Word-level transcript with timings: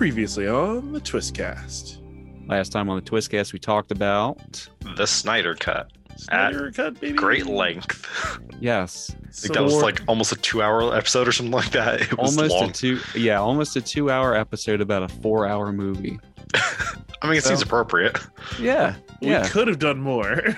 Previously 0.00 0.48
on 0.48 0.92
the 0.92 0.98
Twistcast. 0.98 1.98
Last 2.48 2.72
time 2.72 2.88
on 2.88 2.96
the 2.96 3.02
Twistcast, 3.02 3.52
we 3.52 3.58
talked 3.58 3.90
about 3.90 4.66
The 4.96 5.06
Snyder 5.06 5.54
Cut. 5.54 5.92
Snyder 6.16 6.72
cut, 6.72 6.98
baby. 6.98 7.12
Great 7.12 7.44
length. 7.44 8.08
yes, 8.60 9.14
I 9.14 9.30
think 9.30 9.52
that 9.52 9.62
was 9.62 9.74
like 9.74 10.00
almost 10.08 10.32
a 10.32 10.36
two-hour 10.36 10.96
episode 10.96 11.28
or 11.28 11.32
something 11.32 11.52
like 11.52 11.72
that. 11.72 12.00
It 12.00 12.16
was 12.16 12.34
almost 12.34 12.54
long. 12.54 12.70
a 12.70 12.72
two 12.72 12.98
yeah, 13.14 13.40
almost 13.40 13.76
a 13.76 13.82
two-hour 13.82 14.34
episode 14.34 14.80
about 14.80 15.02
a 15.02 15.08
four-hour 15.08 15.70
movie. 15.70 16.18
I 17.30 17.34
mean, 17.34 17.38
it 17.38 17.44
seems 17.44 17.62
appropriate. 17.62 18.18
Yeah, 18.58 18.96
we 19.22 19.38
could 19.48 19.68
have 19.68 19.78
done 19.78 20.00
more. 20.00 20.42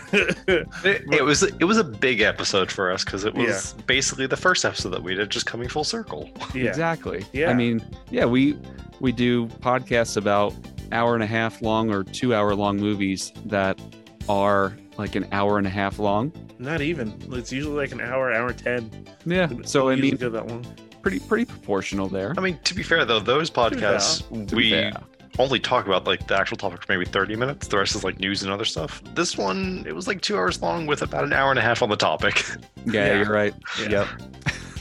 It, 0.85 1.03
it 1.13 1.25
was 1.25 1.43
it 1.43 1.65
was 1.65 1.77
a 1.79 1.85
big 1.85 2.21
episode 2.21 2.71
for 2.71 2.91
us 2.91 3.05
because 3.05 3.25
it 3.25 3.35
was 3.35 3.75
basically 3.87 4.27
the 4.27 4.37
first 4.37 4.65
episode 4.65 4.91
that 4.91 5.03
we 5.03 5.15
did, 5.15 5.31
just 5.31 5.47
coming 5.47 5.69
full 5.69 5.85
circle. 5.85 6.31
yeah. 6.55 6.65
exactly. 6.65 7.25
Yeah. 7.33 7.51
I 7.51 7.55
mean, 7.55 7.85
yeah, 8.11 8.25
we 8.25 8.59
we 9.01 9.13
do 9.13 9.47
podcasts 9.47 10.17
about 10.17 10.55
hour 10.93 11.15
and 11.15 11.23
a 11.23 11.27
half 11.27 11.63
long 11.63 11.91
or 11.93 12.05
two-hour 12.05 12.55
long 12.55 12.77
movies 12.79 13.33
that 13.47 13.81
are 14.29 14.77
like 14.99 15.15
an 15.15 15.27
hour 15.33 15.59
and 15.59 15.67
a 15.67 15.71
half 15.71 15.99
long. 15.99 16.33
Not 16.59 16.81
even. 16.81 17.15
It's 17.33 17.53
usually 17.53 17.77
like 17.77 17.93
an 17.93 18.01
hour, 18.01 18.33
hour 18.33 18.53
ten. 18.53 18.91
Yeah, 19.25 19.49
so 19.65 19.89
I 19.89 19.93
Usually 19.93 20.11
mean, 20.13 20.17
go 20.21 20.29
that 20.31 20.47
long. 20.49 20.65
pretty 21.01 21.19
pretty 21.21 21.45
proportional 21.45 22.09
there. 22.09 22.35
I 22.37 22.41
mean, 22.41 22.59
to 22.65 22.75
be 22.75 22.83
fair 22.83 23.05
though, 23.05 23.21
those 23.21 23.51
podcasts 23.51 24.29
we 24.53 24.71
fair. 24.71 24.93
Only 25.39 25.59
talk 25.59 25.87
about 25.87 26.05
like 26.05 26.27
the 26.27 26.37
actual 26.39 26.57
topic 26.57 26.85
for 26.85 26.93
maybe 26.93 27.05
30 27.05 27.37
minutes. 27.37 27.67
The 27.69 27.79
rest 27.79 27.95
is 27.95 28.05
like 28.05 28.21
news 28.21 28.43
and 28.43 28.53
other 28.53 28.65
stuff. 28.65 29.03
This 29.15 29.37
one, 29.39 29.85
it 29.87 29.95
was 29.95 30.07
like 30.07 30.21
two 30.21 30.37
hours 30.37 30.61
long 30.61 30.87
with 30.87 31.03
about 31.03 31.25
an 31.25 31.33
hour 31.33 31.51
and 31.51 31.59
a 31.59 31.63
half 31.63 31.83
on 31.83 31.89
the 31.89 31.97
topic. 31.97 32.45
Yeah, 32.85 33.07
Yeah. 33.07 33.23
you're 33.23 33.33
right. 33.33 33.55
Yeah. 33.81 33.89
Yep. 33.89 34.09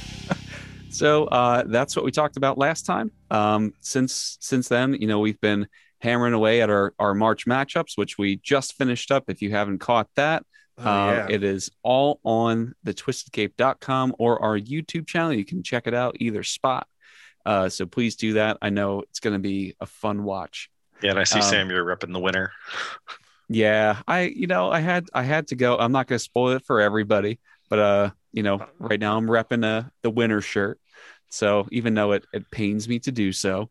so 0.90 1.26
uh, 1.26 1.64
that's 1.68 1.96
what 1.96 2.04
we 2.04 2.12
talked 2.12 2.36
about 2.38 2.58
last 2.58 2.86
time. 2.86 3.12
Um, 3.30 3.74
since 3.82 4.38
since 4.42 4.68
then, 4.68 4.94
you 4.96 5.08
know, 5.08 5.20
we've 5.20 5.40
been 5.40 5.68
hammering 6.02 6.34
away 6.34 6.62
at 6.62 6.70
our 6.70 6.94
our 7.00 7.14
March 7.14 7.46
matchups, 7.46 7.98
which 7.98 8.18
we 8.18 8.38
just 8.38 8.74
finished 8.78 9.12
up. 9.12 9.26
If 9.28 9.42
you 9.42 9.52
haven't 9.52 9.80
caught 9.80 10.10
that, 10.16 10.44
Oh, 10.78 10.84
uh, 10.90 11.28
it 11.30 11.44
is 11.44 11.70
all 11.84 12.20
on 12.24 12.74
the 12.84 12.94
twistedcape.com 12.94 14.16
or 14.18 14.42
our 14.42 14.58
YouTube 14.58 15.06
channel. 15.06 15.32
You 15.34 15.46
can 15.46 15.62
check 15.62 15.86
it 15.86 15.94
out 15.94 16.16
either 16.20 16.42
spot. 16.44 16.88
Uh, 17.46 17.70
so 17.70 17.86
please 17.86 18.16
do 18.16 18.34
that. 18.34 18.58
I 18.62 18.70
know 18.70 19.02
it's 19.02 19.20
going 19.20 19.34
to 19.34 19.40
be 19.40 19.76
a 19.80 19.86
fun 19.86 20.24
watch. 20.24 20.70
Yeah, 21.02 21.12
and 21.12 21.20
I 21.20 21.24
see 21.24 21.40
Um, 21.40 21.46
Sam, 21.46 21.70
you're 21.70 21.86
repping 21.86 22.14
the 22.14 22.20
winner. 22.20 22.52
Yeah, 23.50 24.02
I 24.08 24.22
you 24.22 24.48
know 24.48 24.72
I 24.72 24.80
had 24.80 25.10
I 25.14 25.24
had 25.24 25.48
to 25.48 25.56
go. 25.56 25.78
I'm 25.78 25.92
not 25.92 26.08
going 26.08 26.18
to 26.18 26.24
spoil 26.24 26.52
it 26.56 26.66
for 26.66 26.80
everybody, 26.80 27.40
but 27.70 27.80
uh, 27.80 28.10
you 28.32 28.44
know, 28.44 28.66
right 28.80 29.00
now 29.00 29.18
I'm 29.18 29.28
repping 29.28 29.66
uh, 29.66 29.90
the 30.04 30.10
winner 30.10 30.42
shirt. 30.42 30.80
So 31.30 31.68
even 31.72 31.94
though 31.94 32.14
it 32.14 32.26
it 32.34 32.50
pains 32.52 32.88
me 32.88 33.00
to 33.00 33.12
do 33.12 33.34
so, 33.34 33.70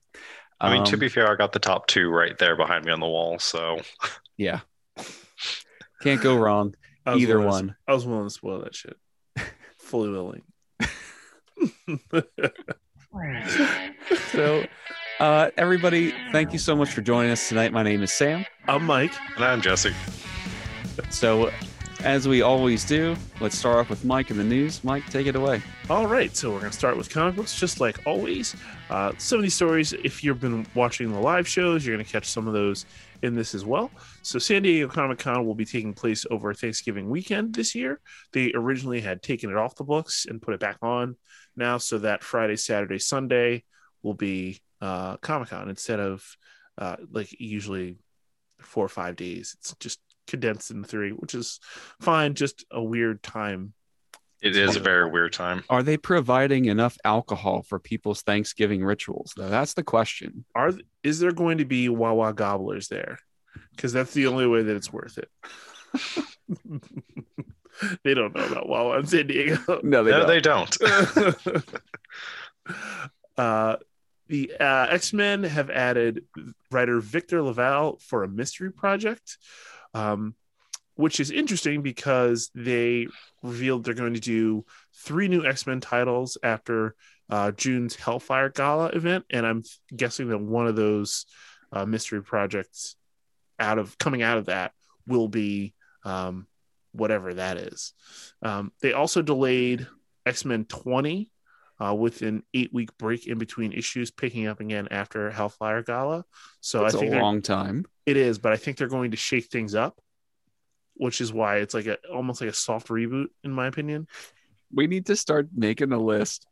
I 0.61 0.75
mean, 0.75 0.85
to 0.85 0.95
um, 0.95 1.01
be 1.01 1.09
fair, 1.09 1.31
I 1.31 1.37
got 1.37 1.53
the 1.53 1.59
top 1.59 1.87
two 1.87 2.11
right 2.11 2.37
there 2.39 2.57
behind 2.57 2.85
me 2.85 2.93
on 2.93 3.01
the 3.01 3.07
wall. 3.07 3.39
So 3.39 3.81
yeah, 4.37 4.61
can't 6.03 6.21
go 6.21 6.37
wrong. 6.37 6.75
Either 7.07 7.39
willing 7.39 7.51
one. 7.51 7.77
I 7.89 7.95
was 7.95 8.07
willing 8.07 8.27
to 8.27 8.31
spoil 8.31 8.61
that 8.61 8.75
shit. 8.75 8.97
Fully 9.79 10.11
willing. 10.11 10.43
So, 14.33 14.65
uh, 15.19 15.51
everybody, 15.57 16.13
thank 16.33 16.53
you 16.53 16.59
so 16.59 16.75
much 16.77 16.91
for 16.91 17.01
joining 17.01 17.31
us 17.33 17.49
tonight. 17.49 17.73
My 17.73 17.83
name 17.83 18.03
is 18.03 18.13
Sam. 18.13 18.45
I'm 18.69 18.85
Mike. 18.85 19.13
and 19.37 19.45
I'm 19.45 19.61
Jesse. 19.61 19.93
So, 21.11 21.51
as 22.05 22.27
we 22.29 22.43
always 22.43 22.85
do, 22.85 23.17
let's 23.41 23.59
start 23.59 23.79
off 23.79 23.91
with 23.91 24.05
Mike 24.05 24.31
in 24.31 24.37
the 24.37 24.45
news. 24.45 24.83
Mike, 24.85 25.05
take 25.11 25.27
it 25.27 25.35
away. 25.37 25.61
All 25.89 26.07
right, 26.07 26.35
so 26.37 26.51
we're 26.51 26.61
going 26.61 26.71
to 26.71 26.77
start 26.77 26.97
with 26.97 27.11
comic 27.11 27.37
books, 27.37 27.59
just 27.59 27.81
like 27.81 27.99
always. 28.07 28.55
Uh, 28.89 29.13
some 29.19 29.39
of 29.39 29.43
these 29.43 29.55
stories, 29.55 29.93
if 29.93 30.23
you've 30.25 30.41
been 30.41 30.67
watching 30.75 31.13
the 31.13 31.21
live 31.21 31.47
shows, 31.47 31.85
you're 31.85 31.97
going 31.97 32.05
to 32.05 32.11
catch 32.11 32.27
some 32.27 32.47
of 32.47 32.53
those 32.55 32.87
in 33.23 33.35
this 33.35 33.55
as 33.55 33.65
well. 33.65 33.91
So, 34.23 34.39
San 34.39 34.63
Diego 34.63 34.89
Comic 34.89 35.19
Con 35.19 35.47
will 35.47 35.55
be 35.55 35.65
taking 35.65 35.95
place 35.95 36.27
over 36.31 36.55
Thanksgiving 36.55 37.09
weekend 37.09 37.55
this 37.55 37.75
year. 37.75 38.01
They 38.33 38.53
originally 38.55 39.01
had 39.01 39.23
taken 39.23 39.51
it 39.51 39.57
off 39.57 39.77
the 39.77 39.85
books 39.85 40.27
and 40.29 40.43
put 40.43 40.55
it 40.55 40.61
back 40.61 40.79
on 40.83 41.17
now, 41.57 41.79
so 41.79 41.99
that 41.99 42.23
Friday, 42.23 42.57
Saturday, 42.57 42.99
Sunday 42.99 43.65
will 44.03 44.15
be 44.15 44.61
uh, 44.81 45.17
Comic 45.19 45.51
Con 45.51 45.69
instead 45.69 46.01
of 46.01 46.25
uh, 46.79 46.97
like 47.11 47.39
usually 47.39 47.99
four 48.61 48.85
or 48.85 48.89
five 48.89 49.17
days. 49.17 49.57
It's 49.59 49.75
just 49.81 50.01
condensed 50.27 50.71
in 50.71 50.85
three, 50.85 51.11
which 51.11 51.35
is 51.35 51.61
fine, 52.01 52.35
just 52.35 52.65
a 52.71 52.83
weird 52.83 53.23
time. 53.23 53.75
It 54.43 54.57
is 54.57 54.77
a 54.77 54.81
very 54.81 55.11
weird 55.11 55.35
time. 55.35 55.65
Are 55.69 55.83
they 55.83 55.99
providing 55.99 56.67
enough 56.67 56.97
alcohol 57.05 57.63
for 57.63 57.79
people's 57.79 58.23
Thanksgiving 58.23 58.85
rituals? 58.85 59.35
Though 59.37 59.51
that's 59.51 59.75
the 59.75 59.83
question. 59.83 60.45
are 60.55 60.73
is 61.03 61.19
there 61.19 61.33
going 61.33 61.59
to 61.59 61.65
be 61.65 61.89
Wawa 61.89 62.33
gobblers 62.33 62.89
there? 62.89 63.19
Because 63.77 63.93
that's 63.93 64.15
the 64.15 64.27
only 64.27 64.47
way 64.47 64.63
that 64.63 64.77
it's 64.77 64.93
worth 64.93 65.19
it. 65.19 65.29
they 68.03 68.15
don't 68.15 68.35
know 68.35 68.45
about 68.45 68.69
Wawa 68.69 68.99
in 68.99 69.07
San 69.07 69.27
Diego. 69.27 69.59
No, 69.83 70.05
they 70.05 70.11
no, 70.11 70.19
don't. 70.21 70.29
they 70.29 70.41
don't. 70.41 70.77
uh, 73.37 73.77
the 74.29 74.53
uh, 74.59 74.87
X 74.91 75.13
Men 75.13 75.43
have 75.43 75.71
added 75.71 76.25
writer 76.71 77.01
Victor 77.01 77.43
LaValle 77.43 77.97
for 78.01 78.23
a 78.23 78.29
mystery 78.29 78.73
project, 78.73 79.39
um, 79.93 80.35
which 81.01 81.19
is 81.21 81.31
interesting 81.31 81.83
because 81.83 82.51
they 82.55 83.07
revealed 83.43 83.85
they're 83.85 83.95
going 83.95 84.15
to 84.15 84.21
do 84.21 84.65
three 84.95 85.29
new 85.29 85.45
X 85.47 85.67
Men 85.67 85.81
titles 85.81 86.39
after 86.43 86.95
uh, 87.29 87.53
June's 87.53 87.97
Hellfire 87.97 88.51
Gala 88.51 88.89
event, 88.89 89.25
and 89.31 89.47
I'm 89.47 89.63
guessing 89.95 90.29
that 90.29 90.39
one 90.39 90.67
of 90.67 90.77
those 90.77 91.27
uh, 91.73 91.87
mystery 91.87 92.23
projects 92.23 92.97
out 93.59 93.79
of 93.79 93.97
coming 93.99 94.23
out 94.23 94.39
of 94.39 94.47
that 94.47 94.73
will 95.07 95.29
be 95.29 95.75
um, 96.05 96.47
whatever 96.93 97.35
that 97.35 97.57
is. 97.57 97.93
Um, 98.43 98.73
they 98.83 98.93
also 98.93 99.23
delayed 99.23 99.87
X 100.27 100.45
Men 100.45 100.65
20 100.65 101.31
uh, 101.81 101.95
with 101.95 102.23
an 102.23 102.43
eight 102.53 102.73
week 102.73 102.97
break 102.99 103.27
in 103.27 103.39
between 103.39 103.73
issues, 103.73 104.11
picking 104.11 104.47
up 104.47 104.61
again 104.61 104.89
after 104.91 105.31
Hellfire 105.31 105.83
Gala. 105.83 106.25
So 106.61 106.85
It's 106.85 106.95
I 106.95 106.99
think 106.99 107.15
a 107.15 107.19
long 107.19 107.43
time. 107.43 107.87
it 108.07 108.17
is, 108.17 108.39
but 108.39 108.53
I 108.53 108.57
think 108.57 108.77
they're 108.77 108.89
going 108.89 109.13
to 109.13 109.17
shake 109.17 109.47
things 109.47 109.75
up, 109.75 110.01
which 110.95 111.21
is 111.21 111.33
why 111.33 111.57
it's 111.59 111.75
like 111.75 111.87
a 111.87 111.97
almost 112.13 112.41
like 112.41 112.51
a 112.51 112.55
soft 112.55 112.89
reboot, 112.89 113.27
in 113.45 113.53
my 113.53 113.67
opinion. 113.67 114.07
We 114.73 114.87
need 114.87 115.07
to 115.07 115.17
start 115.17 115.49
making 115.55 115.93
a 115.93 115.99
list 115.99 116.47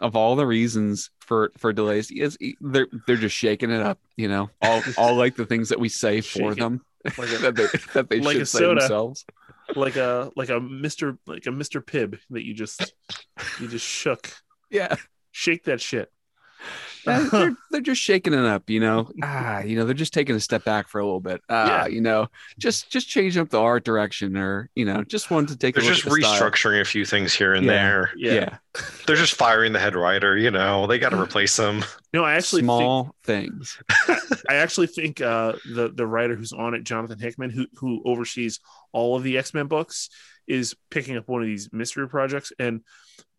of 0.00 0.16
all 0.16 0.36
the 0.36 0.46
reasons 0.46 1.10
for 1.20 1.52
for 1.58 1.72
delays. 1.72 2.10
Is 2.10 2.36
they're 2.60 2.86
they're 3.06 3.16
just 3.16 3.36
shaking 3.36 3.70
it 3.70 3.80
up, 3.80 3.98
you 4.16 4.28
know. 4.28 4.50
All 4.62 4.82
all 4.98 5.14
like 5.14 5.36
the 5.36 5.46
things 5.46 5.68
that 5.70 5.80
we 5.80 5.88
say 5.88 6.20
for 6.20 6.54
them 6.54 6.82
Like 7.18 7.30
a, 7.32 7.38
that 7.38 7.54
they 7.56 7.66
that 7.94 8.10
they 8.10 8.20
Like 8.20 8.36
should 8.36 8.48
say 8.48 8.58
soda. 8.60 8.80
themselves. 8.80 9.24
like 9.74 9.96
a 9.96 10.30
like 10.36 10.50
a 10.50 10.60
Mister 10.60 11.16
like 11.26 11.46
a 11.46 11.52
Mister 11.52 11.80
Pibb 11.80 12.18
that 12.30 12.44
you 12.44 12.54
just 12.54 12.94
you 13.60 13.68
just 13.68 13.86
shook. 13.86 14.30
Yeah. 14.70 14.96
Shake 15.30 15.64
that 15.64 15.80
shit. 15.80 16.10
Yeah, 17.06 17.28
they're, 17.30 17.56
they're 17.70 17.80
just 17.80 18.00
shaking 18.00 18.32
it 18.32 18.44
up, 18.44 18.70
you 18.70 18.80
know. 18.80 19.10
Ah, 19.22 19.60
you 19.60 19.76
know, 19.76 19.84
they're 19.84 19.94
just 19.94 20.14
taking 20.14 20.34
a 20.34 20.40
step 20.40 20.64
back 20.64 20.88
for 20.88 21.00
a 21.00 21.04
little 21.04 21.20
bit. 21.20 21.40
Ah, 21.48 21.82
Yeah. 21.82 21.86
you 21.88 22.00
know, 22.00 22.28
just 22.58 22.90
just 22.90 23.08
changing 23.08 23.42
up 23.42 23.50
the 23.50 23.60
art 23.60 23.84
direction, 23.84 24.36
or 24.36 24.70
you 24.74 24.84
know, 24.84 25.04
just 25.04 25.30
wanted 25.30 25.48
to 25.48 25.56
take 25.58 25.74
They're 25.74 25.84
a 25.84 25.86
look 25.86 25.94
just 25.94 26.06
at 26.06 26.12
the 26.12 26.20
style. 26.22 26.50
restructuring 26.50 26.80
a 26.80 26.84
few 26.84 27.04
things 27.04 27.34
here 27.34 27.54
and 27.54 27.66
Yeah. 27.66 27.72
there. 27.72 28.10
Yeah. 28.16 28.32
Yeah, 28.34 28.56
They're 29.06 29.16
just 29.16 29.34
firing 29.34 29.72
the 29.72 29.78
head 29.80 29.94
writer. 29.94 30.36
You 30.36 30.50
know, 30.50 30.86
they 30.86 30.98
got 30.98 31.10
to 31.10 31.20
replace 31.20 31.56
them. 31.56 31.84
No, 32.12 32.24
I 32.24 32.34
actually 32.34 32.62
think 32.62 32.66
small 32.68 33.14
things. 33.24 33.78
I 34.48 34.54
actually 34.54 34.86
think 34.86 35.20
uh, 35.20 35.52
the 35.74 35.90
the 35.94 36.06
writer 36.06 36.34
who's 36.36 36.52
on 36.52 36.74
it, 36.74 36.84
Jonathan 36.84 37.18
Hickman, 37.18 37.50
who 37.50 37.66
who 37.76 38.02
oversees 38.04 38.60
all 38.92 39.16
of 39.16 39.22
the 39.22 39.36
X 39.38 39.52
Men 39.54 39.66
books, 39.66 40.08
is 40.46 40.74
picking 40.90 41.16
up 41.16 41.28
one 41.28 41.42
of 41.42 41.46
these 41.48 41.68
mystery 41.72 42.08
projects. 42.08 42.52
And 42.58 42.82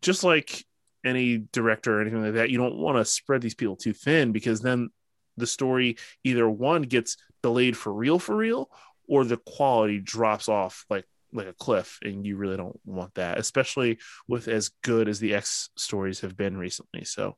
just 0.02 0.22
like 0.24 0.64
any 1.04 1.38
director 1.52 1.98
or 1.98 2.00
anything 2.00 2.22
like 2.22 2.34
that, 2.34 2.50
you 2.50 2.58
don't 2.58 2.76
want 2.76 2.98
to 2.98 3.04
spread 3.04 3.42
these 3.42 3.54
people 3.54 3.76
too 3.76 3.92
thin 3.92 4.32
because 4.32 4.60
then 4.60 4.90
the 5.36 5.46
story 5.46 5.96
either 6.24 6.48
one 6.48 6.82
gets 6.82 7.16
delayed 7.42 7.76
for 7.76 7.92
real 7.92 8.18
for 8.18 8.36
real, 8.36 8.70
or 9.08 9.24
the 9.24 9.36
quality 9.36 10.00
drops 10.00 10.48
off 10.48 10.84
like 10.90 11.04
like 11.32 11.46
a 11.46 11.52
cliff, 11.52 11.98
and 12.02 12.24
you 12.24 12.36
really 12.36 12.56
don't 12.56 12.78
want 12.84 13.14
that, 13.14 13.38
especially 13.38 13.98
with 14.26 14.48
as 14.48 14.70
good 14.82 15.08
as 15.08 15.20
the 15.20 15.34
X 15.34 15.70
stories 15.76 16.20
have 16.20 16.36
been 16.36 16.56
recently. 16.56 17.04
So 17.04 17.36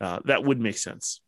uh, 0.00 0.20
that 0.24 0.44
would 0.44 0.60
make 0.60 0.78
sense. 0.78 1.20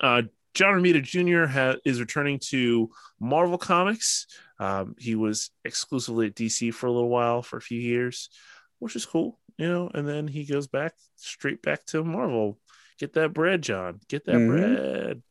Uh, 0.00 0.22
John 0.54 0.74
Romita 0.74 1.02
Jr. 1.02 1.46
Ha- 1.46 1.76
is 1.84 2.00
returning 2.00 2.38
to 2.50 2.90
Marvel 3.20 3.58
Comics. 3.58 4.26
Um, 4.58 4.94
he 4.98 5.14
was 5.14 5.50
exclusively 5.64 6.28
at 6.28 6.34
DC 6.34 6.72
for 6.72 6.86
a 6.86 6.92
little 6.92 7.10
while, 7.10 7.42
for 7.42 7.56
a 7.56 7.62
few 7.62 7.80
years, 7.80 8.30
which 8.78 8.96
is 8.96 9.04
cool, 9.04 9.38
you 9.58 9.68
know. 9.68 9.90
And 9.94 10.06
then 10.08 10.28
he 10.28 10.44
goes 10.44 10.66
back 10.66 10.94
straight 11.16 11.62
back 11.62 11.84
to 11.86 12.04
Marvel. 12.04 12.58
Get 12.98 13.12
that 13.14 13.32
bread, 13.34 13.62
John. 13.62 14.00
Get 14.08 14.24
that 14.26 14.36
Mhm. 14.36 14.48
bread. 14.48 15.22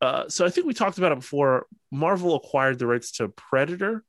Uh, 0.00 0.28
so 0.28 0.44
I 0.44 0.50
think 0.50 0.66
we 0.66 0.74
talked 0.74 0.98
about 0.98 1.12
it 1.12 1.18
before. 1.20 1.66
Marvel 1.90 2.34
acquired 2.34 2.78
the 2.78 2.86
rights 2.86 3.12
to 3.12 3.28
Predator 3.28 4.04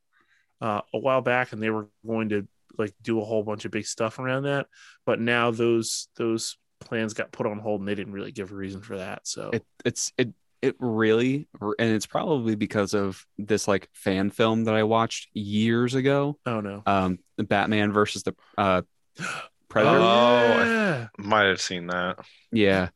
uh, 0.61 0.81
a 0.93 0.97
while 0.99 1.21
back, 1.21 1.53
and 1.53 1.61
they 1.61 1.69
were 1.69 1.89
going 2.05 2.29
to 2.29 2.47
like 2.77 2.93
do 3.01 3.21
a 3.21 3.25
whole 3.25 3.43
bunch 3.43 3.63
of 3.65 3.71
big 3.71 3.85
stuff 3.85 4.19
around 4.19 4.43
that. 4.43 4.67
But 5.05 5.19
now 5.19 5.51
those 5.51 6.09
those 6.17 6.57
plans 6.81 7.13
got 7.13 7.31
put 7.31 7.45
on 7.45 7.59
hold 7.59 7.79
and 7.81 7.87
they 7.87 7.95
didn't 7.95 8.11
really 8.13 8.31
give 8.33 8.51
a 8.51 8.55
reason 8.55 8.81
for 8.81 8.97
that. 8.97 9.25
So 9.27 9.51
it 9.53 9.63
it's 9.85 10.11
it 10.17 10.33
it 10.61 10.75
really 10.79 11.47
and 11.61 11.91
it's 11.91 12.05
probably 12.05 12.55
because 12.55 12.93
of 12.93 13.25
this 13.37 13.67
like 13.67 13.87
fan 13.93 14.29
film 14.29 14.65
that 14.65 14.75
I 14.75 14.83
watched 14.83 15.29
years 15.33 15.95
ago. 15.95 16.37
oh 16.45 16.59
no. 16.59 16.83
Um 16.85 17.19
the 17.37 17.43
Batman 17.45 17.93
versus 17.93 18.23
the 18.23 18.33
uh 18.57 18.81
Predator. 19.69 19.97
Oh, 19.97 20.03
I- 20.05 21.07
Might 21.17 21.45
have 21.47 21.61
seen 21.61 21.87
that. 21.87 22.19
Yeah. 22.51 22.89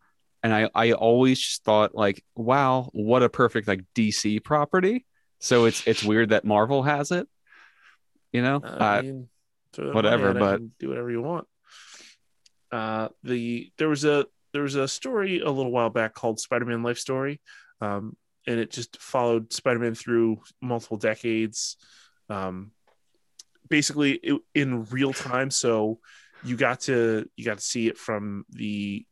And 0.43 0.53
I, 0.53 0.69
I 0.73 0.91
always 0.93 1.37
just 1.39 1.63
thought 1.65 1.93
like, 1.93 2.23
wow, 2.35 2.89
what 2.93 3.23
a 3.23 3.29
perfect 3.29 3.67
like 3.67 3.81
DC 3.95 4.41
property. 4.43 5.05
So 5.39 5.65
it's 5.65 5.85
it's 5.87 6.03
weird 6.03 6.29
that 6.29 6.45
Marvel 6.45 6.83
has 6.83 7.11
it. 7.11 7.27
You 8.31 8.41
know? 8.41 8.61
I 8.63 8.97
Uh, 8.97 9.01
mean, 9.01 9.29
throw 9.73 9.91
whatever, 9.93 10.33
money 10.33 10.45
at 10.45 10.53
it 10.55 10.59
but- 10.61 10.79
do 10.79 10.89
whatever 10.89 11.11
you 11.11 11.21
want. 11.21 11.47
Uh, 12.71 13.09
the 13.23 13.71
there 13.77 13.89
was 13.89 14.05
a 14.05 14.25
there 14.53 14.61
was 14.63 14.75
a 14.75 14.87
story 14.87 15.39
a 15.39 15.49
little 15.49 15.71
while 15.71 15.89
back 15.89 16.13
called 16.13 16.39
Spider-Man 16.39 16.83
Life 16.83 16.99
Story, 16.99 17.41
um, 17.81 18.15
and 18.47 18.59
it 18.59 18.71
just 18.71 18.99
followed 19.01 19.51
Spider-Man 19.53 19.95
through 19.95 20.41
multiple 20.61 20.97
decades, 20.97 21.77
um, 22.29 22.71
basically 23.69 24.19
in 24.55 24.85
real 24.85 25.13
time. 25.13 25.51
So 25.51 25.99
you 26.43 26.55
got 26.55 26.81
to 26.81 27.27
you 27.35 27.45
got 27.45 27.57
to 27.57 27.63
see 27.63 27.87
it 27.87 27.97
from 27.97 28.45
the 28.49 29.05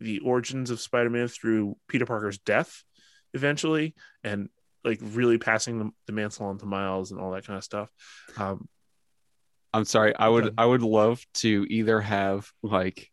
the 0.00 0.20
origins 0.20 0.70
of 0.70 0.80
Spider-Man 0.80 1.28
through 1.28 1.76
Peter 1.88 2.06
Parker's 2.06 2.38
death, 2.38 2.84
eventually, 3.34 3.94
and 4.24 4.48
like 4.82 4.98
really 5.02 5.36
passing 5.36 5.78
the, 5.78 5.90
the 6.06 6.12
mantle 6.12 6.46
on 6.46 6.58
to 6.58 6.66
Miles 6.66 7.10
and 7.10 7.20
all 7.20 7.32
that 7.32 7.46
kind 7.46 7.58
of 7.58 7.64
stuff. 7.64 7.90
Um, 8.38 8.66
I'm 9.72 9.84
sorry. 9.84 10.14
I 10.16 10.28
would 10.28 10.54
I 10.58 10.64
would 10.66 10.82
love 10.82 11.24
to 11.34 11.66
either 11.68 12.00
have 12.00 12.50
like 12.62 13.10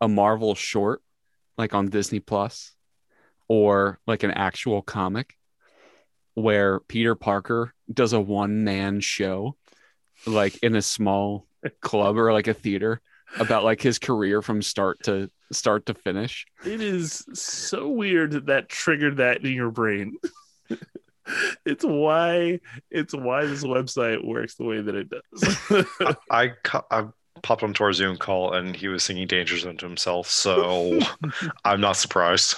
a 0.00 0.08
Marvel 0.08 0.54
short 0.54 1.02
like 1.56 1.74
on 1.74 1.88
Disney 1.88 2.20
Plus 2.20 2.72
or 3.48 3.98
like 4.06 4.22
an 4.22 4.30
actual 4.30 4.80
comic 4.82 5.34
where 6.34 6.80
Peter 6.80 7.14
Parker 7.14 7.74
does 7.92 8.12
a 8.12 8.20
one 8.20 8.62
man 8.62 9.00
show 9.00 9.56
like 10.26 10.58
in 10.62 10.74
a 10.76 10.82
small 10.82 11.46
club 11.80 12.18
or 12.18 12.32
like 12.32 12.46
a 12.48 12.54
theater 12.54 13.00
about 13.38 13.64
like 13.64 13.80
his 13.80 13.98
career 13.98 14.42
from 14.42 14.62
start 14.62 15.02
to 15.04 15.30
start 15.52 15.86
to 15.86 15.94
finish. 15.94 16.46
It 16.64 16.80
is 16.80 17.24
so 17.34 17.88
weird 17.88 18.32
that 18.32 18.46
that 18.46 18.68
triggered 18.68 19.18
that 19.18 19.44
in 19.44 19.52
your 19.52 19.70
brain. 19.70 20.16
it's 21.66 21.84
why 21.84 22.60
it's 22.90 23.14
why 23.14 23.44
this 23.46 23.64
website 23.64 24.24
works 24.24 24.54
the 24.54 24.64
way 24.64 24.80
that 24.80 24.94
it 24.94 25.08
does. 25.10 25.58
I, 26.00 26.16
I, 26.30 26.48
cu- 26.62 26.86
I 26.90 27.06
popped 27.42 27.62
onto 27.62 27.84
our 27.84 27.92
Zoom 27.92 28.16
call 28.16 28.54
and 28.54 28.74
he 28.74 28.88
was 28.88 29.02
singing 29.02 29.26
Danger 29.26 29.56
Zone 29.58 29.76
to 29.78 29.86
himself, 29.86 30.28
so 30.28 30.98
I'm 31.64 31.80
not 31.80 31.96
surprised. 31.96 32.56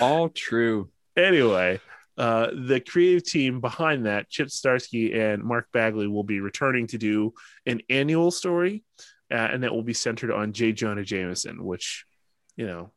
All 0.00 0.28
true. 0.28 0.90
anyway, 1.16 1.80
uh, 2.18 2.48
the 2.52 2.80
creative 2.80 3.24
team 3.24 3.60
behind 3.60 4.06
that, 4.06 4.28
Chip 4.28 4.48
Zdarsky 4.48 5.16
and 5.16 5.42
Mark 5.42 5.68
Bagley, 5.72 6.06
will 6.06 6.24
be 6.24 6.40
returning 6.40 6.86
to 6.88 6.98
do 6.98 7.32
an 7.66 7.80
annual 7.88 8.30
story, 8.30 8.84
uh, 9.30 9.34
and 9.34 9.62
that 9.62 9.72
will 9.72 9.82
be 9.82 9.94
centered 9.94 10.30
on 10.30 10.52
J. 10.52 10.72
Jonah 10.72 11.04
Jameson, 11.04 11.64
which, 11.64 12.04
you 12.56 12.66
know, 12.66 12.90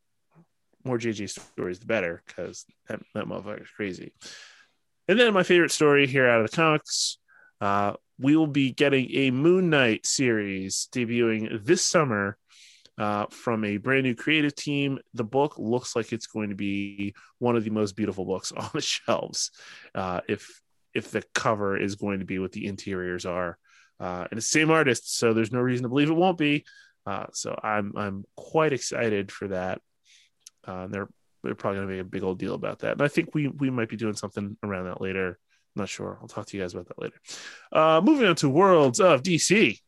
more 0.84 0.98
JJ 0.98 1.30
stories 1.30 1.80
the 1.80 1.86
better 1.86 2.22
because 2.28 2.66
that, 2.88 3.02
that 3.16 3.26
motherfucker's 3.26 3.72
crazy. 3.72 4.14
And 5.08 5.20
then 5.20 5.34
my 5.34 5.44
favorite 5.44 5.72
story 5.72 6.08
here 6.08 6.28
out 6.28 6.42
of 6.42 6.50
the 6.50 6.56
comics, 6.56 7.18
uh, 7.62 7.94
we 8.20 8.36
will 8.36 8.48
be 8.48 8.72
getting 8.72 9.10
a 9.12 9.32
Moon 9.32 9.70
Knight 9.70 10.06
series 10.06 10.88
debuting 10.94 11.66
this 11.66 11.84
summer 11.84 12.38
uh, 12.98 13.26
from 13.30 13.64
a 13.66 13.78
brand 13.78 14.04
new 14.04 14.16
creative 14.16 14.56
team. 14.56 15.00
The 15.14 15.24
book 15.24 15.56
looks 15.58 15.96
like 15.96 16.14
it's 16.14 16.28
going 16.28 16.50
to 16.50 16.56
be 16.56 17.14
one 17.40 17.56
of 17.56 17.64
the 17.64 17.70
most 17.70 17.96
beautiful 17.96 18.26
books 18.26 18.52
on 18.58 18.70
the 18.74 18.82
shelves. 18.82 19.52
Uh, 19.94 20.22
if 20.28 20.62
if 20.94 21.12
the 21.12 21.24
cover 21.34 21.78
is 21.78 21.96
going 21.96 22.20
to 22.20 22.26
be 22.26 22.40
what 22.40 22.54
the 22.54 22.68
interiors 22.68 23.26
are, 23.26 23.58
uh, 24.00 24.28
and 24.30 24.38
the 24.38 24.42
same 24.42 24.72
artist, 24.72 25.18
so 25.18 25.34
there's 25.34 25.52
no 25.52 25.60
reason 25.60 25.84
to 25.84 25.90
believe 25.90 26.10
it 26.10 26.14
won't 26.14 26.38
be. 26.38 26.66
Uh, 27.06 27.26
so 27.34 27.58
I'm 27.62 27.94
I'm 27.96 28.26
quite 28.36 28.74
excited 28.74 29.32
for 29.32 29.50
that. 29.50 29.82
Uh, 30.66 30.88
they're 30.88 31.10
they're 31.44 31.56
probably 31.56 31.78
going 31.78 31.88
to 31.90 31.94
make 31.94 32.02
a 32.02 32.10
big 32.10 32.24
old 32.24 32.40
deal 32.40 32.56
about 32.56 32.80
that, 32.80 32.94
and 32.94 33.02
I 33.02 33.08
think 33.08 33.36
we 33.36 33.48
we 33.48 33.70
might 33.70 33.90
be 33.90 33.98
doing 33.98 34.16
something 34.16 34.58
around 34.64 34.86
that 34.86 35.02
later. 35.02 35.38
not 35.76 35.90
sure. 35.90 36.18
I'll 36.22 36.28
talk 36.28 36.48
to 36.48 36.58
you 36.58 36.64
guys 36.64 36.74
about 36.74 36.88
that 36.88 37.00
later. 37.00 38.02
Moving 38.02 38.28
on 38.28 38.36
to 38.38 38.50
Worlds 38.50 39.00
of 39.00 39.22
DC. 39.22 39.80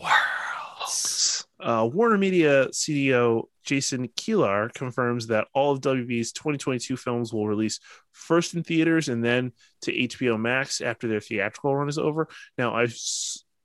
Worlds. 0.00 1.27
Uh, 1.60 1.88
Warner 1.92 2.18
Media 2.18 2.68
CEO 2.68 3.44
Jason 3.64 4.08
Kilar 4.16 4.72
confirms 4.72 5.26
that 5.26 5.48
all 5.52 5.72
of 5.72 5.80
WB's 5.80 6.32
2022 6.32 6.96
films 6.96 7.32
will 7.32 7.48
release 7.48 7.80
first 8.12 8.54
in 8.54 8.62
theaters 8.62 9.08
and 9.08 9.24
then 9.24 9.52
to 9.82 9.92
HBO 9.92 10.38
Max 10.40 10.80
after 10.80 11.08
their 11.08 11.20
theatrical 11.20 11.74
run 11.74 11.88
is 11.88 11.98
over. 11.98 12.28
Now, 12.56 12.74
I 12.76 12.84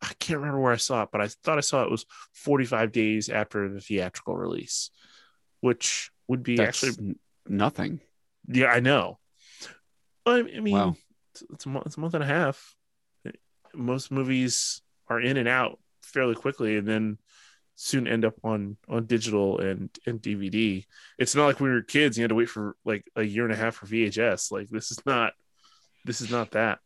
I 0.02 0.12
can't 0.20 0.40
remember 0.40 0.60
where 0.60 0.74
I 0.74 0.78
saw 0.78 1.04
it, 1.04 1.10
but 1.12 1.22
I 1.22 1.28
thought 1.28 1.58
I 1.58 1.62
saw 1.62 1.84
it 1.84 1.92
was 1.92 2.06
45 2.34 2.92
days 2.92 3.30
after 3.30 3.70
the 3.70 3.80
theatrical 3.80 4.36
release, 4.36 4.90
which 5.62 6.12
would 6.28 6.44
be 6.44 6.58
That's 6.58 6.84
actually 6.84 7.06
n- 7.12 7.20
nothing. 7.48 8.02
yeah, 8.48 8.68
I 8.68 8.80
know. 8.82 9.20
I, 10.26 10.40
I 10.40 10.60
mean, 10.60 10.74
Wow. 10.74 10.96
it's, 11.34 11.44
it's 11.54 11.66
a 11.66 11.70
month, 11.70 11.86
it's 11.86 11.96
a 11.98 12.00
month 12.02 12.16
and 12.16 12.24
a 12.24 12.28
half. 12.28 12.76
Most 13.74 14.12
movies 14.12 14.82
are 15.08 15.22
in 15.22 15.38
and 15.38 15.48
out 15.48 15.80
fairly 16.02 16.36
quickly, 16.36 16.76
and 16.78 16.88
then 16.88 17.18
soon 17.76 18.08
end 18.08 18.24
up 18.26 18.36
on 18.44 18.78
on 18.88 19.06
digital 19.06 19.60
and 19.60 19.90
and 20.06 20.22
DVD. 20.22 20.86
It's 21.18 21.36
not 21.36 21.46
like 21.46 21.60
when 21.60 21.70
we 21.72 21.76
were 21.76 21.82
kids; 21.82 22.18
you 22.18 22.24
had 22.24 22.30
to 22.30 22.36
wait 22.36 22.50
for 22.50 22.76
like 22.86 23.06
a 23.16 23.24
year 23.24 23.44
and 23.44 23.54
a 23.54 23.58
half 23.58 23.76
for 23.76 23.86
VHS. 23.88 24.52
Like 24.52 24.70
this 24.70 24.92
is 24.92 25.00
not 25.06 25.34
this 26.06 26.22
is 26.22 26.30
not 26.32 26.52
that. 26.52 26.80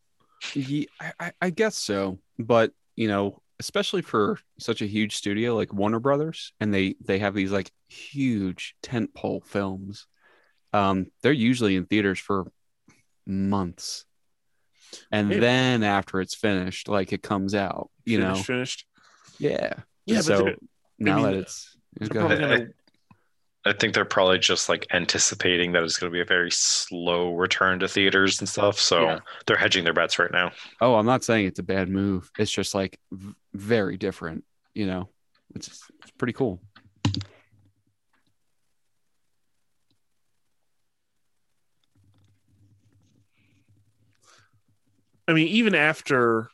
Yeah, 0.54 0.86
I, 1.20 1.32
I- 1.42 1.50
guess 1.50 1.76
so. 1.78 2.20
But 2.38 2.72
you 2.96 3.08
know, 3.08 3.42
especially 3.60 4.02
for 4.04 4.40
such 4.60 4.82
a 4.82 4.86
huge 4.88 5.16
studio 5.16 5.56
like 5.56 5.74
Warner 5.74 6.00
Brothers, 6.00 6.54
and 6.60 6.74
they 6.74 6.96
they 7.04 7.20
have 7.20 7.34
these 7.34 7.52
like 7.52 7.72
huge 7.90 8.76
tentpole 8.84 9.44
films. 9.44 10.06
Um, 10.74 11.08
they're 11.24 11.32
usually 11.32 11.76
in 11.76 11.86
theaters 11.86 12.20
for 12.20 12.52
months, 13.26 14.06
and 15.12 15.32
Yeah. 15.32 15.40
then 15.40 15.84
after 15.84 16.22
it's 16.22 16.36
finished, 16.36 16.88
like 16.88 17.14
it 17.14 17.24
comes 17.24 17.56
out. 17.56 17.90
You 18.06 18.20
finished, 18.20 18.38
know, 18.38 18.44
finished. 18.44 18.86
yeah. 19.40 19.74
Yeah, 20.06 20.18
but 20.18 20.24
so 20.24 20.54
now 21.00 21.18
mean, 21.18 21.26
that 21.26 21.34
it's 21.36 21.76
they're 22.00 22.10
probably 22.10 22.38
gonna- 22.38 22.68
I 23.66 23.74
think 23.74 23.94
they're 23.94 24.06
probably 24.06 24.40
just 24.40 24.70
like 24.70 24.88
anticipating 24.94 25.74
that 25.74 25.84
it's 25.84 25.98
going 25.98 26.10
to 26.10 26.14
be 26.16 26.22
a 26.22 26.26
very 26.26 26.52
slow 26.52 27.34
return 27.36 27.80
to 27.80 27.88
theaters 27.90 28.40
and 28.40 28.48
stuff. 28.48 28.80
So 28.80 29.02
Yeah. 29.02 29.20
they're 29.46 29.58
hedging 29.58 29.84
their 29.84 29.92
bets 29.94 30.18
right 30.20 30.32
now. 30.32 30.54
Oh, 30.80 30.96
I'm 30.96 31.06
not 31.06 31.26
saying 31.26 31.48
it's 31.48 31.60
a 31.60 31.64
bad 31.64 31.90
move. 31.90 32.32
It's 32.40 32.52
just 32.52 32.74
like 32.74 32.98
v- 33.12 33.34
very 33.54 33.98
different. 33.98 34.46
You 34.74 34.86
know, 34.88 35.10
it's 35.54 35.68
it's 35.68 36.12
pretty 36.18 36.32
cool. 36.32 36.62
I 45.28 45.34
mean, 45.34 45.48
even 45.48 45.76
after 45.76 46.50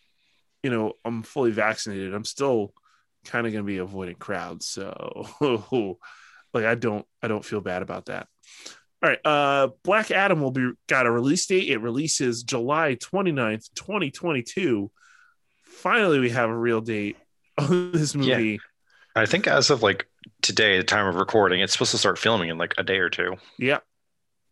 you 0.64 0.70
know 0.72 0.94
I'm 1.06 1.24
fully 1.24 1.52
vaccinated, 1.52 2.14
I'm 2.14 2.26
still 2.26 2.74
kind 3.25 3.46
of 3.48 3.53
going 3.53 3.63
to 3.65 3.68
be 3.72 3.77
avoiding 3.77 4.15
crowds. 4.15 4.68
So, 4.68 5.27
like, 6.53 6.65
I 6.65 6.75
don't, 6.75 7.06
I 7.22 7.27
don't 7.27 7.46
feel 7.46 7.62
bad 7.62 7.82
about 7.82 8.06
that. 8.06 8.27
All 9.03 9.10
right, 9.10 9.20
uh, 9.25 9.70
Black 9.84 10.12
Adam 10.12 10.39
will 10.42 10.51
be 10.51 10.72
got 10.88 11.06
a 11.06 11.12
release 11.12 11.46
date. 11.46 11.70
It 11.70 11.80
releases 11.80 12.44
July 12.44 12.96
29th, 12.96 13.70
2022. 13.75 14.89
Finally, 15.65 16.20
we 16.20 16.30
have 16.30 16.50
a 16.50 16.58
real 16.58 16.80
date 16.82 17.18
on 17.58 17.92
this 17.92 18.15
Yeah. 18.15 18.38
movie. 18.38 18.60
I 19.15 19.25
think 19.25 19.46
as 19.46 19.70
of 19.70 19.84
like 19.84 20.08
today, 20.42 20.77
the 20.77 20.84
time 20.84 21.06
of 21.06 21.15
recording, 21.15 21.60
it's 21.62 21.74
supposed 21.74 21.92
to 21.92 21.98
start 21.98 22.18
filming 22.18 22.50
in 22.50 22.58
like 22.58 22.74
a 22.77 22.84
day 22.84 22.98
or 22.98 23.10
two. 23.10 23.36
Yep. 23.60 23.84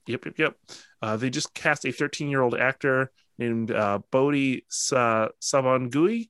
Yep. 0.08 0.26
Yep. 0.26 0.38
Yep. 0.38 0.56
Uh, 1.02 1.18
they 1.18 1.30
just 1.30 1.54
cast 1.54 1.86
a 1.86 1.92
13 1.92 2.30
year 2.30 2.42
old 2.42 2.54
actor 2.56 3.12
named 3.40 3.72
uh, 3.72 4.00
Bodhi 4.12 4.66
Sa- 4.70 5.30
Sabongui 5.42 6.30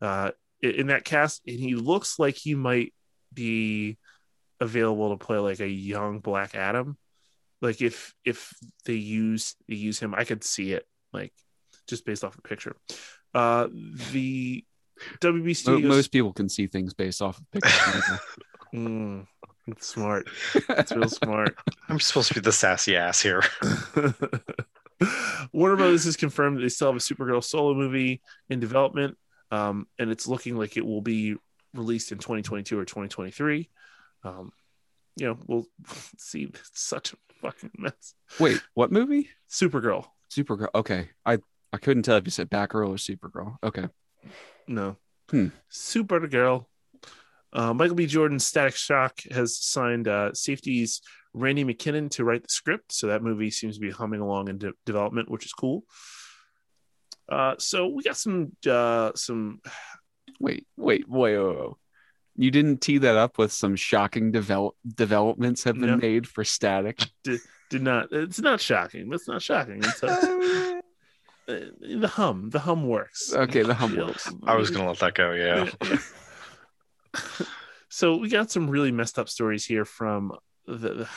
uh, 0.00 0.30
in 0.62 0.88
that 0.88 1.04
cast, 1.04 1.42
and 1.46 1.58
he 1.58 1.74
looks 1.74 2.18
like 2.18 2.36
he 2.36 2.54
might 2.54 2.92
be 3.32 3.98
available 4.60 5.16
to 5.16 5.24
play 5.24 5.38
like 5.38 5.60
a 5.60 5.68
young 5.68 6.20
Black 6.20 6.54
Adam. 6.54 6.96
Like 7.60 7.80
if 7.80 8.14
if 8.24 8.52
they 8.84 8.94
use 8.94 9.54
they 9.68 9.74
use 9.74 9.98
him, 9.98 10.14
I 10.14 10.24
could 10.24 10.44
see 10.44 10.72
it 10.72 10.86
like 11.12 11.32
just 11.88 12.04
based 12.04 12.24
off 12.24 12.38
a 12.38 12.42
picture. 12.42 12.76
Uh, 13.34 13.68
the 14.12 14.64
WB 15.20 15.46
Mo- 15.46 15.52
Studios. 15.52 15.88
Most 15.88 16.12
people 16.12 16.32
can 16.32 16.48
see 16.48 16.66
things 16.66 16.94
based 16.94 17.22
off 17.22 17.38
of 17.38 17.50
pictures. 17.50 18.02
Mm, 18.74 19.26
it's 19.66 19.86
smart. 19.86 20.28
It's 20.54 20.92
real 20.92 21.08
smart. 21.08 21.56
I'm 21.88 22.00
supposed 22.00 22.28
to 22.28 22.34
be 22.34 22.40
the 22.40 22.52
sassy 22.52 22.96
ass 22.96 23.18
here. 23.18 23.42
Warner 25.52 25.76
Brothers 25.76 26.04
has 26.04 26.16
confirmed 26.16 26.58
that 26.58 26.62
they 26.62 26.68
still 26.68 26.88
have 26.88 26.96
a 26.96 26.98
Supergirl 26.98 27.42
solo 27.42 27.74
movie 27.74 28.20
in 28.50 28.60
development, 28.60 29.16
um, 29.50 29.86
and 29.98 30.10
it's 30.10 30.28
looking 30.28 30.56
like 30.56 30.76
it 30.76 30.84
will 30.84 31.02
be 31.02 31.36
released 31.74 32.12
in 32.12 32.18
2022 32.18 32.78
or 32.78 32.84
2023. 32.84 33.68
Um, 34.24 34.52
you 35.16 35.26
know, 35.26 35.38
we'll 35.46 35.66
see. 36.18 36.44
It's 36.44 36.70
such 36.74 37.12
a 37.12 37.16
fucking 37.42 37.72
mess. 37.78 38.14
Wait, 38.38 38.60
what 38.74 38.92
movie? 38.92 39.28
Supergirl. 39.50 40.06
Supergirl. 40.30 40.68
Okay, 40.74 41.08
I 41.24 41.38
I 41.72 41.78
couldn't 41.78 42.04
tell 42.04 42.16
if 42.16 42.24
you 42.24 42.30
said 42.30 42.50
Batgirl 42.50 42.88
or 42.88 42.94
Supergirl. 42.94 43.56
Okay. 43.62 43.86
No. 44.66 44.96
Hmm. 45.30 45.48
Supergirl. 45.70 46.66
Uh, 47.52 47.72
Michael 47.72 47.96
B. 47.96 48.06
Jordan's 48.06 48.46
Static 48.46 48.76
Shock 48.76 49.20
has 49.30 49.58
signed 49.58 50.06
uh, 50.06 50.34
safeties 50.34 51.00
Randy 51.32 51.64
McKinnon 51.64 52.10
to 52.12 52.24
write 52.24 52.42
the 52.42 52.48
script. 52.48 52.92
So 52.92 53.06
that 53.08 53.22
movie 53.22 53.50
seems 53.50 53.76
to 53.76 53.80
be 53.80 53.90
humming 53.90 54.20
along 54.20 54.48
in 54.48 54.58
de- 54.58 54.72
development, 54.84 55.30
which 55.30 55.46
is 55.46 55.52
cool. 55.52 55.84
Uh, 57.28 57.54
so 57.58 57.88
we 57.88 58.02
got 58.02 58.16
some 58.16 58.52
uh, 58.68 59.12
some 59.14 59.60
Wait, 60.40 60.66
wait, 60.76 61.08
wait, 61.08 61.36
wait, 61.36 61.56
wait. 61.56 61.70
You 62.36 62.52
didn't 62.52 62.80
tee 62.80 62.98
that 62.98 63.16
up 63.16 63.36
with 63.38 63.50
some 63.52 63.74
shocking 63.74 64.30
develop 64.30 64.76
developments 64.86 65.64
have 65.64 65.74
been 65.74 65.90
No. 65.90 65.96
made 65.96 66.28
for 66.28 66.44
Static. 66.44 67.00
did 67.24 67.82
not. 67.82 68.12
It's 68.12 68.38
not 68.38 68.60
shocking. 68.60 69.08
That's 69.08 69.26
not 69.26 69.42
shocking. 69.42 69.82
It's 69.82 70.02
a, 70.04 70.08
uh, 71.48 71.60
the 71.80 72.06
hum. 72.08 72.50
The 72.50 72.60
hum 72.60 72.86
works. 72.86 73.32
okay, 73.34 73.62
the 73.62 73.74
hum 73.74 73.96
works. 73.96 74.30
I 74.44 74.54
was 74.54 74.70
gonna 74.70 74.86
let 74.86 75.00
that 75.00 75.14
go. 75.14 75.32
Yeah. 75.32 75.68
so 77.88 78.16
we 78.16 78.28
got 78.28 78.50
some 78.50 78.70
really 78.70 78.92
messed 78.92 79.18
up 79.18 79.28
stories 79.28 79.64
here 79.64 79.84
from 79.84 80.32
the 80.66 81.08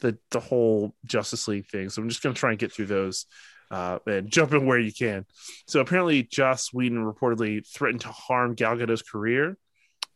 the 0.00 0.18
the 0.30 0.40
whole 0.40 0.94
Justice 1.06 1.48
League 1.48 1.66
thing. 1.66 1.88
So 1.88 2.02
I'm 2.02 2.08
just 2.08 2.22
gonna 2.22 2.34
try 2.34 2.50
and 2.50 2.58
get 2.58 2.72
through 2.72 2.86
those 2.86 3.26
uh, 3.70 3.98
and 4.06 4.30
jump 4.32 4.52
in 4.52 4.66
where 4.66 4.78
you 4.78 4.92
can. 4.92 5.26
So 5.66 5.80
apparently, 5.80 6.22
Joss 6.22 6.72
Whedon 6.72 7.04
reportedly 7.04 7.66
threatened 7.66 8.02
to 8.02 8.08
harm 8.08 8.54
Gal 8.54 8.76
Gadot's 8.76 9.02
career 9.02 9.56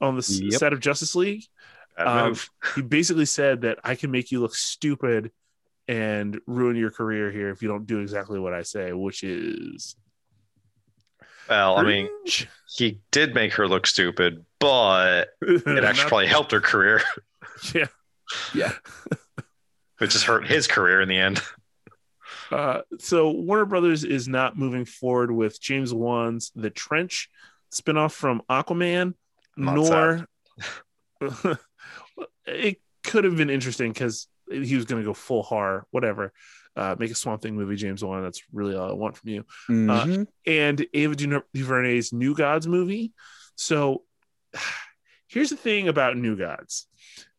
on 0.00 0.16
the 0.16 0.40
Yep. 0.50 0.58
set 0.60 0.72
of 0.72 0.80
Justice 0.80 1.14
League. 1.14 1.44
Um. 1.96 2.34
He 2.74 2.82
basically 2.82 3.26
said 3.26 3.60
that 3.62 3.78
I 3.84 3.94
can 3.94 4.10
make 4.10 4.32
you 4.32 4.40
look 4.40 4.54
stupid 4.54 5.30
and 5.86 6.40
ruin 6.46 6.76
your 6.76 6.90
career 6.90 7.30
here 7.30 7.50
if 7.50 7.62
you 7.62 7.68
don't 7.68 7.86
do 7.86 8.00
exactly 8.00 8.40
what 8.40 8.52
I 8.54 8.62
say, 8.62 8.92
which 8.92 9.22
is 9.22 9.94
Well, 11.48 11.76
I 11.76 11.82
mean, 11.84 12.08
he 12.74 13.00
did 13.12 13.34
make 13.34 13.52
her 13.54 13.68
look 13.68 13.86
stupid, 13.86 14.44
but 14.58 15.28
it 15.42 15.84
actually 15.84 16.08
probably 16.08 16.26
helped 16.26 16.52
her 16.52 16.60
career. 16.60 17.02
yeah. 17.74 17.86
Yeah. 18.54 18.72
It 20.00 20.08
just 20.08 20.24
hurt 20.24 20.46
his 20.48 20.66
career 20.66 21.00
in 21.02 21.08
the 21.08 21.18
end. 21.18 21.40
Uh, 22.54 22.82
so 22.98 23.30
Warner 23.30 23.64
Brothers 23.64 24.04
is 24.04 24.28
not 24.28 24.56
moving 24.56 24.84
forward 24.84 25.30
with 25.32 25.60
James 25.60 25.92
Wan's 25.92 26.52
The 26.54 26.70
Trench 26.70 27.28
spinoff 27.72 28.12
from 28.12 28.42
Aquaman, 28.48 29.14
nor 29.56 30.26
it 32.46 32.80
could 33.02 33.24
have 33.24 33.36
been 33.36 33.50
interesting 33.50 33.92
because 33.92 34.28
he 34.50 34.76
was 34.76 34.84
going 34.84 35.02
to 35.02 35.06
go 35.06 35.14
full 35.14 35.42
horror, 35.42 35.86
whatever. 35.90 36.32
Uh, 36.76 36.94
make 36.98 37.10
a 37.10 37.14
Swamp 37.14 37.40
Thing 37.42 37.56
movie, 37.56 37.76
James 37.76 38.04
Wan. 38.04 38.22
That's 38.22 38.42
really 38.52 38.74
all 38.76 38.90
I 38.90 38.94
want 38.94 39.16
from 39.16 39.30
you. 39.30 39.44
Mhm. 39.68 40.26
And 40.46 40.86
Ava 40.92 41.14
Du- 41.14 41.42
DuVernay's 41.54 42.12
New 42.12 42.34
Gods 42.34 42.66
movie. 42.66 43.12
So 43.56 44.02
here's 45.28 45.50
the 45.50 45.56
thing 45.56 45.88
about 45.88 46.16
New 46.16 46.36
Gods. 46.36 46.86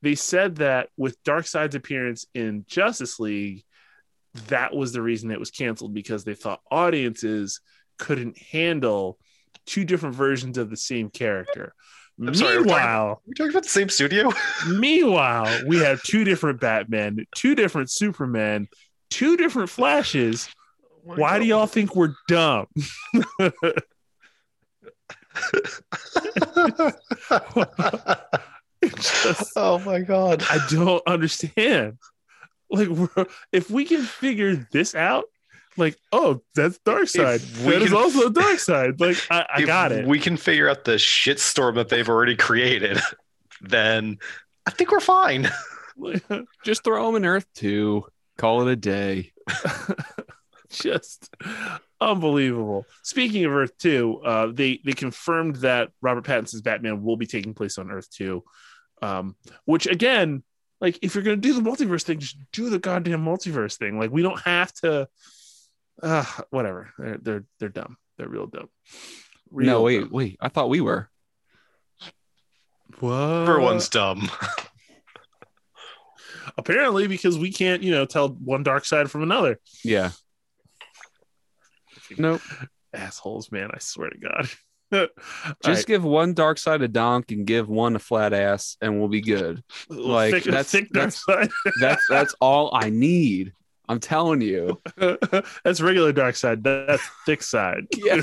They 0.01 0.15
said 0.15 0.57
that 0.57 0.89
with 0.97 1.21
Darkseid's 1.23 1.75
appearance 1.75 2.25
in 2.33 2.65
Justice 2.67 3.19
League, 3.19 3.63
that 4.47 4.75
was 4.75 4.91
the 4.91 5.01
reason 5.01 5.31
it 5.31 5.39
was 5.39 5.51
canceled 5.51 5.93
because 5.93 6.23
they 6.23 6.35
thought 6.35 6.61
audiences 6.69 7.61
couldn't 7.97 8.37
handle 8.37 9.17
two 9.65 9.85
different 9.85 10.15
versions 10.15 10.57
of 10.57 10.69
the 10.69 10.77
same 10.77 11.09
character. 11.09 11.73
I'm 12.19 12.33
sorry, 12.33 12.57
we're 12.59 12.65
talking- 12.65 12.75
meanwhile, 12.75 13.21
We're 13.25 13.33
talking 13.33 13.51
about 13.51 13.63
the 13.63 13.69
same 13.69 13.89
studio. 13.89 14.31
meanwhile, 14.69 15.61
we 15.67 15.77
have 15.79 16.01
two 16.03 16.23
different 16.23 16.59
Batmen, 16.61 17.25
two 17.35 17.55
different 17.55 17.91
Supermen, 17.91 18.67
two 19.09 19.35
different 19.37 19.69
Flashes. 19.69 20.47
Why 21.03 21.39
do 21.39 21.45
y'all 21.45 21.67
think 21.67 21.95
we're 21.95 22.15
dumb? 22.27 22.67
Just- 28.95 29.53
oh 29.55 29.79
my 29.79 29.99
god. 29.99 30.43
I 30.49 30.65
don't 30.69 31.03
understand. 31.07 31.97
Like, 32.69 32.89
if 33.51 33.69
we 33.69 33.85
can 33.85 34.03
figure 34.03 34.67
this 34.71 34.95
out, 34.95 35.25
like, 35.77 35.97
oh, 36.11 36.41
that's 36.55 36.79
Darkseid. 36.79 37.35
If 37.35 37.65
we 37.65 37.73
That 37.73 37.81
is 37.81 37.93
also 37.93 38.29
Darkseid. 38.29 38.99
Like, 38.99 39.17
I, 39.29 39.45
I 39.55 39.61
If 39.61 39.67
got 39.67 39.91
it. 39.91 40.07
We 40.07 40.19
can 40.19 40.37
figure 40.37 40.69
out 40.69 40.85
the 40.85 40.93
shitstorm 40.95 41.75
that 41.75 41.89
they've 41.89 42.07
already 42.07 42.35
created. 42.35 42.99
Then 43.61 44.17
I 44.65 44.71
think 44.71 44.91
we're 44.91 44.99
fine. 44.99 45.49
Just 46.65 46.83
throw 46.83 47.07
him 47.07 47.15
in 47.15 47.25
Earth 47.25 47.47
2. 47.55 48.03
Call 48.37 48.67
it 48.67 48.71
a 48.71 48.75
day. 48.75 49.31
Just 50.69 51.33
unbelievable. 52.01 52.85
Speaking 53.01 53.45
of 53.45 53.53
Earth 53.53 53.77
2, 53.79 54.21
uh, 54.23 54.47
they 54.51 54.81
they 54.83 54.91
confirmed 54.91 55.55
that 55.57 55.89
Robert 56.01 56.25
Pattinson's 56.25 56.61
Batman 56.61 57.01
will 57.01 57.15
be 57.15 57.27
taking 57.27 57.53
place 57.53 57.77
on 57.77 57.89
Earth 57.89 58.09
2. 58.11 58.43
Um, 59.01 59.37
which 59.63 59.87
again, 59.87 60.43
like 60.85 60.99
if 61.01 61.15
you're 61.15 61.23
gonna 61.23 61.37
do 61.37 61.59
the 61.59 61.67
multiverse 61.67 62.03
thing, 62.03 62.19
just 62.19 62.37
do 62.51 62.69
the 62.69 62.77
goddamn 62.77 63.25
multiverse 63.25 63.75
thing. 63.75 63.97
Like 63.97 64.11
we 64.11 64.21
don't 64.21 64.39
have 64.41 64.71
to 64.75 65.07
uh 66.03 66.25
whatever. 66.51 66.91
They're 66.99 67.17
they're 67.17 67.43
they're 67.59 67.69
dumb. 67.69 67.97
They're 68.17 68.29
real 68.29 68.45
dumb. 68.45 68.69
Real 69.49 69.67
no, 69.67 69.81
wait, 69.81 70.01
dumb. 70.01 70.09
wait. 70.11 70.37
I 70.39 70.49
thought 70.49 70.69
we 70.69 70.81
were. 70.81 71.09
What? 72.99 73.49
Everyone's 73.49 73.89
dumb. 73.89 74.29
apparently 76.57 77.07
because 77.07 77.35
we 77.35 77.51
can't, 77.51 77.81
you 77.81 77.91
know, 77.91 78.05
tell 78.05 78.29
one 78.29 78.63
Darkseid 78.63 79.09
from 79.09 79.23
another. 79.23 79.59
Yeah. 79.83 80.11
Nope. 82.15 82.41
Assholes, 82.93 83.51
man, 83.51 83.71
I 83.73 83.79
swear 83.79 84.11
to 84.11 84.17
God. 84.19 84.47
Just 85.63 85.79
right. 85.79 85.85
give 85.85 86.03
one 86.03 86.33
Darkseid 86.33 86.83
a 86.83 86.87
donk 86.87 87.31
and 87.31 87.45
give 87.45 87.67
one 87.69 87.95
a 87.95 87.99
flat 87.99 88.33
ass, 88.33 88.77
and 88.81 88.99
we'll 88.99 89.09
be 89.09 89.21
good. 89.21 89.63
like, 89.89 90.33
thick, 90.33 90.43
that's- 90.45 90.71
thick 90.71 90.91
Darkseid. 90.91 91.51
That's 91.79 92.05
that's 92.07 92.35
all 92.41 92.71
I 92.73 92.89
need. 92.89 93.53
I'm 93.87 93.99
telling 93.99 94.41
you. 94.41 94.81
that's 95.63 95.79
regular 95.81 96.11
Darkseid. 96.11 96.63
That's 96.63 97.03
thick 97.25 97.43
side. 97.43 97.87
Yeah. 97.97 98.21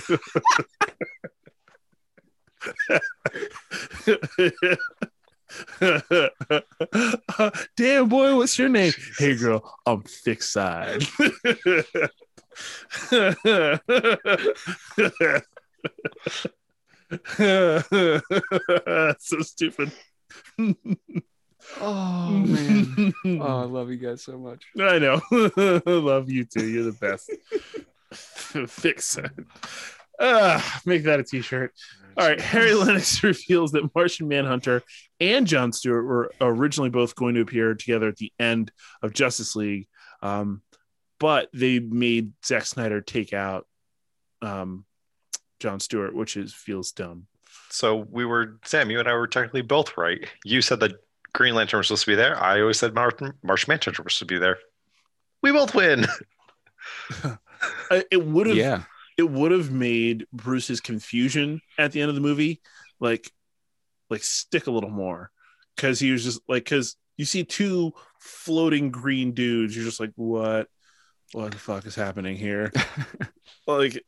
Damn 7.77 8.09
boy, 8.09 8.37
what's 8.37 8.59
your 8.59 8.69
name? 8.69 8.93
Hey 9.19 9.35
girl, 9.37 9.77
I'm 9.87 10.03
thick 10.03 10.43
side. 10.43 11.03
so 19.19 19.41
stupid. 19.41 19.93
Oh 21.81 22.31
man. 22.31 23.13
Oh, 23.25 23.61
I 23.61 23.65
love 23.65 23.91
you 23.91 23.97
guys 23.97 24.23
so 24.23 24.39
much. 24.39 24.65
I 24.81 24.99
know. 24.99 25.21
Love 25.87 26.31
you 26.31 26.45
too. 26.45 26.67
You're 26.67 26.91
the 26.91 26.93
best. 26.93 27.31
Fix 28.69 29.17
it. 29.17 29.31
Ah, 30.21 30.81
make 30.85 31.05
that 31.05 31.21
a 31.21 31.25
t-shirt. 31.25 31.73
All 32.17 32.29
right. 32.29 32.41
Harry 32.41 32.71
Lennix 32.71 33.23
reveals 33.23 33.73
that 33.73 33.95
Martian 33.95 34.29
Manhunter 34.29 34.83
and 35.21 35.47
John 35.47 35.73
Stewart 35.73 36.05
were 36.05 36.33
originally 36.41 36.91
both 36.91 37.15
going 37.15 37.35
to 37.37 37.41
appear 37.41 37.75
together 37.75 38.09
at 38.09 38.17
the 38.17 38.33
end 38.39 38.71
of 39.03 39.15
Justice 39.15 39.57
League, 39.57 39.89
um, 40.21 40.63
but 41.19 41.49
they 41.55 41.79
made 41.79 42.33
Zack 42.45 42.67
Snyder 42.67 43.01
take 43.01 43.33
out 43.33 43.67
um, 44.43 44.85
John 45.63 45.81
Stewart, 45.81 46.15
which 46.15 46.37
is 46.37 46.53
feels 46.53 46.93
dumb. 46.93 47.27
So 47.71 48.07
we 48.11 48.25
were 48.27 48.59
Sam, 48.65 48.91
you 48.91 48.99
and 48.99 49.09
I 49.09 49.15
were 49.15 49.27
technically 49.27 49.63
both 49.63 49.97
right. 49.97 50.29
You 50.45 50.61
said 50.61 50.81
that 50.81 50.93
Green 51.33 51.55
Lantern 51.55 51.79
was 51.79 51.87
supposed 51.89 52.05
to 52.05 52.11
be 52.11 52.15
there. 52.17 52.37
I 52.43 52.61
always 52.61 52.79
said 52.79 52.95
Martin 52.95 53.33
Martian 53.43 53.71
Manhunter 53.71 54.03
was 54.03 54.15
supposed 54.15 54.19
to 54.19 54.35
be 54.35 54.39
there. 54.39 54.59
We 55.43 55.53
both 55.53 55.75
win. 55.75 56.07
It 58.11 58.25
would 58.27 58.49
have. 58.49 58.57
Yeah. 58.57 58.83
it 59.17 59.31
would 59.31 59.53
have 59.53 59.71
made 59.71 60.27
Bruce's 60.33 60.81
confusion 60.81 61.61
at 61.79 61.93
the 61.93 62.01
end 62.01 62.09
of 62.09 62.17
the 62.17 62.21
movie 62.21 62.61
like 62.99 63.31
like 64.11 64.23
stick 64.25 64.67
a 64.67 64.71
little 64.71 64.91
more 64.91 65.31
because 65.77 66.01
he 66.01 66.11
was 66.11 66.25
just 66.25 66.41
like 66.49 66.65
because 66.65 66.97
you 67.17 67.25
see 67.25 67.45
two 67.45 67.93
floating 68.19 68.91
green 68.91 69.33
dudes 69.33 69.77
you're 69.77 69.85
just 69.85 70.01
like 70.01 70.13
what 70.17 70.67
what 71.35 71.53
the 71.53 71.59
fuck 71.59 71.87
is 71.87 71.95
happening 71.95 72.37
here 72.37 72.73
like 73.67 74.05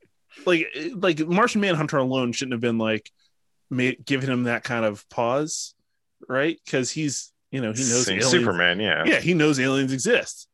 like 0.47 0.67
like 0.95 1.19
Martian 1.21 1.61
Manhunter 1.61 1.99
alone 1.99 2.33
shouldn't 2.33 2.53
have 2.53 2.61
been 2.61 2.79
like 2.79 3.11
made 3.71 4.05
giving 4.05 4.29
him 4.31 4.45
that 4.45 4.65
kind 4.65 4.85
of 4.85 5.09
pause 5.09 5.75
right 6.29 6.59
because 6.65 6.91
he's 6.91 7.33
you 7.51 7.61
know 7.61 7.73
he 7.73 7.81
knows 7.83 8.09
aliens, 8.09 8.27
Superman, 8.31 8.81
yeah. 8.81 9.05
yeah 9.05 9.21
he 9.21 9.35
knows 9.35 9.59
aliens 9.61 9.93
exist 9.93 10.49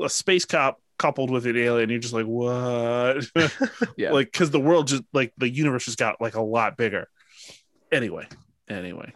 a 0.00 0.08
space 0.08 0.44
cop 0.44 0.80
coupled 0.98 1.30
with 1.30 1.46
an 1.46 1.56
alien 1.56 1.90
you're 1.90 1.98
just 1.98 2.14
like 2.14 2.26
what 2.26 3.24
Yeah. 3.96 4.12
like 4.12 4.30
because 4.30 4.50
the 4.50 4.60
world 4.60 4.86
just 4.88 5.02
like 5.12 5.32
the 5.38 5.48
universe 5.48 5.84
just 5.86 5.98
got 5.98 6.20
like 6.20 6.34
a 6.34 6.42
lot 6.42 6.76
bigger 6.76 7.08
anyway 7.90 8.26
Anyway, 8.68 9.12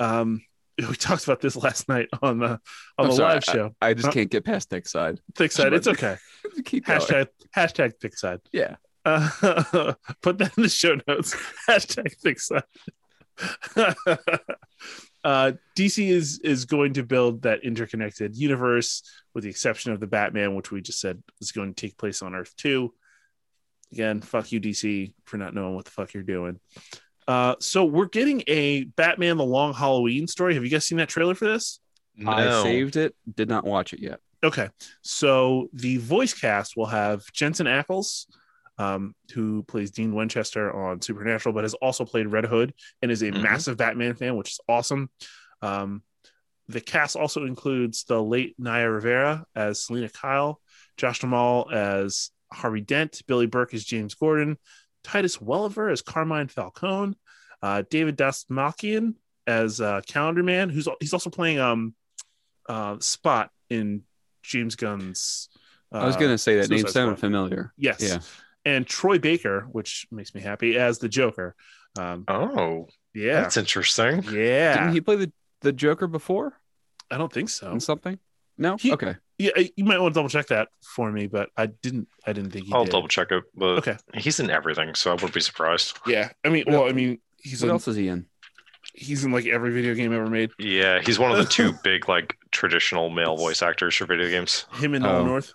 um, 0.00 0.42
we 0.78 0.96
talked 0.96 1.22
about 1.24 1.40
this 1.40 1.54
last 1.54 1.88
night 1.88 2.08
on 2.22 2.38
the 2.38 2.48
on 2.48 2.60
I'm 2.98 3.06
the 3.08 3.12
sorry, 3.12 3.34
live 3.34 3.44
show. 3.44 3.74
I 3.80 3.94
just 3.94 4.06
Huh? 4.06 4.12
can't 4.12 4.30
get 4.30 4.44
past 4.44 4.70
Thick 4.70 4.88
Side. 4.88 5.20
Thick 5.36 5.52
side, 5.52 5.72
it's 5.72 5.86
okay. 5.86 6.16
Keep 6.64 6.86
going. 6.86 7.00
Hashtag 7.00 7.28
hashtag 7.54 7.92
thick 8.00 8.16
side. 8.16 8.40
Yeah. 8.50 8.76
Uh, 9.08 9.94
put 10.22 10.38
that 10.38 10.56
in 10.56 10.62
the 10.62 10.68
show 10.68 10.98
notes. 11.06 11.34
Hashtag 11.68 12.12
thick 12.16 12.40
side. 12.40 12.62
uh, 15.24 15.52
DC 15.76 16.08
is 16.08 16.40
is 16.40 16.64
going 16.64 16.94
to 16.94 17.02
build 17.02 17.42
that 17.42 17.64
interconnected 17.64 18.36
universe, 18.36 19.02
with 19.34 19.44
the 19.44 19.50
exception 19.50 19.92
of 19.92 20.00
the 20.00 20.06
Batman, 20.06 20.54
which 20.54 20.70
we 20.70 20.80
just 20.80 21.00
said 21.00 21.22
is 21.40 21.52
going 21.52 21.74
to 21.74 21.80
take 21.80 21.96
place 21.96 22.22
on 22.22 22.34
Earth 22.34 22.54
Two. 22.56 22.92
Again, 23.92 24.20
fuck 24.20 24.52
you, 24.52 24.60
DC, 24.60 25.14
for 25.24 25.38
not 25.38 25.54
knowing 25.54 25.74
what 25.74 25.86
the 25.86 25.90
fuck 25.90 26.12
you're 26.12 26.22
doing. 26.22 26.60
Uh, 27.26 27.54
so 27.60 27.84
we're 27.84 28.06
getting 28.06 28.42
a 28.46 28.84
Batman: 28.84 29.36
The 29.36 29.44
Long 29.44 29.72
Halloween 29.72 30.26
story. 30.26 30.54
Have 30.54 30.64
you 30.64 30.70
guys 30.70 30.86
seen 30.86 30.98
that 30.98 31.08
trailer 31.08 31.34
for 31.34 31.46
this? 31.46 31.80
I 32.26 32.62
saved 32.62 32.96
it. 32.96 33.14
Did 33.36 33.48
not 33.48 33.64
watch 33.64 33.92
it 33.92 34.00
yet. 34.00 34.20
Okay, 34.42 34.68
so 35.02 35.68
the 35.72 35.96
voice 35.96 36.34
cast 36.34 36.76
will 36.76 36.86
have 36.86 37.24
Jensen 37.32 37.66
Ackles, 37.66 38.26
um, 38.78 39.14
who 39.34 39.62
plays 39.64 39.90
Dean 39.90 40.14
Winchester 40.14 40.72
on 40.72 41.00
Supernatural, 41.02 41.52
but 41.52 41.64
has 41.64 41.74
also 41.74 42.04
played 42.04 42.26
Red 42.28 42.44
Hood 42.46 42.72
and 43.02 43.10
is 43.10 43.22
a 43.22 43.30
Mhm. 43.32 43.42
massive 43.42 43.76
Batman 43.76 44.14
fan, 44.14 44.36
which 44.36 44.50
is 44.50 44.60
awesome. 44.68 45.10
Um, 45.62 46.02
the 46.68 46.80
cast 46.80 47.16
also 47.16 47.44
includes 47.46 48.04
the 48.04 48.22
late 48.22 48.54
Naya 48.58 48.90
Rivera 48.90 49.44
as 49.54 49.84
Selina 49.84 50.08
Kyle, 50.10 50.60
Josh 50.96 51.20
Duhamel 51.20 51.70
as 51.72 52.30
Harvey 52.52 52.80
Dent, 52.82 53.22
Billy 53.26 53.46
Burke 53.46 53.74
as 53.74 53.84
James 53.84 54.14
Gordon, 54.14 54.58
Titus 55.02 55.40
Welliver 55.40 55.88
as 55.90 56.02
Carmine 56.02 56.48
Falcone, 56.48 57.14
uh, 57.62 57.82
David 57.90 58.16
Dastmalchian 58.18 59.14
as 59.46 59.80
uh, 59.80 60.02
Calendar 60.06 60.42
Man, 60.42 60.68
who's 60.68 60.86
he's 61.00 61.14
also 61.14 61.30
playing 61.30 61.58
um, 61.58 61.94
uh, 62.68 62.98
Spot 63.00 63.50
in 63.70 64.02
James 64.42 64.76
Gunn's. 64.76 65.48
Uh, 65.90 65.98
I 65.98 66.06
was 66.06 66.16
going 66.16 66.30
to 66.30 66.38
say 66.38 66.56
that 66.60 66.68
name 66.68 66.86
sounded 66.86 67.18
familiar. 67.18 67.72
Yes. 67.78 68.02
Yeah. 68.02 68.18
And 68.64 68.86
Troy 68.86 69.18
Baker, 69.18 69.66
which 69.72 70.06
makes 70.10 70.34
me 70.34 70.40
happy, 70.40 70.76
as 70.76 70.98
the 70.98 71.08
Joker. 71.08 71.54
Um, 71.98 72.24
Oh, 72.28 72.88
yeah. 73.14 73.40
that's 73.42 73.56
interesting. 73.56 74.22
yeah. 74.24 74.74
Didn't 74.74 74.92
he 74.92 75.00
play 75.00 75.16
the, 75.16 75.32
the 75.62 75.72
Joker 75.72 76.06
before 76.06 76.54
I 77.10 77.16
don't 77.18 77.32
think 77.32 77.48
so. 77.48 77.70
in 77.72 77.80
something? 77.80 78.18
No. 78.58 78.76
He- 78.76 78.92
okay. 78.92 79.16
Yeah, 79.38 79.52
you 79.76 79.84
might 79.84 80.00
want 80.00 80.12
to 80.14 80.18
double 80.18 80.28
check 80.28 80.48
that 80.48 80.68
for 80.82 81.12
me, 81.12 81.28
but 81.28 81.48
I 81.56 81.66
didn't. 81.66 82.08
I 82.26 82.32
didn't 82.32 82.50
think 82.50 82.66
he 82.66 82.72
I'll 82.72 82.84
did. 82.84 82.90
double 82.90 83.06
check 83.06 83.30
it, 83.30 83.44
but 83.54 83.78
Okay. 83.78 83.96
he's 84.14 84.40
in 84.40 84.50
everything, 84.50 84.96
so 84.96 85.10
I 85.12 85.14
wouldn't 85.14 85.32
be 85.32 85.38
surprised. 85.40 85.96
Yeah, 86.08 86.30
I 86.44 86.48
mean, 86.48 86.64
well, 86.66 86.88
I 86.88 86.92
mean, 86.92 87.20
he's 87.40 87.62
What 87.62 87.68
in, 87.68 87.72
else 87.74 87.86
is 87.86 87.94
he 87.94 88.08
in? 88.08 88.26
he's 88.94 89.24
in 89.24 89.30
like 89.30 89.46
every 89.46 89.70
video 89.70 89.94
game 89.94 90.12
ever 90.12 90.26
made. 90.26 90.50
Yeah, 90.58 91.00
he's 91.00 91.20
one 91.20 91.30
of 91.30 91.36
the 91.38 91.44
two 91.44 91.72
big 91.84 92.08
like 92.08 92.36
traditional 92.50 93.10
male 93.10 93.36
voice 93.36 93.62
actors 93.62 93.94
for 93.94 94.06
video 94.06 94.28
games. 94.28 94.66
Him 94.74 94.94
and 94.94 95.06
Oh. 95.06 95.24
North. 95.24 95.52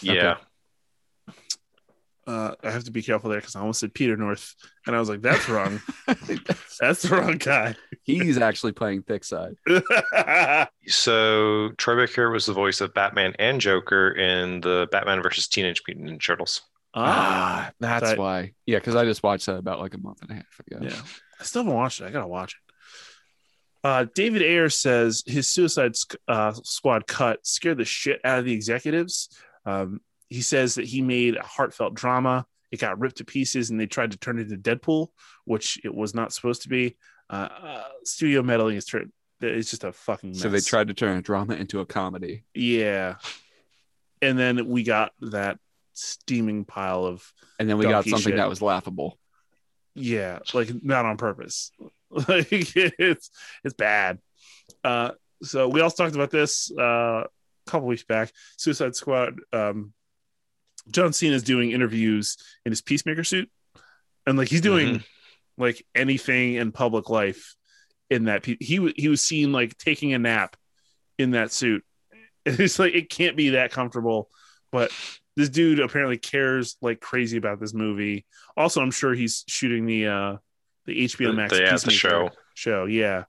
Yeah, 0.00 0.38
Uh, 2.26 2.54
I 2.62 2.70
have 2.70 2.84
to 2.84 2.90
be 2.90 3.02
careful 3.02 3.30
there 3.30 3.40
because 3.40 3.56
I 3.56 3.60
almost 3.60 3.80
said 3.80 3.94
Peter 3.94 4.16
North, 4.16 4.54
and 4.86 4.94
I 4.94 5.00
was 5.00 5.08
like, 5.08 5.22
"That's 5.22 5.48
wrong. 5.48 5.80
That's 6.80 7.02
the 7.02 7.16
wrong 7.16 7.38
guy." 7.38 7.74
He's 8.02 8.38
actually 8.38 8.72
playing 8.72 9.02
Thick 9.02 9.24
Side. 9.24 9.54
So 10.86 11.70
Troy 11.76 11.96
Baker 11.96 12.30
was 12.30 12.46
the 12.46 12.52
voice 12.52 12.80
of 12.80 12.94
Batman 12.94 13.34
and 13.38 13.60
Joker 13.60 14.10
in 14.10 14.60
the 14.60 14.88
Batman 14.90 15.22
versus 15.22 15.46
Teenage 15.48 15.82
Mutant 15.86 16.08
Ninja 16.10 16.24
Turtles. 16.24 16.62
ah, 16.94 17.70
that's 17.80 18.10
that- 18.10 18.18
why. 18.18 18.52
Yeah, 18.66 18.78
because 18.78 18.96
I 18.96 19.04
just 19.04 19.22
watched 19.22 19.46
that 19.46 19.56
about 19.56 19.80
like 19.80 19.94
a 19.94 19.98
month 19.98 20.22
and 20.22 20.30
a 20.30 20.34
half 20.34 20.60
ago. 20.66 20.78
Yeah. 20.82 21.00
I 21.40 21.44
still 21.44 21.62
haven't 21.62 21.76
watched 21.76 22.00
it. 22.00 22.06
I 22.06 22.10
gotta 22.10 22.26
watch 22.26 22.54
it. 22.54 22.74
Uh, 23.82 24.06
David 24.14 24.42
Ayer 24.42 24.68
says 24.68 25.22
his 25.26 25.48
Suicide 25.48 25.96
Sc- 25.96 26.16
uh, 26.28 26.52
Squad 26.52 27.06
cut 27.06 27.46
scared 27.46 27.78
the 27.78 27.84
shit 27.84 28.20
out 28.24 28.38
of 28.38 28.44
the 28.44 28.52
executives. 28.52 29.30
Um, 29.64 30.00
he 30.30 30.40
says 30.40 30.76
that 30.76 30.86
he 30.86 31.02
made 31.02 31.36
a 31.36 31.42
heartfelt 31.42 31.94
drama. 31.94 32.46
It 32.70 32.80
got 32.80 32.98
ripped 32.98 33.16
to 33.18 33.24
pieces, 33.24 33.68
and 33.70 33.78
they 33.78 33.86
tried 33.86 34.12
to 34.12 34.16
turn 34.18 34.38
it 34.38 34.50
into 34.50 34.56
Deadpool, 34.56 35.08
which 35.44 35.78
it 35.84 35.94
was 35.94 36.14
not 36.14 36.32
supposed 36.32 36.62
to 36.62 36.68
be. 36.70 36.96
Uh, 37.28 37.48
uh, 37.62 37.84
studio 38.04 38.42
meddling 38.42 38.76
is 38.76 38.86
tr- 38.86 38.98
it's 39.42 39.70
just 39.70 39.84
a 39.84 39.92
fucking 39.92 40.30
mess. 40.30 40.40
So 40.40 40.48
they 40.48 40.60
tried 40.60 40.88
to 40.88 40.94
turn 40.94 41.18
a 41.18 41.22
drama 41.22 41.54
into 41.54 41.80
a 41.80 41.86
comedy. 41.86 42.44
yeah. 42.54 43.16
And 44.22 44.38
then 44.38 44.68
we 44.68 44.82
got 44.82 45.12
that 45.20 45.58
steaming 45.94 46.64
pile 46.64 47.04
of 47.06 47.32
And 47.58 47.68
then 47.68 47.78
we 47.78 47.84
got 47.84 48.04
something 48.04 48.32
shit. 48.32 48.36
that 48.36 48.48
was 48.48 48.60
laughable. 48.62 49.18
yeah 49.94 50.38
like 50.54 50.70
not 50.82 51.04
on 51.06 51.16
purpose 51.16 51.72
like 52.10 52.46
it's 52.52 53.30
it's 53.64 53.74
bad 53.74 54.18
uh 54.84 55.10
so 55.42 55.68
we 55.68 55.80
also 55.80 56.04
talked 56.04 56.14
about 56.14 56.30
this 56.30 56.70
uh 56.78 57.24
a 57.24 57.70
couple 57.70 57.88
weeks 57.88 58.04
back 58.04 58.30
suicide 58.56 58.94
squad 58.94 59.40
um 59.52 59.92
john 60.90 61.12
cena 61.12 61.34
is 61.34 61.42
doing 61.42 61.70
interviews 61.72 62.36
in 62.64 62.72
his 62.72 62.80
peacemaker 62.82 63.24
suit 63.24 63.50
and 64.26 64.38
like 64.38 64.48
he's 64.48 64.60
doing 64.60 65.02
like 65.58 65.84
anything 65.94 66.54
in 66.54 66.72
public 66.72 67.10
life 67.10 67.54
in 68.08 68.24
that 68.24 68.42
pe- 68.42 68.56
he 68.60 68.92
he 68.96 69.08
was 69.08 69.20
seen 69.20 69.52
like 69.52 69.76
taking 69.78 70.12
a 70.14 70.18
nap 70.18 70.56
in 71.18 71.32
that 71.32 71.52
suit 71.52 71.84
it's 72.46 72.78
like 72.78 72.94
it 72.94 73.10
can't 73.10 73.36
be 73.36 73.50
that 73.50 73.70
comfortable 73.72 74.28
but 74.72 74.90
this 75.36 75.48
dude 75.48 75.80
apparently 75.80 76.16
cares 76.18 76.76
like 76.80 77.00
crazy 77.00 77.36
about 77.36 77.60
this 77.60 77.74
movie 77.74 78.24
also 78.56 78.80
i'm 78.80 78.90
sure 78.90 79.14
he's 79.14 79.44
shooting 79.48 79.86
the 79.86 80.06
uh 80.06 80.36
the 80.86 81.04
hbo 81.04 81.34
max 81.34 81.52
The- 81.52 81.62
yeah, 81.62 81.76
the 81.76 81.90
show. 81.90 82.30
show 82.54 82.84
yeah 82.86 83.24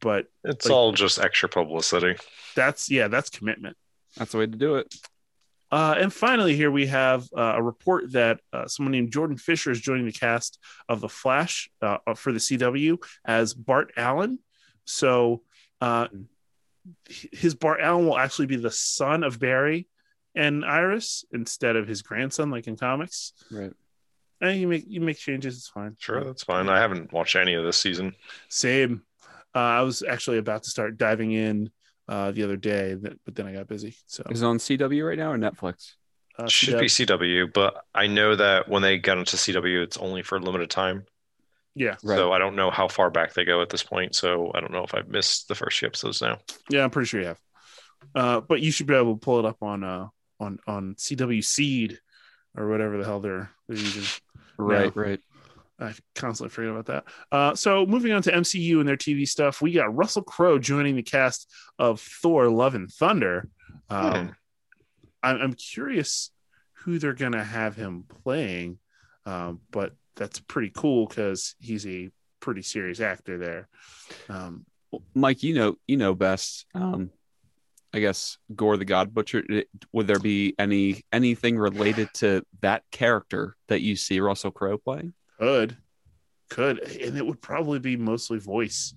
but 0.00 0.26
It's 0.44 0.66
Like- 0.66 0.72
all 0.74 0.92
just 0.92 1.18
extra 1.20 1.48
publicity. 1.48 2.16
that's 2.56 2.90
yeah 2.90 3.08
that's 3.08 3.30
commitment 3.30 3.76
That's 4.16 4.32
the 4.32 4.38
way 4.38 4.46
to 4.46 4.56
do 4.58 4.76
it. 4.76 4.92
Uh, 5.72 5.94
and 5.98 6.12
finally, 6.12 6.54
here 6.54 6.70
we 6.70 6.86
have 6.86 7.26
uh, 7.34 7.54
a 7.56 7.62
report 7.62 8.12
that 8.12 8.40
uh, 8.52 8.68
someone 8.68 8.92
named 8.92 9.10
Jordan 9.10 9.38
Fisher 9.38 9.70
is 9.70 9.80
joining 9.80 10.04
the 10.04 10.12
cast 10.12 10.58
of 10.86 11.00
The 11.00 11.08
Flash 11.08 11.70
uh, 11.80 11.96
for 12.14 12.30
the 12.30 12.38
CW 12.38 13.02
as 13.24 13.54
Bart 13.54 13.90
Allen. 13.96 14.38
So 14.84 15.42
uh, 15.80 16.08
his 17.08 17.54
Bart 17.54 17.80
Allen 17.80 18.06
will 18.06 18.18
actually 18.18 18.46
be 18.46 18.56
the 18.56 18.70
son 18.70 19.24
of 19.24 19.40
Barry 19.40 19.88
and 20.34 20.62
Iris 20.62 21.24
instead 21.32 21.76
of 21.76 21.88
his 21.88 22.02
grandson, 22.02 22.50
like 22.50 22.66
in 22.66 22.76
comics. 22.76 23.32
Right. 23.50 23.72
And 24.42 24.60
you 24.60 24.68
make 24.68 24.84
you 24.88 25.00
make 25.00 25.18
changes, 25.18 25.56
it's 25.56 25.68
fine. 25.68 25.96
Sure, 26.00 26.22
that's 26.24 26.42
fine. 26.42 26.68
I 26.68 26.80
haven't 26.80 27.12
watched 27.12 27.36
any 27.36 27.54
of 27.54 27.64
this 27.64 27.76
season. 27.76 28.14
Same. 28.48 29.02
Uh, 29.54 29.58
I 29.58 29.82
was 29.82 30.02
actually 30.02 30.38
about 30.38 30.64
to 30.64 30.70
start 30.70 30.98
diving 30.98 31.30
in 31.30 31.70
uh, 32.12 32.30
the 32.30 32.42
other 32.42 32.56
day, 32.56 32.94
but 33.24 33.34
then 33.34 33.46
I 33.46 33.52
got 33.54 33.66
busy. 33.68 33.96
So 34.06 34.22
Is 34.28 34.42
it 34.42 34.46
on 34.46 34.58
CW 34.58 35.08
right 35.08 35.18
now 35.18 35.32
or 35.32 35.38
Netflix? 35.38 35.94
uh, 36.38 36.46
Should 36.46 36.78
be 36.78 36.86
CW, 36.86 37.50
but 37.52 37.84
I 37.94 38.06
know 38.06 38.36
that 38.36 38.68
when 38.68 38.82
they 38.82 38.98
got 38.98 39.16
into 39.16 39.36
CW, 39.36 39.82
it's 39.82 39.96
only 39.96 40.22
for 40.22 40.36
a 40.36 40.40
limited 40.40 40.68
time. 40.68 41.04
yeah, 41.74 41.96
Right. 42.04 42.16
So 42.18 42.30
I 42.32 42.38
don't 42.38 42.54
know 42.54 42.70
how 42.70 42.86
far 42.88 43.10
back 43.10 43.32
they 43.32 43.44
go 43.46 43.62
at 43.62 43.70
this 43.70 43.82
point. 43.82 44.14
So 44.14 44.52
I 44.54 44.60
don't 44.60 44.72
know 44.72 44.84
if 44.84 44.94
I've 44.94 45.08
missed 45.08 45.48
the 45.48 45.54
first 45.54 45.78
few 45.78 45.86
episodes 45.88 46.20
now. 46.20 46.38
Yeah, 46.68 46.84
I'm 46.84 46.90
pretty 46.90 47.06
sure 47.06 47.20
you 47.20 47.26
have. 47.28 47.40
Uh, 48.14 48.40
but 48.40 48.60
you 48.60 48.70
should 48.72 48.86
be 48.88 48.94
able 48.94 49.14
to 49.14 49.20
pull 49.20 49.38
it 49.38 49.46
up 49.46 49.62
on 49.62 49.82
uh 49.84 50.08
on 50.38 50.58
on 50.66 50.94
CW 50.96 51.42
Seed 51.42 51.98
or 52.56 52.68
whatever 52.68 52.98
the 52.98 53.04
hell 53.04 53.20
they're 53.20 53.50
they're 53.68 53.78
using. 53.78 54.04
right, 54.58 54.94
right. 54.94 55.20
I 55.82 55.94
constantly 56.14 56.50
forget 56.50 56.70
about 56.70 56.86
that. 56.86 57.04
Uh, 57.30 57.54
so 57.54 57.84
moving 57.84 58.12
on 58.12 58.22
to 58.22 58.32
MCU 58.32 58.78
and 58.78 58.88
their 58.88 58.96
TV 58.96 59.26
stuff, 59.26 59.60
we 59.60 59.72
got 59.72 59.94
Russell 59.94 60.22
Crowe 60.22 60.58
joining 60.58 60.96
the 60.96 61.02
cast 61.02 61.50
of 61.78 62.00
Thor: 62.00 62.48
Love 62.48 62.74
and 62.74 62.90
Thunder. 62.90 63.48
Um, 63.90 64.12
Hmm. 64.12 64.30
I'm, 65.24 65.40
I'm 65.40 65.52
curious 65.54 66.30
who 66.84 66.98
they're 66.98 67.12
gonna 67.12 67.44
have 67.44 67.76
him 67.76 68.04
playing, 68.24 68.78
um, 69.24 69.60
but 69.70 69.92
that's 70.16 70.40
pretty 70.40 70.70
cool 70.74 71.06
because 71.06 71.54
he's 71.60 71.86
a 71.86 72.10
pretty 72.40 72.62
serious 72.62 73.00
actor 73.00 73.38
there. 73.38 73.68
Um, 74.28 74.66
Mike, 75.14 75.42
you 75.42 75.54
know, 75.54 75.76
you 75.86 75.96
know 75.96 76.14
best. 76.14 76.66
Um, 76.74 77.10
I 77.94 78.00
guess 78.00 78.38
Gorr 78.54 78.76
the 78.76 78.84
God 78.84 79.14
Butcher. 79.14 79.44
Would 79.92 80.06
there 80.06 80.18
be 80.18 80.54
any 80.58 81.04
anything 81.12 81.56
related 81.58 82.12
to 82.14 82.44
that 82.62 82.82
character 82.90 83.56
that 83.68 83.80
you 83.82 83.96
see 83.96 84.18
Russell 84.20 84.50
Crowe 84.50 84.78
playing? 84.78 85.12
Could, 85.42 85.76
could, 86.50 86.78
and 86.78 87.18
it 87.18 87.26
would 87.26 87.42
probably 87.42 87.80
be 87.80 87.96
mostly 87.96 88.38
voice. 88.38 88.94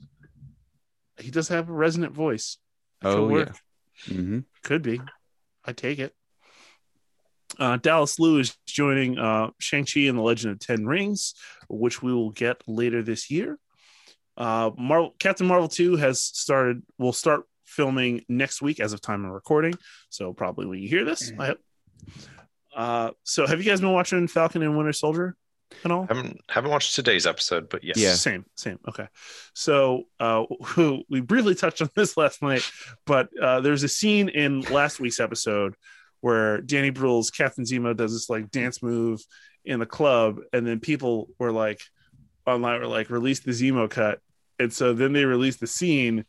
He 1.19 1.31
does 1.31 1.47
have 1.47 1.69
a 1.69 1.73
resonant 1.73 2.13
voice. 2.13 2.60
It 3.01 3.05
could 3.05 3.17
Oh, 3.17 3.27
work. 3.27 3.58
hmm 4.05 4.39
Could 4.63 4.84
be. 4.84 5.01
I 5.65 5.71
take 5.71 5.97
it. 5.97 6.13
Uh, 7.58 7.77
Dallas 7.77 8.19
Liu 8.19 8.38
is 8.38 8.55
joining 8.67 9.17
uh, 9.17 9.49
Shang-Chi 9.60 10.01
and 10.01 10.19
the 10.19 10.21
Legend 10.21 10.51
of 10.53 10.60
Ten 10.60 10.86
Rings, 10.86 11.34
which 11.67 12.03
we 12.03 12.13
will 12.13 12.29
get 12.29 12.62
later 12.67 13.01
this 13.01 13.31
year. 13.31 13.58
Uh, 14.38 14.69
Marvel, 14.77 15.15
Captain 15.17 15.47
Marvel 15.47 15.67
2 15.67 15.95
has 15.95 16.21
started, 16.21 16.84
will 16.99 17.13
start 17.13 17.45
filming 17.65 18.23
next 18.29 18.62
week 18.62 18.79
as 18.79 18.93
of 18.93 19.01
time 19.01 19.25
of 19.25 19.31
recording. 19.31 19.73
So, 20.10 20.31
probably 20.31 20.67
when 20.67 20.77
you 20.77 20.89
hear 20.89 21.05
this, 21.05 21.31
I 21.39 21.45
hope. 21.47 21.60
Uh, 22.75 23.12
so, 23.23 23.47
have 23.47 23.58
you 23.63 23.65
guys 23.65 23.81
been 23.81 23.93
watching 23.93 24.27
Falcon 24.27 24.62
and 24.62 24.77
Winter 24.77 24.93
Soldier? 24.93 25.36
At 25.83 25.91
all? 25.91 26.05
Haven't 26.07 26.41
haven't 26.49 26.71
watched 26.71 26.95
today's 26.95 27.27
episode, 27.27 27.69
but 27.69 27.83
yes. 27.83 27.97
Yeah. 27.97 28.13
Same, 28.13 28.45
same. 28.55 28.79
Okay. 28.88 29.07
So 29.53 30.03
uh, 30.19 30.43
we 31.09 31.21
briefly 31.21 31.55
touched 31.55 31.81
on 31.81 31.89
this 31.95 32.17
last 32.17 32.41
night, 32.41 32.63
but 33.05 33.29
uh, 33.41 33.61
there's 33.61 33.83
a 33.83 33.89
scene 33.89 34.29
in 34.29 34.61
last 34.61 34.99
week's 34.99 35.19
episode 35.19 35.75
where 36.21 36.61
Danny 36.61 36.91
Brühl's 36.91 37.29
Captain 37.29 37.65
Zemo 37.65 37.95
does 37.95 38.13
this 38.13 38.29
like 38.29 38.49
dance 38.49 38.81
move 38.81 39.21
in 39.63 39.79
the 39.79 39.85
club, 39.85 40.39
and 40.53 40.65
then 40.65 40.79
people 40.79 41.29
were 41.39 41.51
like 41.51 41.81
online 42.47 42.79
were 42.79 42.88
like 42.88 43.09
release 43.09 43.41
the 43.41 43.51
Zemo 43.51 43.89
cut, 43.89 44.19
and 44.59 44.71
so 44.71 44.93
then 44.93 45.13
they 45.13 45.25
released 45.25 45.59
the 45.59 45.67
scene, 45.67 46.25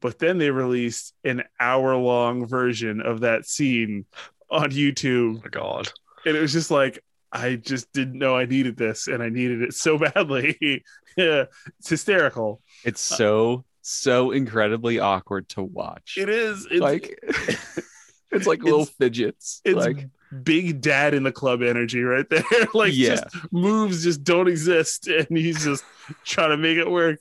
but 0.00 0.18
then 0.18 0.38
they 0.38 0.50
released 0.50 1.14
an 1.24 1.42
hour 1.60 1.94
long 1.96 2.46
version 2.46 3.00
of 3.00 3.20
that 3.20 3.46
scene 3.46 4.04
on 4.50 4.70
YouTube 4.70 5.38
Oh 5.38 5.42
my 5.44 5.50
god. 5.50 5.88
and 6.24 6.36
it 6.36 6.40
was 6.40 6.52
just 6.52 6.70
like 6.70 7.02
I 7.32 7.56
just 7.56 7.92
didn't 7.92 8.18
know 8.18 8.36
I 8.36 8.46
needed 8.46 8.76
this, 8.76 9.08
and 9.08 9.22
I 9.22 9.28
needed 9.28 9.62
it 9.62 9.74
so 9.74 9.98
badly. 9.98 10.56
yeah, 11.16 11.44
it's 11.78 11.88
hysterical. 11.88 12.62
It's 12.84 13.00
so 13.00 13.64
so 13.82 14.32
incredibly 14.32 14.98
awkward 14.98 15.48
to 15.50 15.62
watch. 15.62 16.16
It 16.18 16.28
is. 16.28 16.66
It's, 16.70 16.80
like 16.80 17.18
it's 18.32 18.46
like 18.46 18.62
little 18.62 18.84
fidgets. 18.84 19.60
it's 19.64 19.76
like 19.76 20.08
big 20.42 20.80
dad 20.80 21.14
in 21.14 21.22
the 21.22 21.32
club 21.32 21.62
energy 21.62 22.02
right 22.02 22.28
there. 22.28 22.42
like 22.74 22.92
Yeah. 22.94 23.16
just 23.16 23.52
moves 23.52 24.02
just 24.02 24.24
don't 24.24 24.48
exist, 24.48 25.06
and 25.08 25.26
he's 25.36 25.64
just 25.64 25.84
trying 26.24 26.50
to 26.50 26.56
make 26.56 26.78
it 26.78 26.90
work. 26.90 27.20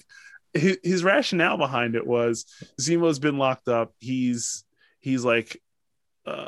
His, 0.53 0.77
his 0.83 1.03
rationale 1.03 1.57
behind 1.57 1.95
it 1.95 2.07
was 2.07 2.45
Zemo's 2.79 3.19
been 3.19 3.37
locked 3.37 3.67
up. 3.67 3.93
He's 3.99 4.63
he's 5.01 5.23
like 5.25 5.61
uh, 6.25 6.47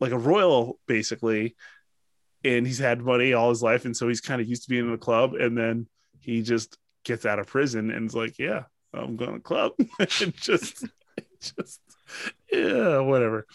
like 0.00 0.12
a 0.12 0.18
royal 0.18 0.78
basically, 0.86 1.56
and 2.44 2.66
he's 2.66 2.78
had 2.78 3.00
money 3.00 3.32
all 3.32 3.48
his 3.48 3.62
life, 3.62 3.84
and 3.84 3.96
so 3.96 4.06
he's 4.08 4.20
kind 4.20 4.40
of 4.40 4.48
used 4.48 4.64
to 4.64 4.68
being 4.68 4.84
in 4.84 4.92
the 4.92 4.98
club. 4.98 5.34
And 5.34 5.56
then 5.56 5.88
he 6.20 6.42
just 6.42 6.76
gets 7.04 7.26
out 7.26 7.38
of 7.38 7.46
prison 7.46 7.90
and 7.90 8.06
is 8.06 8.14
like, 8.14 8.38
"Yeah, 8.38 8.64
I'm 8.92 9.16
going 9.16 9.34
to 9.34 9.40
club." 9.40 9.72
and 9.98 10.34
just 10.36 10.84
just 11.40 11.80
yeah, 12.52 12.98
whatever. 12.98 13.46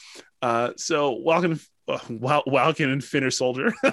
Uh, 0.42 0.72
so 0.78 1.20
welcome 1.24 1.60
uh, 1.88 2.00
Wal- 2.10 2.44
Walken 2.46 2.92
and 2.92 3.04
Finner 3.04 3.32
Soldier. 3.32 3.74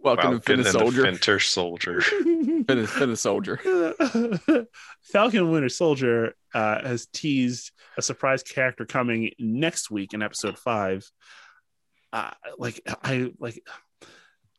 welcome 0.00 0.40
to 0.40 0.40
Falcon 0.40 0.40
Finna 0.40 0.54
and 0.54 0.64
the 0.64 0.70
Soldier. 0.70 1.02
Finter 1.02 1.42
Soldier. 1.42 2.00
Finna, 2.00 2.86
Finna 2.86 3.16
Soldier. 3.16 4.66
Falcon 5.02 5.40
and 5.40 5.52
Winter 5.52 5.68
Soldier 5.68 6.34
uh, 6.54 6.86
has 6.86 7.06
teased 7.06 7.70
a 7.96 8.02
surprise 8.02 8.42
character 8.42 8.84
coming 8.84 9.30
next 9.38 9.90
week 9.90 10.14
in 10.14 10.22
episode 10.22 10.58
five. 10.58 11.08
Uh, 12.12 12.30
like 12.58 12.80
I 13.02 13.30
like, 13.38 13.62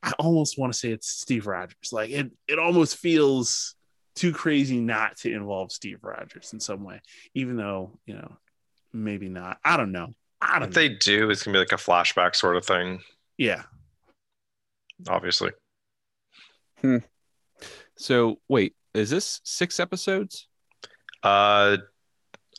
I 0.04 0.14
almost 0.20 0.60
want 0.60 0.74
to 0.74 0.78
say 0.78 0.92
it's 0.92 1.08
Steve 1.10 1.48
Rogers. 1.48 1.92
Like 1.92 2.10
it, 2.10 2.32
it 2.48 2.60
almost 2.60 2.98
feels 2.98 3.76
too 4.16 4.32
crazy 4.34 4.80
not 4.80 5.18
to 5.18 5.32
involve 5.34 5.72
Steve 5.72 6.00
Rogers 6.04 6.54
in 6.54 6.60
some 6.60 6.84
way, 6.84 7.02
even 7.34 7.56
though 7.58 8.00
you 8.06 8.16
know 8.16 8.38
maybe 8.94 9.30
not. 9.30 9.58
I 9.64 9.78
don't 9.78 9.92
know. 9.92 10.14
I 10.42 10.60
don't 10.60 10.70
If 10.70 10.76
know. 10.76 10.82
they 10.82 10.90
do, 10.90 11.30
it's 11.30 11.44
gonna 11.44 11.56
be 11.56 11.60
like 11.60 11.72
a 11.72 11.76
flashback 11.76 12.36
sort 12.36 12.58
of 12.58 12.66
thing, 12.66 13.02
yeah, 13.38 13.64
obviously. 15.08 15.52
Hmm. 16.82 16.98
So 17.98 18.40
wait, 18.48 18.76
is 18.94 19.10
this 19.10 19.42
six 19.44 19.80
episodes? 19.80 20.48
Uh 21.24 21.78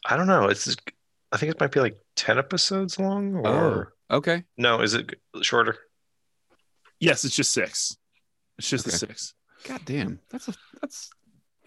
I 0.05 0.17
don't 0.17 0.27
know. 0.27 0.49
It's 0.49 0.75
I 1.31 1.37
think 1.37 1.53
it 1.53 1.61
might 1.61 1.73
be 1.73 1.81
like 1.81 1.99
10 2.17 2.39
episodes 2.39 2.99
long 2.99 3.35
or 3.37 3.93
okay. 4.11 4.45
no, 4.57 4.81
is 4.81 4.95
it 4.95 5.15
shorter? 5.43 5.77
yes, 7.01 7.25
it's 7.25 7.35
just 7.37 7.53
six. 7.53 7.97
It's 8.59 8.69
just 8.69 8.85
the 8.85 8.91
six. 8.91 9.35
God 9.67 9.81
damn, 9.85 10.21
that's 10.31 10.49
a 10.49 10.55
that's. 10.81 11.11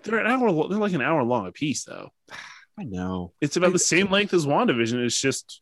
They're 0.03 0.19
an 0.19 0.27
hour. 0.27 0.49
lo- 0.49 0.67
They're 0.67 0.79
like 0.79 0.93
an 0.93 1.01
hour 1.01 1.23
long 1.23 1.45
a 1.47 1.51
piece, 1.51 1.83
though. 1.83 2.09
I 2.79 2.83
know. 2.83 3.33
It's 3.41 3.57
about 3.57 3.73
the 3.73 3.79
same 3.79 4.09
length 4.09 4.33
as 4.33 4.45
WandaVision. 4.45 5.05
It's 5.05 5.19
just 5.19 5.61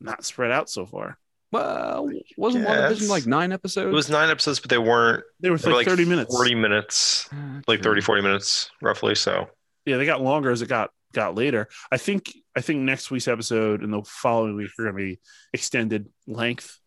not 0.00 0.24
spread 0.24 0.50
out 0.50 0.68
so 0.70 0.86
far. 0.86 1.18
Well, 1.52 2.10
wasn't 2.36 2.66
WandaVision 2.66 3.08
like 3.08 3.26
nine 3.26 3.52
episodes? 3.52 3.88
It 3.92 3.94
was 3.94 4.08
9 4.08 4.30
episodes, 4.30 4.60
but 4.60 4.70
they 4.70 4.78
weren't 4.78 5.24
They 5.40 5.50
were 5.50 5.58
they 5.58 5.68
were 5.70 5.76
like, 5.76 5.86
30 5.86 6.04
minutes. 6.04 6.34
40 6.34 6.54
minutes, 6.54 7.28
ah, 7.32 7.60
like 7.66 7.82
30 7.82 8.00
40 8.00 8.22
minutes 8.22 8.70
roughly, 8.80 9.14
so 9.14 9.48
Yeah, 9.84 9.96
they 9.96 10.06
got 10.06 10.20
longer 10.22 10.50
as 10.50 10.62
it 10.62 10.68
got 10.68 10.90
got 11.12 11.34
later. 11.34 11.68
I 11.90 11.96
think 11.96 12.32
I 12.56 12.60
think 12.60 12.80
next 12.80 13.10
week's 13.10 13.28
episode 13.28 13.82
and 13.82 13.92
the 13.92 14.02
following 14.04 14.56
week 14.56 14.70
are 14.78 14.84
going 14.84 14.96
to 14.96 15.02
be 15.14 15.20
extended 15.52 16.08
length, 16.26 16.78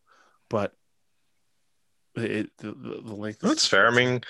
but 0.50 0.74
it 2.16 2.50
the, 2.58 2.74
the, 2.74 3.16
length. 3.16 3.44
is- 3.44 3.50
that's 3.50 3.68
fair. 3.68 3.88
I 3.88 3.92
mean, 3.96 4.22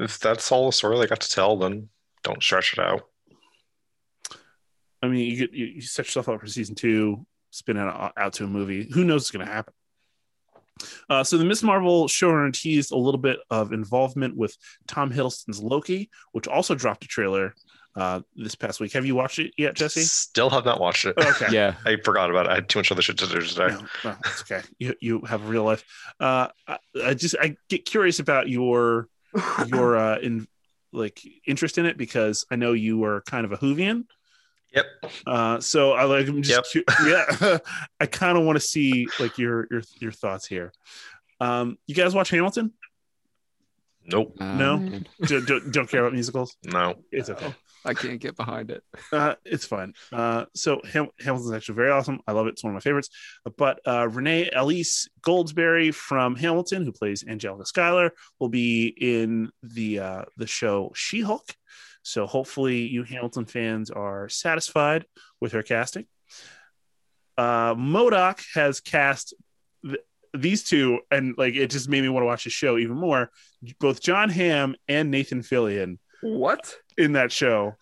if 0.00 0.18
that's 0.18 0.50
all 0.50 0.66
the 0.66 0.72
story 0.72 0.98
they 0.98 1.06
got 1.06 1.20
to 1.20 1.30
tell, 1.30 1.56
then 1.56 1.88
don't 2.22 2.42
stretch 2.42 2.72
it 2.72 2.78
out. 2.78 3.02
I 5.02 5.08
mean, 5.08 5.30
you, 5.30 5.36
get, 5.36 5.52
you 5.52 5.66
you 5.66 5.82
set 5.82 6.06
yourself 6.06 6.28
up 6.28 6.40
for 6.40 6.46
season 6.46 6.74
two, 6.74 7.26
spin 7.50 7.76
it 7.76 7.80
out, 7.80 8.12
out 8.16 8.32
to 8.34 8.44
a 8.44 8.48
movie. 8.48 8.88
Who 8.92 9.04
knows 9.04 9.20
what's 9.22 9.30
going 9.30 9.46
to 9.46 9.52
happen? 9.52 9.74
Uh, 11.08 11.24
so 11.24 11.38
the 11.38 11.44
Miss 11.44 11.62
Marvel 11.62 12.06
showrunner 12.06 12.52
teased 12.52 12.92
a 12.92 12.96
little 12.96 13.20
bit 13.20 13.38
of 13.50 13.72
involvement 13.72 14.36
with 14.36 14.56
Tom 14.86 15.10
Hiddleston's 15.10 15.60
Loki, 15.60 16.10
which 16.32 16.48
also 16.48 16.74
dropped 16.74 17.04
a 17.04 17.08
trailer 17.08 17.54
uh, 17.96 18.20
this 18.36 18.54
past 18.54 18.78
week. 18.78 18.92
Have 18.92 19.06
you 19.06 19.14
watched 19.14 19.38
it 19.38 19.52
yet, 19.56 19.74
Jesse? 19.74 20.02
Still 20.02 20.50
have 20.50 20.64
not 20.64 20.80
watched 20.80 21.06
it. 21.06 21.14
Okay. 21.18 21.46
Yeah. 21.50 21.74
I 21.86 21.96
forgot 21.96 22.30
about 22.30 22.46
it. 22.46 22.50
I 22.52 22.54
had 22.56 22.68
too 22.68 22.78
much 22.78 22.92
other 22.92 23.02
shit 23.02 23.18
to 23.18 23.26
do 23.26 23.40
today. 23.40 23.68
No, 23.68 23.86
no, 24.04 24.16
it's 24.26 24.42
okay. 24.42 24.62
You 24.78 24.94
you 25.00 25.20
have 25.22 25.42
a 25.44 25.48
real 25.48 25.64
life. 25.64 25.84
Uh, 26.20 26.48
I, 26.68 26.78
I 27.04 27.14
just 27.14 27.34
I 27.40 27.56
get 27.68 27.84
curious 27.86 28.18
about 28.18 28.48
your 28.48 29.08
your 29.66 29.96
uh 29.96 30.18
in 30.18 30.46
like 30.92 31.20
interest 31.46 31.78
in 31.78 31.86
it 31.86 31.96
because 31.98 32.46
I 32.50 32.56
know 32.56 32.72
you 32.72 32.98
were 32.98 33.22
kind 33.26 33.44
of 33.44 33.52
a 33.52 33.56
Hoovian. 33.56 34.04
Yep. 34.74 34.86
Uh, 35.26 35.60
so 35.60 35.92
I 35.92 36.04
like 36.04 36.28
I'm 36.28 36.42
just 36.42 36.72
cu- 36.72 36.84
yeah. 37.06 37.58
I 38.00 38.06
kind 38.06 38.36
of 38.36 38.44
want 38.44 38.56
to 38.56 38.60
see 38.66 39.08
like 39.18 39.38
your 39.38 39.66
your 39.70 39.82
your 40.00 40.12
thoughts 40.12 40.46
here. 40.46 40.72
Um, 41.40 41.78
you 41.86 41.94
guys 41.94 42.14
watch 42.14 42.28
Hamilton? 42.30 42.72
Nope. 44.08 44.36
Oh, 44.40 44.54
No. 44.54 45.00
don't, 45.24 45.46
don't, 45.46 45.72
don't 45.72 45.88
care 45.88 46.00
about 46.00 46.12
musicals. 46.12 46.56
No. 46.64 46.94
It's 47.10 47.28
okay. 47.28 47.54
I 47.84 47.94
can't 47.94 48.20
get 48.20 48.36
behind 48.36 48.70
it. 48.70 48.82
Uh, 49.12 49.34
it's 49.44 49.64
fun. 49.64 49.94
Uh, 50.12 50.46
so 50.54 50.80
Ham- 50.92 51.08
Hamilton's 51.20 51.52
actually 51.52 51.76
very 51.76 51.90
awesome. 51.90 52.18
I 52.26 52.32
love 52.32 52.46
it. 52.48 52.50
It's 52.50 52.64
one 52.64 52.72
of 52.72 52.74
my 52.74 52.80
favorites. 52.80 53.08
But 53.56 53.80
uh, 53.86 54.08
Renee 54.08 54.50
Elise 54.54 55.08
Goldsberry 55.24 55.94
from 55.94 56.34
Hamilton, 56.34 56.84
who 56.84 56.92
plays 56.92 57.24
Angelica 57.26 57.66
Schuyler, 57.66 58.12
will 58.40 58.48
be 58.48 58.86
in 58.88 59.50
the 59.62 60.00
uh, 60.00 60.22
the 60.36 60.46
show 60.46 60.90
She 60.94 61.20
Hulk. 61.20 61.54
So 62.02 62.26
hopefully, 62.26 62.86
you 62.86 63.04
Hamilton 63.04 63.46
fans 63.46 63.90
are 63.90 64.28
satisfied 64.28 65.06
with 65.40 65.52
her 65.52 65.62
casting. 65.62 66.06
Uh, 67.38 67.74
MODOK 67.74 68.42
has 68.54 68.80
cast 68.80 69.34
th- 69.84 69.98
these 70.34 70.64
two, 70.64 71.00
and 71.10 71.34
like 71.36 71.54
it 71.54 71.70
just 71.70 71.88
made 71.88 72.02
me 72.02 72.08
want 72.08 72.22
to 72.22 72.26
watch 72.26 72.44
the 72.44 72.50
show 72.50 72.78
even 72.78 72.96
more. 72.96 73.30
Both 73.78 74.02
John 74.02 74.30
Hamm 74.30 74.74
and 74.88 75.10
Nathan 75.10 75.42
Fillion 75.42 75.98
What? 76.22 76.74
In 76.98 77.12
that 77.12 77.30
show 77.30 77.74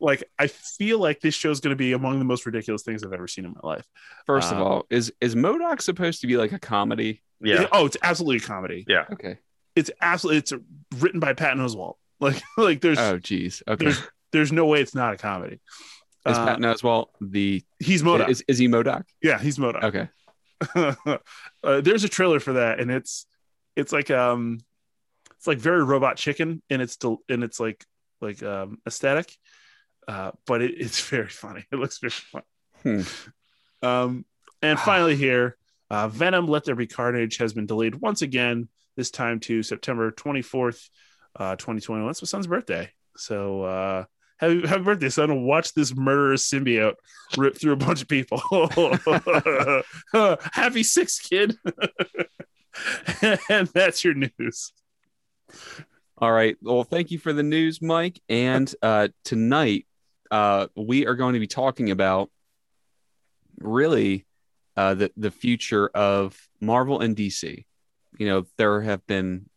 like 0.00 0.24
I 0.38 0.46
feel 0.46 0.98
like 0.98 1.20
this 1.20 1.34
show 1.34 1.50
is 1.50 1.60
going 1.60 1.72
to 1.72 1.76
be 1.76 1.92
among 1.92 2.18
the 2.18 2.24
most 2.24 2.46
ridiculous 2.46 2.82
things 2.82 3.04
I've 3.04 3.12
ever 3.12 3.28
seen 3.28 3.44
in 3.44 3.52
my 3.52 3.60
life. 3.68 3.86
First 4.26 4.50
of 4.52 4.58
Um, 4.58 4.62
all, 4.66 4.86
is 4.90 5.12
is 5.20 5.34
MODOK 5.34 5.82
supposed 5.82 6.22
to 6.22 6.26
be 6.26 6.36
like 6.38 6.52
a 6.52 6.58
comedy? 6.58 7.22
Yeah. 7.42 7.62
It- 7.62 7.68
oh, 7.72 7.84
it's 7.86 7.96
absolutely 8.02 8.38
a 8.38 8.40
comedy. 8.40 8.84
Yeah. 8.88 9.04
Okay. 9.12 9.38
It's 9.76 9.90
absolutely 10.00 10.38
it's 10.38 10.52
written 10.98 11.20
by 11.20 11.34
Patton 11.34 11.58
Oswalt. 11.64 11.96
Like 12.20 12.40
like 12.56 12.80
there's 12.80 12.98
Oh, 12.98 13.18
geez. 13.18 13.62
Okay. 13.68 13.84
there's 13.86 14.00
there's 14.32 14.52
no 14.52 14.64
way 14.66 14.80
it's 14.80 14.94
not 14.94 15.12
a 15.12 15.16
comedy. 15.16 15.60
Is 16.24 16.38
Uh, 16.38 16.46
Patton 16.46 16.62
Oswalt 16.64 17.08
the 17.20 17.62
he's 17.80 18.02
MODOK. 18.02 18.28
is 18.30 18.44
is 18.48 18.58
he 18.58 18.68
MODOK? 18.68 19.02
yeah, 19.22 19.38
he's 19.38 19.58
MODOK. 19.58 19.82
Okay. 19.84 20.08
uh, 21.64 21.80
there's 21.80 22.04
a 22.04 22.08
trailer 22.08 22.40
for 22.40 22.54
that, 22.54 22.80
and 22.80 22.90
it's 22.90 23.26
it's 23.76 23.92
like 23.92 24.10
um 24.10 24.60
it's 25.36 25.46
like 25.48 25.58
very 25.58 25.82
robot 25.84 26.16
chicken, 26.16 26.62
and 26.70 26.80
it's 26.80 26.96
del- 26.96 27.22
and 27.28 27.42
it's 27.42 27.58
like 27.58 27.84
like 28.22 28.42
um 28.42 28.78
aesthetic, 28.86 29.36
uh, 30.08 30.32
but 30.46 30.62
it, 30.62 30.74
it's 30.78 31.00
very 31.08 31.28
funny. 31.28 31.64
It 31.70 31.76
looks 31.76 31.98
very 31.98 32.10
fun. 32.10 32.42
Hmm. 32.82 33.02
Um, 33.82 34.24
and 34.60 34.78
finally 34.78 35.16
here, 35.16 35.56
uh, 35.90 36.08
Venom: 36.08 36.46
Let 36.46 36.64
There 36.64 36.74
Be 36.74 36.86
Carnage 36.86 37.38
has 37.38 37.52
been 37.52 37.66
delayed 37.66 37.96
once 37.96 38.22
again. 38.22 38.68
This 38.96 39.10
time 39.10 39.40
to 39.40 39.62
September 39.62 40.10
24th, 40.12 40.88
uh, 41.36 41.56
2021. 41.56 42.10
It's 42.10 42.22
my 42.22 42.26
son's 42.26 42.46
birthday, 42.46 42.90
so 43.16 43.62
uh, 43.62 44.04
happy, 44.36 44.66
happy 44.66 44.82
birthday, 44.82 45.08
son! 45.08 45.44
Watch 45.44 45.72
this 45.74 45.96
murderous 45.96 46.48
symbiote 46.48 46.94
rip 47.36 47.56
through 47.56 47.72
a 47.72 47.76
bunch 47.76 48.02
of 48.02 48.08
people. 48.08 48.40
happy 50.52 50.82
six, 50.82 51.18
kid. 51.18 51.56
and 53.48 53.68
that's 53.68 54.04
your 54.04 54.14
news. 54.14 54.72
All 56.22 56.30
right. 56.30 56.56
Well, 56.62 56.84
thank 56.84 57.10
you 57.10 57.18
for 57.18 57.32
the 57.32 57.42
news, 57.42 57.82
Mike. 57.82 58.22
And 58.28 58.72
uh, 58.80 59.08
tonight, 59.24 59.88
uh, 60.30 60.68
we 60.76 61.04
are 61.04 61.16
going 61.16 61.34
to 61.34 61.40
be 61.40 61.48
talking 61.48 61.90
about 61.90 62.30
really 63.58 64.24
uh, 64.76 64.94
the 64.94 65.10
the 65.16 65.32
future 65.32 65.88
of 65.88 66.38
Marvel 66.60 67.00
and 67.00 67.16
DC. 67.16 67.64
you 68.18 68.26
know, 68.28 68.46
there 68.56 68.82
have 68.82 69.04
been 69.08 69.50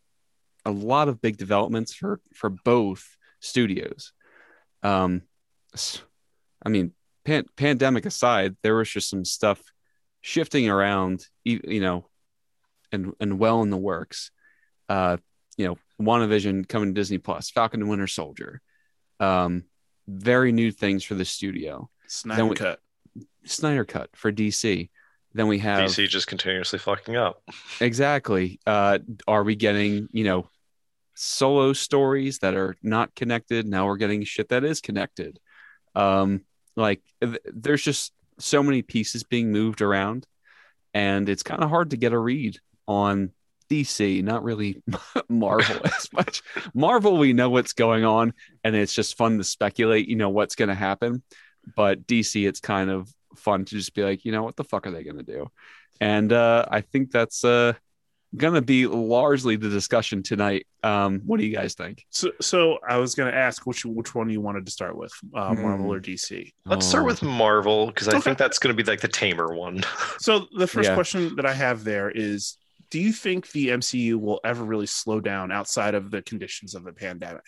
a 0.66 0.72
lot 0.72 1.08
of 1.08 1.22
big 1.22 1.38
developments 1.38 1.94
for 1.94 2.20
for 2.34 2.50
both 2.50 3.16
studios. 3.42 4.12
Um, 4.82 5.22
I 6.66 6.70
mean, 6.70 6.94
pan- 7.26 7.46
pandemic 7.56 8.08
aside, 8.08 8.58
there 8.64 8.74
was 8.74 8.90
just 8.90 9.12
some 9.12 9.24
stuff 9.24 9.62
shifting 10.22 10.68
around, 10.68 11.28
you 11.44 11.80
know, 11.80 12.08
and 12.92 13.14
and 13.20 13.38
well 13.38 13.62
in 13.62 13.70
the 13.70 13.78
works. 13.78 14.32
Uh, 14.90 15.18
you 15.58 15.68
know, 15.68 15.78
WandaVision 16.02 16.68
coming 16.68 16.94
to 16.94 17.00
Disney 17.00 17.18
Plus, 17.18 17.50
Falcon 17.50 17.82
and 17.82 17.90
Winter 17.90 18.08
Soldier, 18.08 18.62
um, 19.20 19.64
very 20.08 20.52
new 20.52 20.72
things 20.72 21.04
for 21.04 21.16
the 21.16 21.26
studio. 21.26 21.90
Snyder 22.08 22.46
we, 22.46 22.56
cut. 22.56 22.80
Snyder 23.46 23.86
cut 23.86 24.10
for 24.16 24.32
DC. 24.32 24.90
Then 25.34 25.48
we 25.48 25.60
have 25.60 25.90
DC 25.90 26.08
just 26.08 26.28
continuously 26.28 26.80
fucking 26.80 27.16
up. 27.16 27.42
Exactly. 27.82 28.60
Uh, 28.66 29.00
are 29.28 29.44
we 29.44 29.56
getting 29.56 30.08
you 30.12 30.24
know 30.24 30.50
solo 31.14 31.74
stories 31.74 32.40
that 32.40 32.56
are 32.56 32.76
not 32.82 33.16
connected? 33.16 33.68
Now 33.68 33.88
we're 33.88 33.98
getting 33.98 34.24
shit 34.24 34.50
that 34.50 34.64
is 34.64 34.82
connected. 34.82 35.40
Um, 35.94 36.46
like 36.76 37.02
th- 37.22 37.38
there's 37.46 37.84
just 37.84 38.14
so 38.40 38.62
many 38.64 38.82
pieces 38.82 39.24
being 39.24 39.52
moved 39.52 39.82
around, 39.82 40.28
and 40.94 41.28
it's 41.28 41.44
kind 41.44 41.64
of 41.64 41.70
hard 41.70 41.92
to 41.92 41.98
get 41.98 42.14
a 42.14 42.20
read 42.20 42.58
on 42.88 43.32
DC, 43.70 44.24
not 44.24 44.44
really 44.44 44.82
Marvel 45.30 45.82
as 45.86 46.10
much. 46.14 46.42
Marvel, 46.74 47.18
we 47.18 47.34
know 47.34 47.50
what's 47.50 47.74
going 47.74 48.06
on, 48.06 48.34
and 48.64 48.76
it's 48.76 48.94
just 48.94 49.18
fun 49.18 49.38
to 49.38 49.44
speculate, 49.44 50.08
you 50.08 50.16
know, 50.16 50.30
what's 50.30 50.56
going 50.56 50.70
to 50.70 50.76
happen. 50.76 51.24
But 51.76 52.06
DC, 52.08 52.48
it's 52.48 52.60
kind 52.60 52.90
of 52.90 53.10
fun 53.36 53.66
to 53.66 53.76
just 53.76 53.94
be 53.94 54.04
like, 54.04 54.24
you 54.26 54.32
know, 54.32 54.44
what 54.44 54.56
the 54.56 54.64
fuck 54.64 54.86
are 54.88 54.92
they 54.92 55.04
going 55.04 55.18
to 55.18 55.24
do? 55.24 55.48
And 56.00 56.32
uh, 56.32 56.66
I 56.70 56.82
think 56.82 57.12
that's 57.12 57.44
uh, 57.44 57.74
going 58.36 58.54
to 58.54 58.62
be 58.62 58.86
largely 58.86 59.56
the 59.56 59.70
discussion 59.70 60.22
tonight. 60.24 60.68
Um, 60.84 61.22
what 61.26 61.40
do 61.40 61.46
you 61.46 61.56
guys 61.56 61.74
think? 61.74 62.06
So, 62.10 62.32
so 62.42 62.78
I 62.88 62.98
was 62.98 63.16
going 63.16 63.32
to 63.32 63.38
ask 63.38 63.66
which 63.66 63.86
which 63.86 64.14
one 64.14 64.30
you 64.30 64.42
wanted 64.42 64.66
to 64.66 64.72
start 64.72 64.96
with, 64.98 65.12
uh, 65.34 65.54
Marvel 65.56 65.92
or 65.92 66.00
DC. 66.00 66.54
Let's 66.66 66.86
Oh. 66.86 66.90
start 66.90 67.06
with 67.06 67.24
Marvel 67.24 67.88
because 67.88 68.08
I 68.10 68.12
Okay. 68.18 68.22
think 68.22 68.38
that's 68.38 68.60
going 68.60 68.76
to 68.76 68.84
be 68.84 68.90
like 68.90 69.02
the 69.02 69.08
tamer 69.08 69.56
one. 69.56 69.82
So 70.20 70.48
the 70.58 70.68
first 70.68 70.90
Yeah. 70.90 70.94
question 70.94 71.36
that 71.36 71.46
I 71.46 71.54
have 71.54 71.84
there 71.84 72.12
is 72.12 72.58
do 72.96 73.02
you 73.02 73.12
think 73.12 73.52
the 73.52 73.68
MCU 73.68 74.16
will 74.16 74.40
ever 74.46 74.64
really 74.64 74.86
slow 74.86 75.20
down 75.20 75.52
outside 75.52 75.96
of 75.96 76.12
the 76.12 76.22
conditions 76.22 76.76
of 76.76 76.86
the 76.86 76.94
pandemic? 76.94 77.44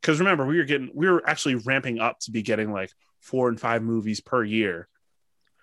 Because 0.00 0.20
remember, 0.20 0.46
we 0.46 0.56
were 0.56 0.64
getting 0.64 0.90
we 0.94 1.06
were 1.06 1.22
actually 1.28 1.56
ramping 1.56 1.98
up 1.98 2.18
to 2.20 2.30
be 2.30 2.40
getting 2.40 2.72
like 2.72 2.88
four 3.20 3.50
and 3.50 3.60
five 3.60 3.82
movies 3.82 4.22
per 4.22 4.42
year 4.42 4.88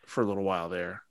for 0.05 0.21
a 0.21 0.27
little 0.27 0.43
while 0.43 0.69
there. 0.69 1.01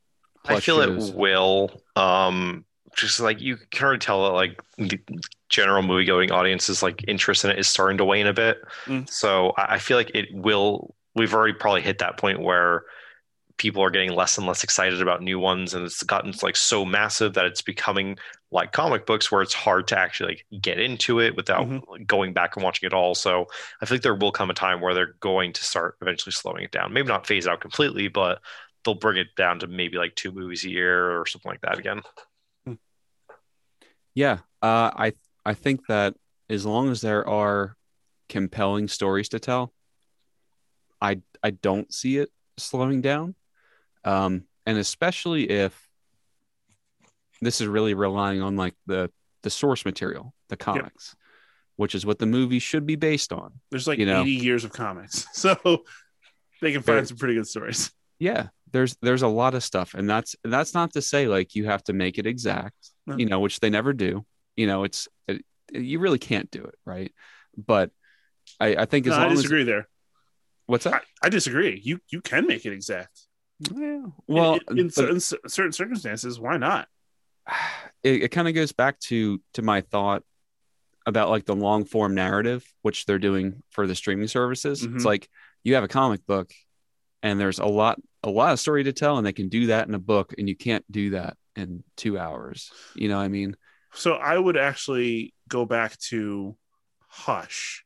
I 0.44 0.60
feel 0.60 0.80
shows. 0.80 1.08
it 1.08 1.16
will. 1.16 1.82
Um, 1.96 2.64
just 2.94 3.18
like 3.18 3.40
you 3.40 3.56
can 3.72 3.86
already 3.86 3.98
tell 3.98 4.22
that 4.22 4.34
like 4.34 4.62
the 4.78 5.00
general 5.48 5.82
movie 5.82 6.04
going 6.04 6.30
audience's 6.30 6.84
like 6.84 7.02
interest 7.08 7.44
in 7.44 7.50
it 7.50 7.58
is 7.58 7.66
starting 7.66 7.98
to 7.98 8.04
wane 8.04 8.28
a 8.28 8.32
bit. 8.32 8.58
Mm. 8.84 9.10
So 9.10 9.52
I 9.56 9.74
I 9.74 9.78
feel 9.80 9.96
like 9.96 10.12
it 10.14 10.28
will. 10.32 10.94
We've 11.16 11.34
already 11.34 11.54
probably 11.54 11.82
hit 11.82 11.98
that 11.98 12.18
point 12.18 12.38
where 12.40 12.84
people 13.60 13.82
are 13.82 13.90
getting 13.90 14.12
less 14.12 14.38
and 14.38 14.46
less 14.46 14.64
excited 14.64 15.02
about 15.02 15.20
new 15.20 15.38
ones, 15.38 15.74
and 15.74 15.84
it's 15.84 16.02
gotten 16.02 16.32
like 16.42 16.56
so 16.56 16.82
massive 16.82 17.34
that 17.34 17.44
it's 17.44 17.60
becoming 17.60 18.16
like 18.50 18.72
comic 18.72 19.04
books 19.04 19.30
where 19.30 19.42
it's 19.42 19.52
hard 19.52 19.86
to 19.86 19.98
actually 19.98 20.32
like 20.50 20.62
get 20.62 20.80
into 20.80 21.20
it 21.20 21.36
without 21.36 21.66
Mhm. 21.68 22.06
going 22.06 22.32
back 22.32 22.56
and 22.56 22.64
watching 22.64 22.86
it 22.86 22.94
all. 22.94 23.14
So 23.14 23.48
I 23.82 23.84
think 23.84 24.00
there 24.02 24.14
will 24.14 24.32
come 24.32 24.48
a 24.48 24.54
time 24.54 24.80
where 24.80 24.94
they're 24.94 25.14
going 25.20 25.52
to 25.52 25.62
start 25.62 25.98
eventually 26.00 26.32
slowing 26.32 26.64
it 26.64 26.72
down. 26.72 26.94
Maybe 26.94 27.08
not 27.08 27.26
phase 27.26 27.46
out 27.46 27.60
completely, 27.60 28.08
but 28.08 28.40
they'll 28.82 28.94
bring 28.94 29.18
it 29.18 29.36
down 29.36 29.58
to 29.58 29.66
maybe 29.66 29.98
like 29.98 30.14
two 30.14 30.32
movies 30.32 30.64
a 30.64 30.70
year 30.70 31.20
or 31.20 31.26
something 31.26 31.50
like 31.50 31.60
that 31.60 31.78
again. 31.78 32.00
Yeah, 34.14 34.38
uh, 34.62 34.90
I 34.96 35.12
I 35.44 35.52
think 35.52 35.86
that 35.88 36.16
as 36.48 36.64
long 36.64 36.90
as 36.90 37.02
there 37.02 37.28
are 37.28 37.76
compelling 38.30 38.88
stories 38.88 39.28
to 39.28 39.38
tell, 39.38 39.74
I 40.98 41.20
I 41.42 41.50
don't 41.50 41.92
see 41.92 42.16
it 42.16 42.30
slowing 42.56 43.02
down, 43.02 43.34
um, 44.04 44.44
and 44.66 44.78
especially 44.78 45.50
if 45.50 45.88
this 47.40 47.60
is 47.60 47.66
really 47.66 47.94
relying 47.94 48.42
on 48.42 48.56
like 48.56 48.74
the 48.86 49.10
the 49.42 49.50
source 49.50 49.84
material, 49.84 50.34
the 50.48 50.56
comics, 50.56 51.16
which 51.76 51.94
is 51.94 52.04
what 52.04 52.18
the 52.18 52.26
movie 52.26 52.58
should 52.58 52.86
be 52.86 52.96
based 52.96 53.32
on. 53.32 53.52
There's 53.70 53.86
like 53.86 53.98
You 53.98 54.06
know. 54.06 54.20
80 54.22 54.30
years 54.32 54.64
of 54.64 54.72
comics. 54.72 55.26
So 55.32 55.84
they 56.60 56.72
can 56.72 56.82
find 56.82 57.08
some 57.08 57.16
pretty 57.16 57.34
good 57.34 57.46
stories. 57.48 57.90
Yeah, 58.18 58.48
there's 58.72 58.96
there's 59.00 59.22
a 59.22 59.28
lot 59.28 59.54
of 59.54 59.64
stuff, 59.64 59.94
and 59.94 60.08
that's 60.08 60.36
that's 60.44 60.74
not 60.74 60.92
to 60.92 61.00
say 61.00 61.26
like 61.26 61.54
you 61.54 61.64
have 61.64 61.82
to 61.84 61.94
make 61.94 62.18
it 62.18 62.26
exact, 62.26 62.76
No. 63.06 63.16
you 63.16 63.24
know, 63.24 63.40
which 63.40 63.60
they 63.60 63.70
never 63.70 63.94
do. 63.94 64.26
You 64.56 64.66
know, 64.66 64.84
it's 64.84 65.08
it, 65.26 65.42
you 65.72 65.98
really 66.00 66.18
can't 66.18 66.50
do 66.50 66.64
it, 66.64 66.74
right? 66.84 67.14
But 67.56 67.90
I, 68.60 68.76
I 68.76 68.84
think 68.84 69.06
as 69.06 69.12
No, 69.12 69.16
I 69.16 69.22
long 69.22 69.32
as 69.32 69.38
disagree 69.38 69.64
there. 69.64 69.88
what's 70.66 70.84
that? 70.84 70.92
I, 71.22 71.26
I 71.26 71.28
disagree. 71.30 71.80
You 71.82 72.00
you 72.10 72.20
can 72.20 72.46
make 72.46 72.66
it 72.66 72.74
exact. 72.74 73.18
Yeah. 73.60 74.06
Well, 74.26 74.58
in, 74.70 74.78
in 74.78 74.86
but 74.86 74.94
certain, 74.94 75.20
certain 75.20 75.72
circumstances, 75.72 76.40
why 76.40 76.56
not? 76.56 76.88
it, 78.02 78.22
it 78.24 78.28
kind 78.30 78.48
of 78.48 78.54
goes 78.54 78.72
back 78.72 78.98
to 79.00 79.40
to 79.54 79.62
my 79.62 79.80
thought 79.82 80.22
about 81.06 81.30
like 81.30 81.46
the 81.46 81.56
long 81.56 81.84
form 81.84 82.14
narrative, 82.14 82.64
which 82.82 83.06
they're 83.06 83.18
doing 83.18 83.62
for 83.70 83.86
the 83.86 83.94
streaming 83.94 84.28
services. 84.28 84.86
Mhm. 84.86 84.96
It's 84.96 85.04
like 85.04 85.28
you 85.64 85.74
have 85.74 85.84
a 85.84 85.88
comic 85.88 86.24
book, 86.26 86.52
and 87.22 87.38
there's 87.40 87.58
a 87.58 87.66
lot 87.66 87.98
a 88.22 88.30
lot 88.30 88.52
of 88.52 88.60
story 88.60 88.84
to 88.84 88.92
tell, 88.92 89.18
and 89.18 89.26
they 89.26 89.32
can 89.32 89.48
do 89.48 89.66
that 89.66 89.88
in 89.88 89.94
a 89.94 89.98
book, 89.98 90.34
and 90.38 90.48
you 90.48 90.56
can't 90.56 90.84
do 90.90 91.10
that 91.10 91.36
in 91.56 91.82
two 91.96 92.18
hours. 92.18 92.70
You 92.94 93.08
know 93.08 93.16
what 93.16 93.24
I 93.24 93.28
mean? 93.28 93.56
So 93.92 94.12
I 94.14 94.38
would 94.38 94.56
actually 94.56 95.34
go 95.48 95.64
back 95.64 95.98
to 96.10 96.56
Hush. 97.08 97.84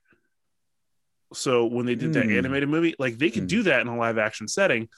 So 1.33 1.67
when 1.67 1.87
they 1.87 1.95
did 1.95 2.13
that 2.13 2.27
Hmm. 2.27 2.33
animated 2.33 2.69
movie, 2.69 2.95
like 2.99 3.17
they 3.19 3.31
could 3.31 3.45
Hmm. 3.45 3.49
do 3.49 3.63
that 3.65 3.81
in 3.81 3.89
a 3.89 3.97
live 3.97 4.19
action 4.19 4.47
setting, 4.47 4.83
but 4.83 4.91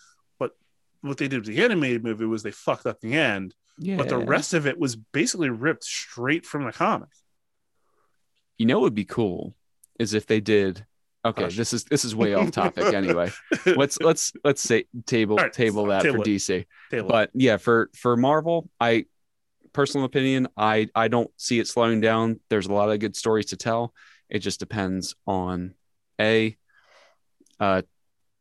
what 1.06 1.18
they 1.18 1.28
did 1.28 1.46
with 1.46 1.54
the 1.54 1.62
animated 1.64 2.04
movie 2.04 2.24
was 2.26 2.42
they 2.42 2.50
fucked 2.50 2.86
up 2.86 3.00
the 3.00 3.14
end. 3.14 3.54
Yeah. 3.78 3.96
But 3.96 4.08
the 4.08 4.18
rest 4.18 4.54
of 4.54 4.66
it 4.66 4.78
was 4.78 4.96
basically 4.96 5.50
ripped 5.50 5.84
straight 5.84 6.46
from 6.46 6.64
the 6.64 6.72
comic. 6.72 7.10
you 8.58 8.66
know, 8.66 8.78
what 8.78 8.84
would 8.84 8.94
be 8.94 9.04
cool 9.04 9.54
is 9.98 10.14
if 10.14 10.26
they 10.26 10.40
did. 10.40 10.84
Okay, 11.24 11.42
Hush. 11.44 11.56
this 11.56 11.72
is 11.72 11.84
this 11.84 12.04
is 12.04 12.14
way 12.14 12.34
off 12.34 12.52
topic. 12.52 12.84
Anyway, 12.94 13.30
let's 13.66 13.98
let's 14.00 14.32
let's 14.44 14.62
say 14.62 14.84
table 15.06 15.36
right, 15.36 15.52
table 15.52 15.86
that 15.86 16.02
table 16.02 16.18
for. 16.18 16.24
DC. 16.24 16.64
Taylor. 16.90 17.08
but 17.08 17.30
yeah 17.34 17.56
for 17.56 17.90
for 17.96 18.16
marvel 18.16 18.70
i 18.80 19.04
personal 19.72 20.06
opinion 20.06 20.46
i 20.56 20.88
i 20.94 21.08
don't 21.08 21.30
see 21.36 21.58
it 21.58 21.66
slowing 21.66 22.00
down 22.00 22.38
there's 22.48 22.66
a 22.66 22.72
lot 22.72 22.88
of 22.90 22.98
good 23.00 23.16
stories 23.16 23.46
to 23.46 23.56
tell 23.56 23.92
it 24.30 24.38
just 24.38 24.60
depends 24.60 25.14
on 25.26 25.74
a 26.20 26.56
uh 27.60 27.82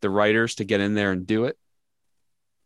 the 0.01 0.09
writers 0.09 0.55
to 0.55 0.63
get 0.63 0.79
in 0.79 0.93
there 0.93 1.11
and 1.11 1.25
do 1.25 1.45
it 1.45 1.57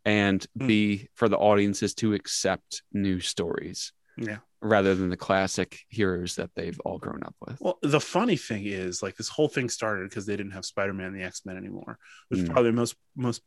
and 0.06 0.46
Hmm. 0.60 0.68
b 0.68 1.08
for 1.16 1.28
the 1.30 1.38
audiences 1.38 1.94
to 1.96 2.14
accept 2.14 2.84
new 2.94 3.20
stories 3.20 3.92
Yeah. 4.18 4.38
rather 4.62 4.96
than 4.96 5.10
the 5.10 5.18
classic 5.18 5.80
heroes 5.90 6.36
that 6.36 6.52
they've 6.56 6.80
all 6.82 6.98
grown 7.00 7.24
up 7.24 7.36
with 7.46 7.60
Well, 7.62 7.80
the 7.82 8.00
funny 8.02 8.38
thing 8.38 8.66
is, 8.66 9.02
like 9.04 9.16
this 9.18 9.30
whole 9.30 9.48
thing 9.50 9.70
started 9.70 10.10
because 10.10 10.26
they 10.26 10.36
didn't 10.38 10.52
have 10.54 10.66
Spider-Man 10.66 11.08
and 11.08 11.16
the 11.20 11.24
X-Men 11.24 11.58
anymore, 11.58 11.98
which 12.30 12.40
is 12.42 12.46
Mm. 12.50 12.52
probably 12.52 12.72
the 12.72 12.78
most 12.78 12.96
most 13.16 13.42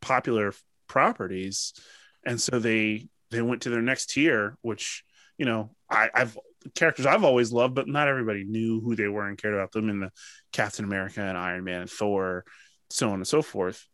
popular 0.00 0.52
properties, 0.88 1.72
and 2.24 2.40
so 2.40 2.58
they 2.58 3.08
they 3.30 3.42
went 3.42 3.62
to 3.62 3.70
their 3.70 3.82
next 3.82 4.10
tier, 4.10 4.56
which 4.62 5.04
you 5.38 5.44
know 5.46 5.74
I, 5.90 6.10
I've 6.14 6.38
characters 6.74 7.06
I've 7.06 7.24
always 7.24 7.52
loved, 7.52 7.74
but 7.74 7.88
not 7.88 8.08
everybody 8.08 8.44
knew 8.44 8.80
who 8.80 8.94
they 8.96 9.08
were 9.08 9.26
and 9.26 9.38
cared 9.38 9.54
about 9.54 9.72
them 9.72 9.88
in 9.88 10.00
the 10.00 10.10
Captain 10.52 10.84
America 10.84 11.20
and 11.20 11.36
Iron 11.38 11.64
Man 11.64 11.82
and 11.82 11.90
Thor, 11.90 12.44
so 12.90 13.08
on 13.08 13.14
and 13.16 13.26
so 13.26 13.42
forth. 13.42 13.86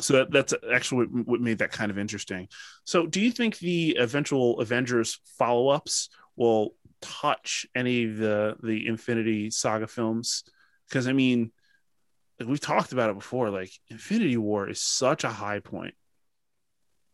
So 0.00 0.14
that, 0.14 0.30
that's 0.30 0.54
actually 0.72 1.06
what, 1.06 1.40
made 1.40 1.58
that 1.58 1.72
kind 1.72 1.90
of 1.90 1.98
interesting. 1.98 2.48
So, 2.84 3.06
do 3.06 3.20
you 3.20 3.30
think 3.30 3.58
the 3.58 3.96
eventual 3.98 4.60
Avengers 4.60 5.18
follow-ups 5.38 6.10
will 6.36 6.74
touch 7.00 7.66
any 7.74 8.04
of 8.04 8.16
the 8.18 8.56
the 8.62 8.86
Infinity 8.86 9.50
Saga 9.50 9.86
films? 9.86 10.44
Because 10.88 11.08
I 11.08 11.12
mean, 11.12 11.52
we've 12.44 12.60
talked 12.60 12.92
about 12.92 13.10
it 13.10 13.16
before. 13.16 13.50
Like 13.50 13.70
Infinity 13.88 14.36
War 14.36 14.68
is 14.68 14.82
such 14.82 15.24
a 15.24 15.30
high 15.30 15.60
point, 15.60 15.94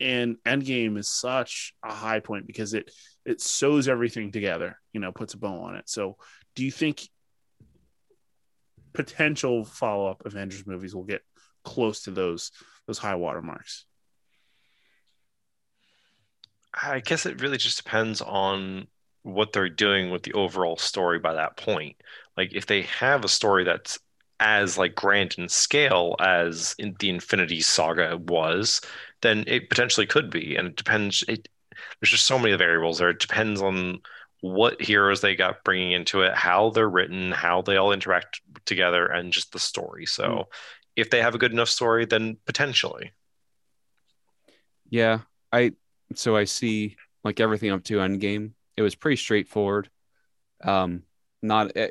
and 0.00 0.36
Endgame 0.44 0.98
is 0.98 1.08
such 1.08 1.74
a 1.84 1.92
high 1.92 2.20
point 2.20 2.46
because 2.46 2.74
it 2.74 2.90
it 3.24 3.40
sews 3.40 3.88
everything 3.88 4.32
together. 4.32 4.78
You 4.92 5.00
know, 5.00 5.12
puts 5.12 5.34
a 5.34 5.38
bow 5.38 5.62
on 5.62 5.76
it. 5.76 5.88
So, 5.88 6.16
do 6.56 6.64
you 6.64 6.72
think 6.72 7.08
potential 8.92 9.64
follow-up 9.64 10.26
Avengers 10.26 10.66
movies 10.66 10.94
will 10.94 11.04
get 11.04 11.22
close 11.64 12.02
to 12.02 12.10
those 12.10 12.50
those 12.86 12.98
high 12.98 13.14
water 13.14 13.42
marks? 13.42 13.84
I 16.74 17.00
guess 17.00 17.26
it 17.26 17.40
really 17.40 17.58
just 17.58 17.82
depends 17.82 18.20
on 18.22 18.86
what 19.22 19.52
they're 19.52 19.68
doing 19.68 20.10
with 20.10 20.22
the 20.22 20.32
overall 20.32 20.76
story 20.76 21.18
by 21.18 21.34
that 21.34 21.56
point. 21.56 21.96
Like 22.36 22.54
if 22.54 22.66
they 22.66 22.82
have 22.82 23.24
a 23.24 23.28
story 23.28 23.64
that's 23.64 23.98
as 24.40 24.76
like 24.76 24.94
grand 24.94 25.36
in 25.38 25.48
scale 25.48 26.16
as 26.20 26.74
in 26.78 26.96
the 26.98 27.10
Infinity 27.10 27.60
Saga 27.60 28.16
was, 28.16 28.80
then 29.20 29.44
it 29.46 29.68
potentially 29.68 30.06
could 30.06 30.30
be. 30.30 30.56
And 30.56 30.68
it 30.68 30.76
depends. 30.76 31.22
It 31.28 31.48
there's 32.00 32.10
just 32.10 32.26
so 32.26 32.38
many 32.38 32.56
variables 32.56 32.98
there. 32.98 33.10
It 33.10 33.20
depends 33.20 33.62
on 33.62 34.00
what 34.40 34.82
heroes 34.82 35.20
they 35.20 35.36
got 35.36 35.64
bringing 35.64 35.92
into 35.92 36.22
it, 36.22 36.34
how 36.34 36.70
they're 36.70 36.88
written, 36.88 37.30
how 37.30 37.62
they 37.62 37.76
all 37.76 37.92
interact 37.92 38.40
together, 38.64 39.06
and 39.06 39.32
just 39.32 39.52
the 39.52 39.58
story. 39.58 40.04
So, 40.04 40.24
mm. 40.24 40.44
If 40.96 41.10
they 41.10 41.22
have 41.22 41.34
a 41.34 41.38
good 41.38 41.52
enough 41.52 41.68
story, 41.68 42.04
then 42.04 42.36
potentially. 42.46 43.12
Yeah, 44.88 45.20
I 45.50 45.72
so 46.14 46.36
I 46.36 46.44
see 46.44 46.96
like 47.24 47.40
everything 47.40 47.70
up 47.70 47.84
to 47.84 47.98
Endgame. 47.98 48.52
It 48.76 48.82
was 48.82 48.94
pretty 48.94 49.16
straightforward. 49.16 49.88
Um, 50.62 51.02
not 51.40 51.72
eh, 51.76 51.90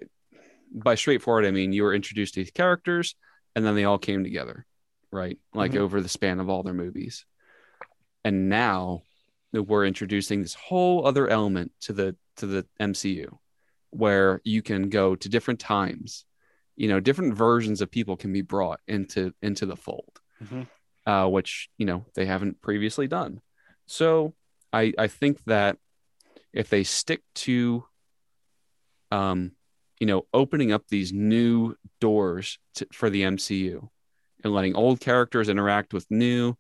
by 0.71 0.95
straightforward, 0.95 1.45
I 1.45 1.51
mean 1.51 1.73
you 1.73 1.83
were 1.83 1.93
introduced 1.93 2.35
to 2.35 2.41
these 2.41 2.51
characters, 2.51 3.15
and 3.55 3.65
then 3.65 3.75
they 3.75 3.85
all 3.85 3.97
came 3.97 4.23
together, 4.23 4.65
right? 5.11 5.37
Like 5.53 5.71
mm-hmm. 5.71 5.81
over 5.81 6.01
the 6.01 6.09
span 6.09 6.39
of 6.39 6.49
all 6.49 6.63
their 6.63 6.73
movies. 6.73 7.25
And 8.23 8.49
now 8.49 9.01
we're 9.51 9.85
introducing 9.85 10.41
this 10.41 10.53
whole 10.53 11.05
other 11.05 11.27
element 11.27 11.71
to 11.81 11.93
the 11.93 12.15
to 12.37 12.45
the 12.45 12.65
MCU 12.79 13.37
where 13.89 14.41
you 14.43 14.61
can 14.61 14.89
go 14.89 15.15
to 15.15 15.29
different 15.29 15.59
times 15.59 16.25
you 16.81 16.87
know 16.87 16.99
different 16.99 17.35
versions 17.35 17.79
of 17.79 17.91
people 17.91 18.17
can 18.17 18.33
be 18.33 18.41
brought 18.41 18.79
into 18.87 19.31
into 19.43 19.67
the 19.67 19.75
fold 19.75 20.19
mm-hmm. 20.43 20.63
uh, 21.05 21.27
which 21.27 21.69
you 21.77 21.85
know 21.85 22.05
they 22.15 22.25
haven't 22.25 22.59
previously 22.59 23.07
done 23.07 23.39
so 23.85 24.33
i 24.73 24.91
i 24.97 25.05
think 25.05 25.43
that 25.45 25.77
if 26.51 26.69
they 26.69 26.83
stick 26.83 27.21
to 27.35 27.85
um 29.11 29.51
you 29.99 30.07
know 30.07 30.25
opening 30.33 30.71
up 30.71 30.87
these 30.87 31.13
new 31.13 31.75
doors 31.99 32.57
to, 32.73 32.87
for 32.91 33.11
the 33.11 33.21
mcu 33.21 33.87
and 34.43 34.51
letting 34.51 34.75
old 34.75 34.99
characters 34.99 35.49
interact 35.49 35.93
with 35.93 36.09
new 36.09 36.55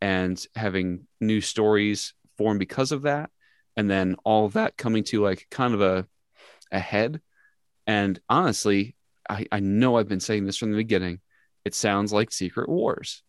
and 0.00 0.46
having 0.54 1.08
new 1.20 1.40
stories 1.40 2.14
form 2.38 2.58
because 2.58 2.92
of 2.92 3.02
that 3.02 3.28
and 3.76 3.90
then 3.90 4.14
all 4.24 4.46
of 4.46 4.52
that 4.52 4.76
coming 4.76 5.02
to 5.02 5.20
like 5.20 5.48
kind 5.50 5.74
of 5.74 5.80
a 5.80 6.06
a 6.70 6.78
head 6.78 7.20
and 7.88 8.20
honestly 8.28 8.94
I, 9.28 9.46
I 9.50 9.60
know 9.60 9.96
i've 9.96 10.08
been 10.08 10.20
saying 10.20 10.46
this 10.46 10.56
from 10.56 10.70
the 10.70 10.76
beginning. 10.76 11.20
It 11.64 11.74
sounds 11.74 12.12
like 12.12 12.32
secret 12.32 12.68
wars. 12.68 13.22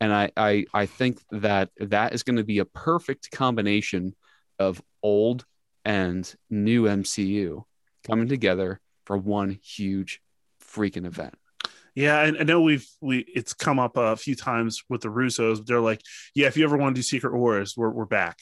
And 0.00 0.12
i 0.12 0.30
i, 0.36 0.64
I 0.72 0.86
think 0.86 1.20
that 1.30 1.70
that 1.78 2.14
is 2.14 2.22
going 2.22 2.36
to 2.36 2.44
be 2.44 2.58
a 2.58 2.64
perfect 2.64 3.30
combination 3.30 4.14
of 4.58 4.82
old 5.02 5.44
and 5.84 6.32
new 6.48 6.84
mcu 6.84 7.64
coming 8.06 8.28
together 8.28 8.80
for 9.04 9.16
one 9.16 9.58
huge 9.62 10.20
freaking 10.64 11.06
event. 11.06 11.34
Yeah, 11.94 12.18
I, 12.18 12.26
I 12.26 12.42
know 12.44 12.62
we've 12.62 12.86
we 13.00 13.18
it's 13.34 13.52
come 13.52 13.78
up 13.78 13.96
a 13.96 14.16
few 14.16 14.34
times 14.34 14.82
with 14.88 15.02
the 15.02 15.08
Russos. 15.08 15.66
They're 15.66 15.80
like, 15.80 16.00
yeah, 16.34 16.46
if 16.46 16.56
you 16.56 16.64
ever 16.64 16.76
want 16.76 16.94
to 16.94 16.98
do 16.98 17.02
Secret 17.02 17.34
Wars, 17.34 17.74
we're 17.76 17.90
we're 17.90 18.06
back. 18.06 18.38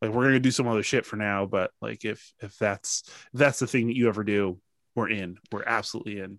Like 0.00 0.12
we're 0.12 0.24
gonna 0.24 0.40
do 0.40 0.50
some 0.50 0.68
other 0.68 0.82
shit 0.82 1.06
for 1.06 1.16
now 1.16 1.46
but 1.46 1.70
like 1.80 2.04
if 2.04 2.32
if 2.42 2.58
that's 2.58 3.04
if 3.06 3.38
that's 3.40 3.58
the 3.58 3.66
thing 3.66 3.86
that 3.86 3.96
you 3.96 4.08
ever 4.08 4.22
do 4.22 4.58
we're 4.94 5.08
in 5.08 5.36
we're 5.52 5.64
absolutely 5.64 6.20
in 6.20 6.38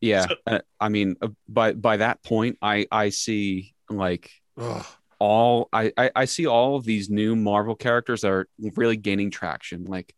yeah 0.00 0.26
so, 0.26 0.34
uh, 0.46 0.58
i 0.80 0.88
mean 0.88 1.16
uh, 1.22 1.28
by 1.48 1.72
by 1.72 1.96
that 1.96 2.22
point 2.22 2.58
i 2.62 2.86
i 2.90 3.08
see 3.08 3.74
like 3.90 4.30
ugh. 4.56 4.86
all 5.18 5.68
I, 5.72 5.92
I 5.96 6.10
i 6.14 6.24
see 6.24 6.46
all 6.46 6.76
of 6.76 6.84
these 6.84 7.10
new 7.10 7.36
marvel 7.36 7.74
characters 7.74 8.24
are 8.24 8.48
really 8.76 8.96
gaining 8.96 9.30
traction 9.30 9.84
like 9.84 10.14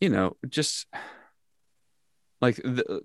you 0.00 0.08
know 0.08 0.36
just 0.48 0.86
like 2.40 2.56
the, 2.56 3.02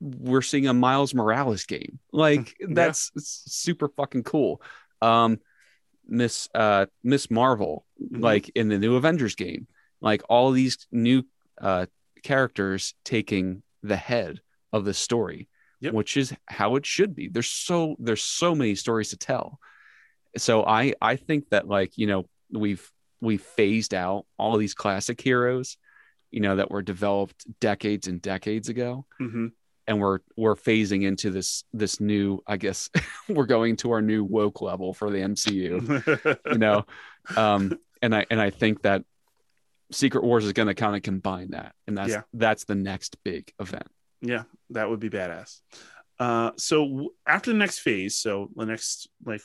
we're 0.00 0.42
seeing 0.42 0.68
a 0.68 0.74
miles 0.74 1.14
morales 1.14 1.64
game 1.64 1.98
like 2.12 2.54
that's 2.68 3.10
yeah. 3.14 3.20
super 3.24 3.88
fucking 3.88 4.22
cool 4.22 4.62
um 5.00 5.38
Miss 6.06 6.48
uh 6.54 6.86
Miss 7.02 7.30
Marvel, 7.30 7.86
mm-hmm. 8.02 8.20
like 8.20 8.50
in 8.54 8.68
the 8.68 8.78
new 8.78 8.96
Avengers 8.96 9.34
game, 9.34 9.66
like 10.00 10.22
all 10.28 10.50
these 10.50 10.86
new 10.90 11.24
uh 11.60 11.86
characters 12.22 12.94
taking 13.04 13.62
the 13.82 13.96
head 13.96 14.40
of 14.72 14.84
the 14.84 14.94
story, 14.94 15.48
yep. 15.80 15.92
which 15.92 16.16
is 16.16 16.32
how 16.46 16.76
it 16.76 16.86
should 16.86 17.14
be. 17.14 17.28
There's 17.28 17.50
so 17.50 17.96
there's 17.98 18.22
so 18.22 18.54
many 18.54 18.74
stories 18.74 19.10
to 19.10 19.16
tell. 19.16 19.58
So 20.36 20.64
I 20.64 20.94
I 21.00 21.16
think 21.16 21.50
that 21.50 21.68
like 21.68 21.96
you 21.96 22.06
know 22.06 22.24
we've 22.50 22.90
we've 23.20 23.42
phased 23.42 23.94
out 23.94 24.26
all 24.38 24.54
of 24.54 24.60
these 24.60 24.74
classic 24.74 25.20
heroes, 25.20 25.76
you 26.30 26.40
know 26.40 26.56
that 26.56 26.70
were 26.70 26.82
developed 26.82 27.44
decades 27.60 28.08
and 28.08 28.20
decades 28.20 28.68
ago. 28.68 29.06
Mm-hmm 29.20 29.48
and 29.86 30.00
we're 30.00 30.20
we're 30.36 30.54
phasing 30.54 31.04
into 31.04 31.30
this 31.30 31.64
this 31.72 32.00
new 32.00 32.40
i 32.46 32.56
guess 32.56 32.90
we're 33.28 33.46
going 33.46 33.76
to 33.76 33.90
our 33.90 34.02
new 34.02 34.24
woke 34.24 34.60
level 34.60 34.94
for 34.94 35.10
the 35.10 35.18
mcu 35.18 36.38
you 36.52 36.58
know 36.58 36.84
um 37.36 37.76
and 38.00 38.14
i 38.14 38.24
and 38.30 38.40
i 38.40 38.50
think 38.50 38.82
that 38.82 39.02
secret 39.92 40.24
wars 40.24 40.44
is 40.44 40.52
going 40.52 40.68
to 40.68 40.74
kind 40.74 40.96
of 40.96 41.02
combine 41.02 41.50
that 41.50 41.74
and 41.86 41.96
that's 41.96 42.10
yeah. 42.10 42.22
that's 42.32 42.64
the 42.64 42.74
next 42.74 43.16
big 43.24 43.52
event 43.60 43.86
yeah 44.20 44.42
that 44.70 44.88
would 44.88 45.00
be 45.00 45.10
badass 45.10 45.60
uh 46.18 46.50
so 46.56 47.10
after 47.26 47.52
the 47.52 47.58
next 47.58 47.80
phase 47.80 48.16
so 48.16 48.48
the 48.56 48.66
next 48.66 49.08
like 49.24 49.42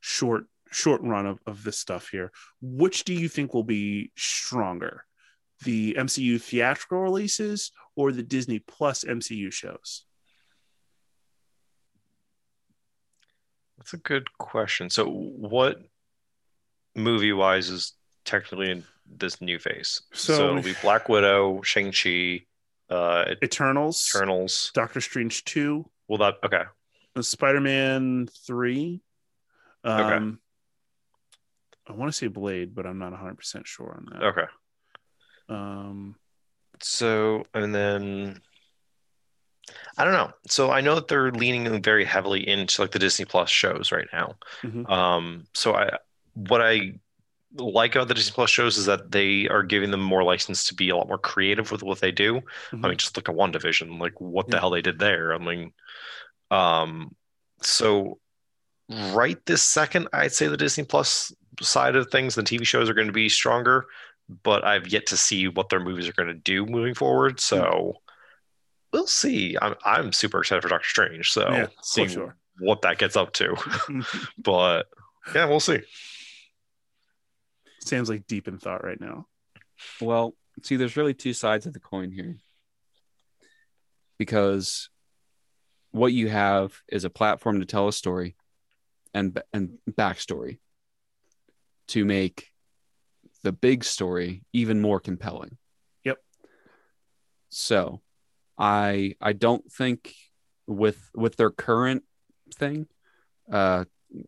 short 0.00 0.46
short 0.70 1.00
run 1.02 1.26
of, 1.26 1.38
of 1.46 1.64
this 1.64 1.78
stuff 1.78 2.08
here 2.10 2.30
which 2.60 3.04
do 3.04 3.14
you 3.14 3.28
think 3.28 3.54
will 3.54 3.64
be 3.64 4.10
stronger 4.16 5.04
the 5.64 5.94
MCU 5.94 6.40
theatrical 6.40 6.98
releases 6.98 7.72
or 7.96 8.12
the 8.12 8.22
Disney 8.22 8.58
Plus 8.60 9.04
MCU 9.04 9.52
shows? 9.52 10.04
That's 13.76 13.92
a 13.94 13.98
good 13.98 14.36
question. 14.38 14.90
So, 14.90 15.06
what 15.08 15.78
movie 16.94 17.32
wise 17.32 17.70
is 17.70 17.94
technically 18.24 18.70
in 18.70 18.84
this 19.16 19.40
new 19.40 19.58
phase? 19.58 20.02
So, 20.12 20.34
so 20.34 20.48
it'll 20.50 20.62
be 20.62 20.74
Black 20.82 21.08
Widow, 21.08 21.62
Shang 21.62 21.92
Chi, 21.92 22.44
uh, 22.90 23.34
Eternals, 23.42 24.10
Eternals, 24.14 24.70
Doctor 24.74 25.00
Strange 25.00 25.44
two. 25.44 25.88
Well, 26.08 26.18
that 26.18 26.36
okay. 26.44 26.64
Spider 27.20 27.60
Man 27.60 28.28
three. 28.46 29.02
Um, 29.84 30.00
okay. 30.00 30.36
I 31.88 31.92
want 31.96 32.12
to 32.12 32.16
say 32.16 32.26
Blade, 32.28 32.74
but 32.74 32.86
I'm 32.86 32.98
not 32.98 33.12
100 33.12 33.36
percent 33.36 33.66
sure 33.66 33.96
on 33.96 34.08
that. 34.12 34.26
Okay. 34.26 34.46
Um, 35.48 36.16
so 36.80 37.44
and 37.54 37.74
then 37.74 38.40
I 39.96 40.04
don't 40.04 40.12
know. 40.12 40.30
So 40.48 40.70
I 40.70 40.80
know 40.80 40.94
that 40.94 41.08
they're 41.08 41.32
leaning 41.32 41.82
very 41.82 42.04
heavily 42.04 42.46
into 42.48 42.82
like 42.82 42.92
the 42.92 42.98
Disney 42.98 43.24
Plus 43.24 43.50
shows 43.50 43.92
right 43.92 44.08
now. 44.12 44.36
Mm-hmm. 44.62 44.86
Um, 44.86 45.44
so 45.54 45.74
I 45.74 45.98
what 46.34 46.62
I 46.62 46.94
like 47.54 47.94
about 47.94 48.08
the 48.08 48.14
Disney 48.14 48.32
Plus 48.32 48.50
shows 48.50 48.76
is 48.76 48.86
that 48.86 49.10
they 49.10 49.48
are 49.48 49.62
giving 49.62 49.90
them 49.90 50.02
more 50.02 50.22
license 50.22 50.64
to 50.64 50.74
be 50.74 50.90
a 50.90 50.96
lot 50.96 51.08
more 51.08 51.18
creative 51.18 51.70
with 51.70 51.82
what 51.82 52.00
they 52.00 52.12
do. 52.12 52.36
Mm-hmm. 52.70 52.84
I 52.84 52.88
mean, 52.88 52.98
just 52.98 53.16
look 53.16 53.28
at 53.28 53.34
WandaVision, 53.34 53.98
like 54.00 54.20
what 54.20 54.46
yeah. 54.48 54.52
the 54.52 54.60
hell 54.60 54.70
they 54.70 54.82
did 54.82 54.98
there. 54.98 55.34
I 55.34 55.38
mean, 55.38 55.72
um, 56.50 57.14
so 57.62 58.18
right 59.12 59.38
this 59.46 59.62
second, 59.62 60.08
I'd 60.12 60.32
say 60.32 60.46
the 60.46 60.56
Disney 60.56 60.84
Plus 60.84 61.32
side 61.60 61.96
of 61.96 62.10
things, 62.10 62.34
the 62.34 62.42
TV 62.42 62.66
shows 62.66 62.88
are 62.90 62.94
going 62.94 63.06
to 63.06 63.12
be 63.12 63.28
stronger 63.28 63.86
but 64.28 64.64
I've 64.64 64.88
yet 64.88 65.06
to 65.06 65.16
see 65.16 65.48
what 65.48 65.68
their 65.68 65.80
movies 65.80 66.08
are 66.08 66.12
going 66.12 66.28
to 66.28 66.34
do 66.34 66.66
moving 66.66 66.94
forward. 66.94 67.40
So 67.40 67.62
mm-hmm. 67.62 67.90
we'll 68.92 69.06
see. 69.06 69.56
I'm 69.60 69.74
I'm 69.84 70.12
super 70.12 70.40
excited 70.40 70.62
for 70.62 70.68
Doctor 70.68 70.88
Strange. 70.88 71.30
So 71.30 71.48
yeah, 71.50 71.66
seeing 71.82 72.08
sure. 72.08 72.36
what 72.58 72.82
that 72.82 72.98
gets 72.98 73.16
up 73.16 73.32
to. 73.34 73.56
but 74.38 74.88
yeah, 75.34 75.46
we'll 75.46 75.60
see. 75.60 75.80
Sam's 77.88 78.08
like 78.08 78.26
deep 78.26 78.48
in 78.48 78.58
thought 78.58 78.84
right 78.84 79.00
now. 79.00 79.26
Well, 80.00 80.34
see, 80.62 80.76
there's 80.76 80.96
really 80.96 81.14
two 81.14 81.32
sides 81.32 81.66
of 81.66 81.72
the 81.72 81.80
coin 81.80 82.10
here. 82.10 82.36
Because 84.18 84.90
what 85.90 86.12
you 86.12 86.28
have 86.28 86.76
is 86.88 87.04
a 87.04 87.10
platform 87.10 87.60
to 87.60 87.66
tell 87.66 87.88
a 87.88 87.92
story 87.92 88.36
and 89.14 89.40
and 89.52 89.78
backstory 89.90 90.58
to 91.88 92.04
make 92.04 92.48
the 93.42 93.52
big 93.52 93.84
story 93.84 94.44
even 94.52 94.80
more 94.80 95.00
compelling. 95.00 95.56
Yep. 96.04 96.18
So, 97.48 98.00
I 98.58 99.14
I 99.20 99.32
don't 99.32 99.70
think 99.72 100.14
with 100.66 100.98
with 101.14 101.36
their 101.36 101.50
current 101.50 102.02
thing, 102.54 102.86
uh, 103.50 103.84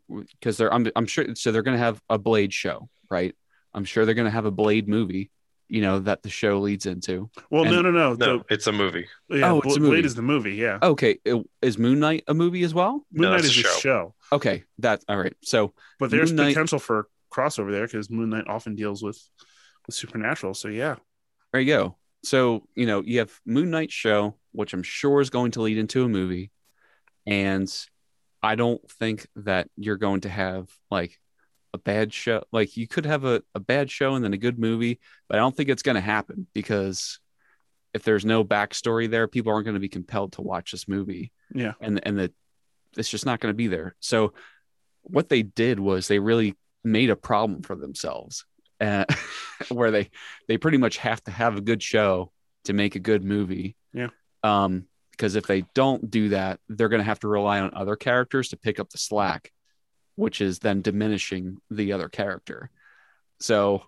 because 0.09 0.57
they're 0.57 0.73
I'm 0.73 0.87
I'm 0.97 1.07
sure 1.07 1.35
so 1.35 1.53
they're 1.53 1.63
gonna 1.63 1.79
have 1.79 2.01
a 2.09 2.19
Blade 2.19 2.55
show, 2.55 2.89
right? 3.11 3.35
I'm 3.75 3.85
sure 3.85 4.05
they're 4.05 4.15
gonna 4.15 4.31
have 4.31 4.47
a 4.47 4.51
Blade 4.51 4.89
movie, 4.89 5.31
you 5.69 5.81
know, 5.81 6.01
that 6.01 6.23
the 6.23 6.31
show 6.31 6.59
leads 6.61 6.87
into. 6.87 7.31
Well, 7.51 7.63
and, 7.63 7.73
no, 7.73 7.83
no, 7.83 7.91
no, 7.91 8.15
no. 8.15 8.39
The, 8.39 8.45
it's 8.51 8.67
a 8.67 8.73
movie. 8.73 9.07
Yeah, 9.29 9.53
oh, 9.53 9.61
it's 9.61 9.77
a 9.77 9.81
movie. 9.81 9.91
Blade 9.93 10.07
is 10.07 10.15
the 10.15 10.23
movie. 10.23 10.55
Yeah. 10.55 10.79
Okay, 10.83 11.19
is 11.63 11.79
Moon 11.79 12.01
Knight 12.01 12.25
a 12.27 12.35
movie 12.35 12.63
as 12.65 12.75
well? 12.75 13.05
Moon 13.13 13.23
no, 13.23 13.31
Knight 13.31 13.45
is 13.45 13.51
a 13.51 13.53
show. 13.53 13.79
show. 13.79 14.15
Okay, 14.33 14.65
that's 14.79 15.05
all 15.09 15.19
right. 15.19 15.37
So, 15.43 15.73
but 15.99 16.11
there's 16.11 16.33
Moon 16.33 16.49
potential 16.49 16.77
Knight, 16.77 16.85
for 16.85 17.09
crossover 17.33 17.71
there 17.71 17.87
because 17.87 18.11
Moon 18.11 18.31
Knight 18.31 18.49
often 18.49 18.75
deals 18.75 19.03
with 19.03 19.21
with 19.87 19.95
supernatural. 19.95 20.55
So 20.55 20.69
yeah, 20.69 20.97
there 21.53 21.61
you 21.61 21.73
go. 21.73 21.97
So 22.23 22.65
you 22.75 22.87
know 22.87 23.03
you 23.03 23.21
have 23.21 23.33
Moon 23.47 23.71
Knight 23.71 23.93
show, 23.93 24.37
which 24.53 24.73
I'm 24.73 24.83
sure 24.83 25.21
is 25.21 25.31
going 25.31 25.53
to 25.53 25.63
lead 25.63 25.79
into 25.79 26.05
a 26.05 26.09
movie, 26.09 26.51
and 27.27 27.73
I 28.43 28.55
don't 28.55 28.81
think 28.91 29.27
that 29.37 29.69
you're 29.77 29.97
going 29.97 30.23
to 30.23 30.29
have 30.29 30.69
like 30.91 31.19
a 31.73 31.79
bad 31.79 32.13
show. 32.13 32.45
Like 32.53 32.77
you 32.77 32.87
could 32.87 33.07
have 33.07 33.25
a, 33.25 33.43
a 33.55 33.61
bad 33.61 33.91
show 33.91 34.15
and 34.15 34.25
then 34.25 34.33
a 34.33 34.39
good 34.39 34.59
movie, 34.59 35.01
but 35.29 35.37
I 35.37 35.41
don't 35.41 35.57
think 35.57 35.69
it's 35.69 35.83
going 35.83 35.97
to 35.97 36.01
happen 36.01 36.47
because 36.53 37.19
if 37.95 38.03
there's 38.03 38.25
no 38.25 38.45
backstory 38.45 39.11
there, 39.11 39.29
people 39.29 39.53
aren't 39.53 39.65
going 39.65 39.75
to 39.75 39.81
be 39.81 39.89
compelled 39.89 40.33
to 40.33 40.43
watch 40.43 40.73
this 40.73 40.89
movie. 40.89 41.33
Yeah. 41.55 41.73
And 41.81 42.01
and 42.05 42.19
the 42.19 42.33
it's 42.97 43.11
just 43.11 43.27
not 43.27 43.41
going 43.41 43.53
to 43.53 43.57
be 43.57 43.69
there. 43.69 43.95
So 44.01 44.33
what 45.03 45.29
they 45.29 45.43
did 45.43 45.79
was 45.79 46.09
they 46.09 46.19
really 46.19 46.57
made 46.85 47.11
a 47.11 47.17
problem 47.17 47.63
for 47.63 47.77
themselves, 47.77 48.45
uh, 48.81 49.05
where 49.69 49.91
they 49.91 50.11
they 50.49 50.59
pretty 50.59 50.79
much 50.79 50.99
have 50.99 51.23
to 51.25 51.31
have 51.31 51.57
a 51.57 51.61
good 51.61 51.83
show 51.83 52.33
to 52.65 52.73
make 52.73 52.97
a 52.97 53.01
good 53.01 53.25
movie. 53.25 53.77
Yeah. 53.93 54.09
Um, 54.43 54.87
because 55.13 55.35
if 55.35 55.47
they 55.47 55.67
don't 55.75 56.11
do 56.11 56.31
that, 56.31 56.61
they're 56.71 56.89
going 56.89 57.01
to 57.01 57.05
have 57.05 57.21
to 57.21 57.29
rely 57.29 57.61
on 57.61 57.75
other 57.75 57.95
characters 57.95 58.49
to 58.49 58.57
pick 58.57 58.81
up 58.81 58.89
the 58.89 58.97
slack, 58.97 59.53
which 60.21 60.43
is 60.43 60.59
then 60.59 60.83
diminishing 60.83 61.57
the 61.71 61.93
other 61.95 62.09
character. 62.11 62.71
So 63.41 63.83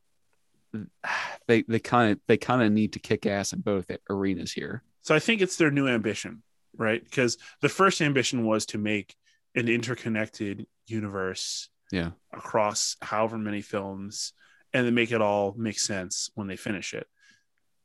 they 1.47 1.63
they 1.63 1.79
kind 1.79 2.13
of 2.13 2.21
they 2.27 2.39
kind 2.39 2.63
of 2.63 2.73
need 2.73 2.95
to 2.95 2.99
kick 2.99 3.27
ass 3.27 3.53
in 3.53 3.61
both 3.61 3.91
arenas 4.09 4.53
here. 4.53 4.83
So 5.03 5.15
I 5.15 5.19
think 5.19 5.41
it's 5.43 5.57
their 5.57 5.71
new 5.71 5.87
ambition, 5.89 6.43
right? 6.77 7.03
Because 7.05 7.37
the 7.61 7.69
first 7.69 8.01
ambition 8.01 8.45
was 8.47 8.67
to 8.67 8.79
make 8.79 9.15
an 9.55 9.69
interconnected 9.69 10.67
universe 10.87 11.69
Yeah. 11.91 12.13
across 12.33 12.97
however 13.03 13.37
many 13.37 13.61
films 13.61 14.33
and 14.73 14.87
then 14.87 14.95
make 14.95 15.13
it 15.13 15.21
all 15.21 15.55
make 15.59 15.79
sense 15.79 16.31
when 16.35 16.47
they 16.47 16.57
finish 16.57 16.95
it. 16.95 17.07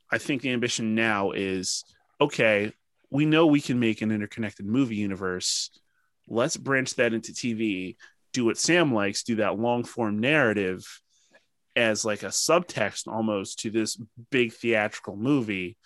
I 0.10 0.20
think 0.20 0.42
the 0.42 0.52
ambition 0.52 0.96
now 0.96 1.32
is 1.32 1.84
okay, 2.22 2.72
we 3.10 3.26
know 3.26 3.46
we 3.46 3.60
can 3.62 3.80
make 3.80 4.02
an 4.02 4.12
interconnected 4.12 4.66
movie 4.66 4.96
universe. 4.96 5.70
Let's 6.30 6.56
branch 6.58 6.96
that 6.96 7.14
into 7.14 7.32
TV, 7.34 7.96
do 8.34 8.46
what 8.46 8.58
Sam 8.58 8.94
likes, 8.94 9.24
do 9.24 9.36
that 9.36 9.60
long 9.60 9.84
form 9.84 10.20
narrative 10.20 10.86
as 11.76 12.04
like 12.04 12.24
a 12.24 12.28
subtext 12.28 13.08
almost 13.08 13.60
to 13.60 13.70
this 13.70 14.02
big 14.32 14.52
theatrical 14.52 15.16
movie 15.16 15.78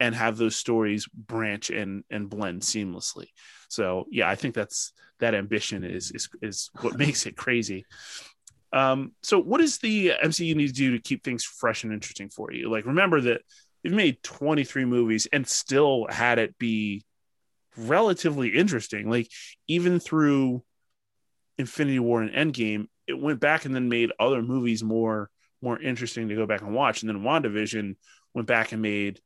and 0.00 0.14
have 0.14 0.36
those 0.36 0.56
stories 0.56 1.06
branch 1.06 1.70
and 1.70 2.04
and 2.10 2.28
blend 2.28 2.62
seamlessly. 2.62 3.26
So 3.68 4.06
yeah, 4.10 4.28
I 4.28 4.34
think 4.34 4.54
that's 4.54 4.92
that 5.20 5.34
ambition 5.34 5.84
is 5.84 6.10
is 6.12 6.28
is 6.42 6.70
what 6.80 6.98
makes 6.98 7.26
it 7.26 7.36
crazy. 7.36 7.84
Um, 8.72 9.12
so 9.22 9.38
what 9.38 9.60
does 9.60 9.78
the 9.78 10.12
MCU 10.22 10.54
need 10.54 10.68
to 10.68 10.72
do 10.72 10.92
to 10.92 11.02
keep 11.02 11.24
things 11.24 11.44
fresh 11.44 11.84
and 11.84 11.92
interesting 11.92 12.28
for 12.28 12.52
you? 12.52 12.70
Like 12.70 12.84
remember 12.84 13.20
that 13.22 13.40
they've 13.82 13.92
made 13.92 14.22
23 14.22 14.84
movies 14.84 15.26
and 15.32 15.46
still 15.46 16.06
had 16.10 16.38
it 16.38 16.58
be 16.58 17.04
relatively 17.76 18.48
interesting. 18.48 19.08
Like 19.08 19.28
even 19.68 20.00
through 20.00 20.62
Infinity 21.58 21.98
War 21.98 22.22
and 22.22 22.54
Endgame, 22.54 22.86
it 23.06 23.18
went 23.18 23.40
back 23.40 23.64
and 23.64 23.74
then 23.74 23.88
made 23.88 24.12
other 24.18 24.42
movies 24.42 24.82
more 24.82 25.30
more 25.60 25.80
interesting 25.80 26.28
to 26.28 26.36
go 26.36 26.46
back 26.46 26.62
and 26.62 26.72
watch. 26.72 27.02
And 27.02 27.08
then 27.08 27.22
WandaVision 27.22 27.96
went 28.32 28.46
back 28.46 28.70
and 28.72 28.80
made 28.80 29.20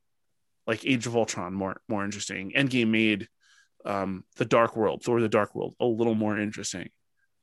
like 0.66 0.86
Age 0.86 1.06
of 1.06 1.16
Ultron 1.16 1.52
more 1.52 1.80
more 1.88 2.04
interesting. 2.04 2.52
Endgame 2.56 2.88
made 2.88 3.28
um 3.84 4.24
the 4.36 4.44
Dark 4.44 4.76
World, 4.76 5.02
Thor 5.02 5.20
the 5.20 5.28
Dark 5.28 5.54
World 5.54 5.74
a 5.80 5.84
little 5.84 6.14
more 6.14 6.38
interesting. 6.38 6.88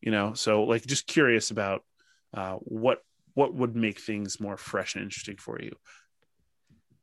You 0.02 0.12
know, 0.12 0.34
so 0.34 0.64
like 0.64 0.86
just 0.86 1.08
curious 1.08 1.52
about 1.52 1.84
uh 2.34 2.56
what 2.56 3.00
what 3.34 3.54
would 3.54 3.76
make 3.76 4.00
things 4.00 4.40
more 4.40 4.58
fresh 4.58 4.96
and 4.96 5.04
interesting 5.04 5.38
for 5.38 5.62
you. 5.62 5.76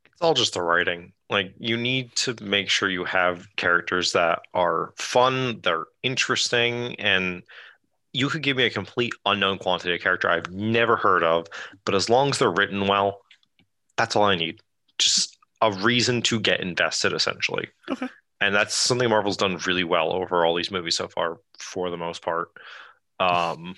It's 0.07 0.23
all 0.23 0.35
just 0.35 0.55
the 0.55 0.63
writing. 0.63 1.13
Like 1.29 1.55
you 1.59 1.77
need 1.77 2.15
to 2.17 2.35
make 2.43 2.71
sure 2.71 2.89
you 2.89 3.05
have 3.05 3.47
characters 3.57 4.13
that 4.13 4.41
are 4.55 4.93
fun, 4.97 5.61
they're 5.63 5.87
interesting, 6.03 6.99
and 6.99 7.43
you 8.13 8.29
could 8.29 8.43
give 8.43 8.57
me 8.57 8.65
a 8.65 8.71
complete 8.71 9.13
unknown 9.25 9.59
quantity 9.59 9.95
of 9.95 10.01
character 10.01 10.31
I've 10.31 10.51
never 10.51 10.97
heard 10.97 11.23
of, 11.23 11.47
but 11.85 11.95
as 11.95 12.09
long 12.09 12.31
as 12.31 12.39
they're 12.39 12.51
written 12.51 12.87
well, 12.87 13.21
that's 13.97 14.17
all 14.17 14.25
I 14.25 14.37
need. 14.37 14.61
Just 14.99 15.37
a 15.61 15.73
reason 15.73 16.23
to 16.23 16.41
get 16.41 16.61
invested, 16.61 17.13
essentially. 17.13 17.69
Okay. 17.91 18.09
And 18.41 18.55
that's 18.55 18.75
something 18.75 19.09
Marvel's 19.09 19.37
done 19.37 19.59
really 19.67 19.85
well 19.85 20.13
over 20.13 20.45
all 20.45 20.55
these 20.55 20.71
movies 20.71 20.97
so 20.97 21.09
far, 21.09 21.39
for 21.59 21.91
the 21.91 21.97
most 21.97 22.23
part. 22.23 22.49
Um, 23.19 23.75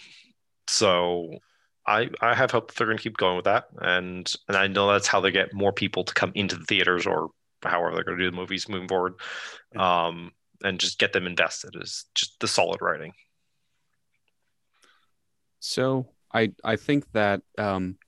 so 0.67 1.39
I 1.87 2.11
I 2.21 2.35
have 2.35 2.51
hope 2.51 2.69
that 2.69 2.77
they're 2.77 2.87
going 2.87 2.99
to 2.99 3.03
keep 3.03 3.17
going 3.17 3.37
with 3.37 3.47
that, 3.47 3.69
and 3.81 4.31
and 4.49 4.57
I 4.57 4.67
know 4.67 4.93
that's 4.93 5.07
how 5.07 5.21
they 5.21 5.31
get 5.31 5.55
more 5.55 5.73
people 5.73 6.05
to 6.05 6.15
come 6.15 6.33
into 6.35 6.57
the 6.57 6.65
theaters 6.65 7.07
or 7.07 7.31
however 7.63 7.95
they're 7.95 8.05
going 8.05 8.19
to 8.19 8.25
do 8.25 8.31
the 8.31 8.37
movies 8.37 8.69
moving 8.69 8.89
forward, 8.89 9.15
um, 9.77 10.33
and 10.63 10.79
just 10.79 10.99
get 10.99 11.13
them 11.13 11.27
invested 11.27 11.77
is 11.81 12.05
just 12.15 12.39
the 12.41 12.49
solid 12.49 12.83
writing. 12.83 13.13
So 15.61 16.09
I 16.33 16.53
I 16.65 16.77
think 16.77 17.11
that 17.13 17.43
um, 17.57 17.99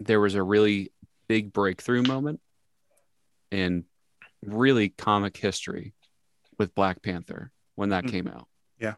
there 0.00 0.20
was 0.20 0.34
a 0.34 0.42
really 0.42 0.92
big 1.28 1.52
breakthrough 1.52 2.02
moment 2.02 2.40
in 3.50 3.84
really 4.42 4.90
comic 4.90 5.36
history 5.36 5.94
with 6.58 6.74
Black 6.74 7.02
Panther 7.02 7.52
when 7.74 7.88
that 7.90 8.04
Mm. 8.04 8.10
came 8.10 8.28
out. 8.28 8.48
Yeah. 8.78 8.94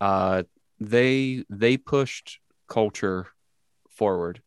Uh, 0.00 0.42
they 0.78 1.44
they 1.48 1.76
pushed 1.76 2.40
culture 2.68 3.28
forward 3.90 4.42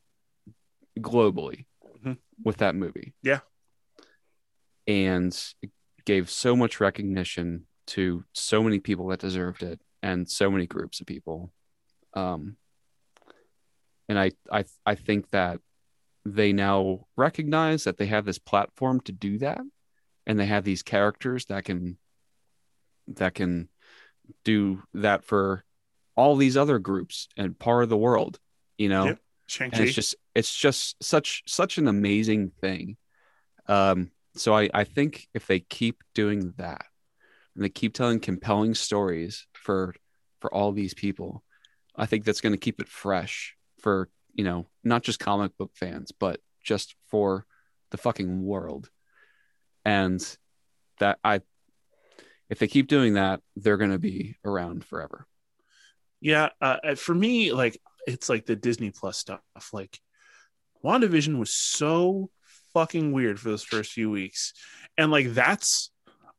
globally 0.99 1.65
Mhm. 1.99 2.17
with 2.43 2.57
that 2.57 2.75
movie. 2.75 3.13
Yeah. 3.21 3.41
And 4.87 5.33
it 5.61 5.71
gave 6.05 6.29
so 6.29 6.55
much 6.55 6.79
recognition 6.79 7.67
to 7.87 8.25
so 8.33 8.61
many 8.63 8.79
people 8.79 9.07
that 9.07 9.19
deserved 9.19 9.63
it 9.63 9.81
and 10.01 10.29
so 10.29 10.49
many 10.51 10.67
groups 10.67 10.99
of 11.01 11.07
people. 11.07 11.53
Um, 12.13 12.57
and 14.09 14.19
I, 14.19 14.31
I, 14.51 14.65
I 14.85 14.95
think 14.95 15.29
that 15.31 15.59
they 16.25 16.53
now 16.53 17.07
recognize 17.15 17.83
that 17.83 17.97
they 17.97 18.05
have 18.07 18.25
this 18.25 18.39
platform 18.39 19.01
to 19.01 19.11
do 19.11 19.39
that, 19.39 19.61
and 20.25 20.39
they 20.39 20.45
have 20.45 20.63
these 20.63 20.83
characters 20.83 21.45
that 21.45 21.65
can, 21.65 21.97
that 23.07 23.33
can 23.33 23.69
do 24.45 24.83
that 24.93 25.23
for 25.23 25.63
all 26.15 26.35
these 26.35 26.55
other 26.55 26.79
groups 26.79 27.27
and 27.35 27.57
part 27.57 27.83
of 27.83 27.89
the 27.89 27.97
world. 27.97 28.39
You 28.77 28.89
know, 28.89 29.05
Yep. 29.05 29.19
And 29.79 29.87
it's 29.87 29.95
just 29.95 30.15
it's 30.35 30.55
just 30.55 31.03
such 31.03 31.43
such 31.45 31.77
an 31.77 31.87
amazing 31.87 32.51
thing 32.61 32.97
um 33.67 34.11
so 34.35 34.55
i 34.55 34.69
i 34.73 34.83
think 34.83 35.27
if 35.33 35.47
they 35.47 35.59
keep 35.59 36.03
doing 36.15 36.53
that 36.57 36.85
and 37.55 37.63
they 37.63 37.69
keep 37.69 37.93
telling 37.93 38.19
compelling 38.19 38.73
stories 38.73 39.45
for 39.53 39.93
for 40.39 40.53
all 40.53 40.71
these 40.71 40.93
people 40.93 41.43
i 41.95 42.05
think 42.05 42.23
that's 42.25 42.41
going 42.41 42.53
to 42.53 42.57
keep 42.57 42.79
it 42.79 42.87
fresh 42.87 43.55
for 43.79 44.09
you 44.33 44.43
know 44.43 44.65
not 44.83 45.03
just 45.03 45.19
comic 45.19 45.55
book 45.57 45.71
fans 45.75 46.11
but 46.11 46.39
just 46.63 46.95
for 47.07 47.45
the 47.91 47.97
fucking 47.97 48.43
world 48.43 48.89
and 49.85 50.37
that 50.99 51.19
i 51.23 51.41
if 52.49 52.59
they 52.59 52.67
keep 52.67 52.87
doing 52.87 53.13
that 53.13 53.41
they're 53.55 53.77
going 53.77 53.91
to 53.91 53.99
be 53.99 54.35
around 54.45 54.83
forever 54.83 55.27
Yeah, 56.21 56.49
uh, 56.61 56.95
for 56.95 57.13
me, 57.13 57.51
like 57.51 57.77
it's 58.07 58.29
like 58.29 58.45
the 58.45 58.55
Disney 58.55 58.91
Plus 58.91 59.17
stuff. 59.17 59.41
Like 59.73 59.99
WandaVision 60.81 61.37
was 61.37 61.53
so 61.53 62.29
fucking 62.73 63.11
weird 63.11 63.41
for 63.41 63.49
those 63.49 63.63
first 63.63 63.91
few 63.91 64.09
weeks, 64.09 64.53
and 64.97 65.11
like 65.11 65.33
that's, 65.33 65.91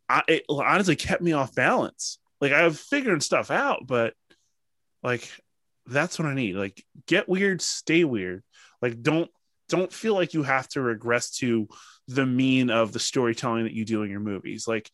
I, 0.08 0.22
it 0.26 0.44
honestly 0.48 0.96
kept 0.96 1.20
me 1.20 1.32
off 1.32 1.54
balance. 1.54 2.18
Like 2.40 2.52
I 2.52 2.64
was 2.64 2.80
figuring 2.80 3.20
stuff 3.20 3.50
out, 3.50 3.80
but 3.86 4.14
like 5.04 5.30
that's 5.86 6.18
what 6.18 6.26
I 6.26 6.34
need. 6.34 6.56
Like 6.56 6.82
get 7.06 7.28
weird, 7.28 7.62
stay 7.62 8.02
weird. 8.04 8.42
Like 8.82 9.02
don't 9.02 9.30
don't 9.68 9.92
feel 9.92 10.14
like 10.14 10.34
you 10.34 10.42
have 10.42 10.68
to 10.70 10.80
regress 10.80 11.30
to 11.38 11.68
the 12.08 12.26
mean 12.26 12.70
of 12.70 12.92
the 12.92 12.98
storytelling 12.98 13.64
that 13.64 13.72
you 13.72 13.84
do 13.84 14.02
in 14.02 14.10
your 14.10 14.20
movies. 14.20 14.66
Like 14.66 14.90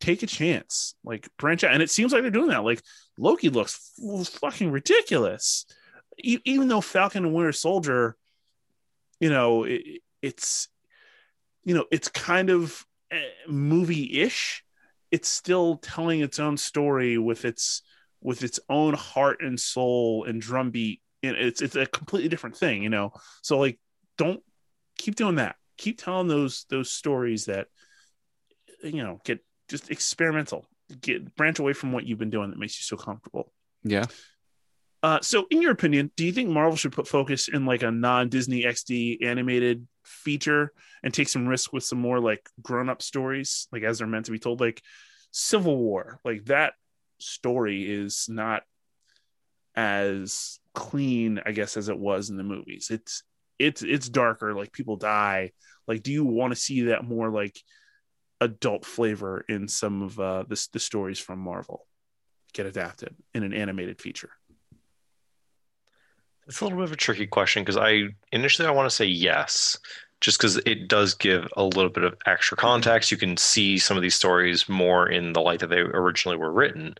take 0.00 0.22
a 0.22 0.26
chance, 0.26 0.94
like 1.04 1.28
branch 1.38 1.64
out. 1.64 1.72
And 1.72 1.82
it 1.82 1.90
seems 1.90 2.12
like 2.12 2.22
they're 2.22 2.30
doing 2.30 2.48
that. 2.48 2.64
Like 2.64 2.82
Loki 3.16 3.48
looks 3.48 3.92
fucking 4.40 4.70
ridiculous. 4.70 5.64
Even 6.18 6.68
though 6.68 6.80
Falcon 6.80 7.24
and 7.24 7.34
Winter 7.34 7.52
Soldier, 7.52 8.16
you 9.18 9.30
know, 9.30 9.64
it, 9.64 10.02
it's, 10.20 10.68
you 11.64 11.74
know, 11.74 11.86
it's 11.90 12.08
kind 12.08 12.50
of 12.50 12.84
eh, 13.10 13.22
movie 13.48 14.20
ish. 14.20 14.64
It's 15.10 15.28
still 15.28 15.76
telling 15.76 16.20
its 16.20 16.38
own 16.38 16.56
story 16.56 17.16
with 17.18 17.44
its 17.44 17.82
with 18.22 18.42
its 18.42 18.60
own 18.68 18.94
heart 18.94 19.42
and 19.42 19.58
soul 19.58 20.24
and 20.24 20.40
drumbeat. 20.40 21.00
And 21.22 21.36
it's 21.36 21.62
it's 21.62 21.76
a 21.76 21.86
completely 21.86 22.28
different 22.28 22.56
thing, 22.56 22.82
you 22.82 22.88
know. 22.90 23.12
So 23.42 23.58
like, 23.58 23.78
don't 24.18 24.42
keep 24.98 25.14
doing 25.14 25.36
that. 25.36 25.56
Keep 25.78 25.98
telling 25.98 26.28
those 26.28 26.66
those 26.68 26.90
stories 26.90 27.46
that, 27.46 27.68
you 28.82 29.02
know, 29.02 29.20
get 29.24 29.44
just 29.68 29.90
experimental. 29.90 30.66
Get 31.00 31.34
branch 31.36 31.58
away 31.58 31.72
from 31.72 31.92
what 31.92 32.06
you've 32.06 32.18
been 32.18 32.30
doing 32.30 32.50
that 32.50 32.58
makes 32.58 32.78
you 32.78 32.82
so 32.82 33.02
comfortable. 33.02 33.52
yeah 33.82 34.06
Uh, 35.02 35.18
so, 35.20 35.46
in 35.50 35.60
your 35.60 35.72
opinion, 35.72 36.12
do 36.16 36.24
you 36.24 36.32
think 36.32 36.48
Marvel 36.48 36.76
should 36.76 36.92
put 36.92 37.08
focus 37.08 37.48
in 37.48 37.66
like 37.66 37.82
a 37.82 37.90
non-Disney 37.90 38.62
XD 38.62 39.24
animated 39.24 39.86
feature 40.04 40.72
and 41.02 41.12
take 41.12 41.28
some 41.28 41.48
risk 41.48 41.72
with 41.72 41.82
some 41.82 41.98
more 41.98 42.20
like 42.20 42.48
grown-up 42.60 43.02
stories, 43.02 43.66
like 43.72 43.82
as 43.82 43.98
they're 43.98 44.06
meant 44.06 44.26
to 44.26 44.32
be 44.32 44.38
told? 44.38 44.60
Like 44.60 44.80
Civil 45.32 45.76
War, 45.76 46.20
like 46.24 46.44
that 46.46 46.74
story 47.22 47.90
is 47.90 48.26
not 48.28 48.62
as 49.74 50.58
clean, 50.74 51.40
I 51.44 51.52
guess, 51.52 51.76
as 51.76 51.88
it 51.88 51.98
was 51.98 52.30
in 52.30 52.36
the 52.36 52.42
movies. 52.42 52.88
It's 52.90 53.22
it's 53.58 53.82
it's 53.82 54.08
darker, 54.08 54.54
like 54.54 54.72
people 54.72 54.96
die. 54.96 55.52
Like, 55.86 56.02
do 56.02 56.12
you 56.12 56.24
want 56.24 56.52
to 56.52 56.60
see 56.60 56.82
that 56.82 57.04
more 57.04 57.30
like 57.30 57.58
adult 58.40 58.84
flavor 58.84 59.44
in 59.48 59.68
some 59.68 60.02
of 60.02 60.18
uh 60.18 60.44
the, 60.48 60.68
the 60.72 60.80
stories 60.80 61.18
from 61.18 61.38
Marvel 61.38 61.86
get 62.52 62.66
adapted 62.66 63.14
in 63.34 63.42
an 63.42 63.52
animated 63.52 64.00
feature? 64.00 64.30
It's 66.46 66.60
a 66.60 66.64
little 66.64 66.78
bit 66.78 66.86
of 66.86 66.92
a 66.92 66.96
tricky 66.96 67.26
question 67.26 67.62
because 67.62 67.76
I 67.76 68.08
initially 68.32 68.66
I 68.66 68.72
want 68.72 68.90
to 68.90 68.94
say 68.94 69.04
yes, 69.04 69.78
just 70.22 70.38
because 70.38 70.56
it 70.58 70.86
does 70.86 71.14
give 71.14 71.48
a 71.56 71.64
little 71.64 71.90
bit 71.90 72.04
of 72.04 72.14
extra 72.26 72.56
context. 72.56 73.10
You 73.10 73.16
can 73.16 73.36
see 73.36 73.76
some 73.76 73.96
of 73.96 74.04
these 74.04 74.14
stories 74.14 74.68
more 74.68 75.08
in 75.08 75.32
the 75.32 75.40
light 75.40 75.58
that 75.60 75.66
they 75.66 75.80
originally 75.80 76.38
were 76.38 76.52
written. 76.52 76.94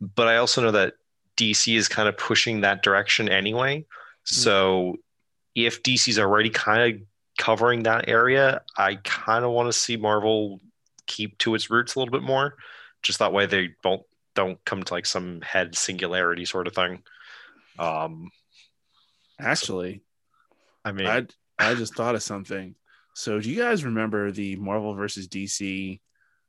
But 0.00 0.26
I 0.26 0.36
also 0.36 0.60
know 0.60 0.72
that 0.72 0.94
DC 1.36 1.76
is 1.76 1.86
kind 1.86 2.08
of 2.08 2.18
pushing 2.18 2.60
that 2.60 2.82
direction 2.82 3.28
anyway. 3.28 3.86
So 4.24 4.96
if 5.54 5.84
DC's 5.84 6.18
already 6.18 6.50
kind 6.50 6.94
of 6.96 7.00
covering 7.38 7.84
that 7.84 8.08
area, 8.08 8.62
I 8.76 8.96
kind 9.04 9.44
of 9.44 9.52
want 9.52 9.68
to 9.68 9.78
see 9.78 9.96
Marvel 9.96 10.60
keep 11.06 11.38
to 11.38 11.54
its 11.54 11.70
roots 11.70 11.94
a 11.94 12.00
little 12.00 12.12
bit 12.12 12.22
more. 12.22 12.56
Just 13.02 13.20
that 13.20 13.32
way 13.32 13.46
they 13.46 13.70
don't 13.84 14.02
don't 14.34 14.62
come 14.64 14.82
to 14.82 14.94
like 14.94 15.06
some 15.06 15.40
head 15.42 15.76
singularity 15.76 16.44
sort 16.44 16.66
of 16.66 16.74
thing. 16.74 17.04
Um 17.78 18.32
Actually, 19.38 20.02
I 20.84 20.90
mean 20.90 21.06
I 21.06 21.26
I 21.58 21.74
just 21.74 21.94
thought 21.94 22.14
of 22.14 22.22
something. 22.22 22.74
So, 23.14 23.40
do 23.40 23.48
you 23.50 23.60
guys 23.60 23.84
remember 23.84 24.32
the 24.32 24.56
Marvel 24.56 24.94
versus 24.94 25.28
DC 25.28 26.00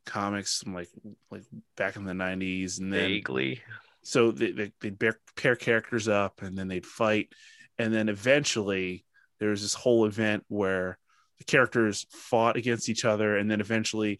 comics 0.05 0.59
from 0.61 0.73
like 0.73 0.89
like 1.29 1.43
back 1.77 1.95
in 1.95 2.05
the 2.05 2.13
'90s? 2.13 2.79
And 2.79 2.91
then 2.91 3.09
vaguely. 3.09 3.61
so 4.03 4.31
they, 4.31 4.51
they, 4.51 4.71
they'd 4.81 4.99
pair, 4.99 5.19
pair 5.35 5.55
characters 5.55 6.07
up 6.07 6.41
and 6.41 6.57
then 6.57 6.67
they'd 6.67 6.85
fight 6.85 7.29
and 7.77 7.93
then 7.93 8.09
eventually 8.09 9.03
there 9.39 9.49
was 9.49 9.61
this 9.61 9.73
whole 9.73 10.05
event 10.05 10.43
where 10.47 10.97
the 11.37 11.43
characters 11.43 12.05
fought 12.11 12.55
against 12.55 12.87
each 12.87 13.03
other 13.03 13.35
and 13.37 13.49
then 13.49 13.59
eventually 13.59 14.19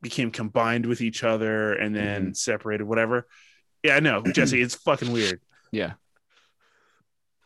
became 0.00 0.30
combined 0.30 0.86
with 0.86 1.00
each 1.00 1.24
other 1.24 1.74
and 1.74 1.94
then 1.94 2.22
mm-hmm. 2.22 2.32
separated 2.32 2.84
whatever 2.84 3.26
yeah 3.82 3.96
i 3.96 4.00
know 4.00 4.22
jesse 4.22 4.62
it's 4.62 4.74
fucking 4.74 5.12
weird 5.12 5.40
Yeah. 5.72 5.92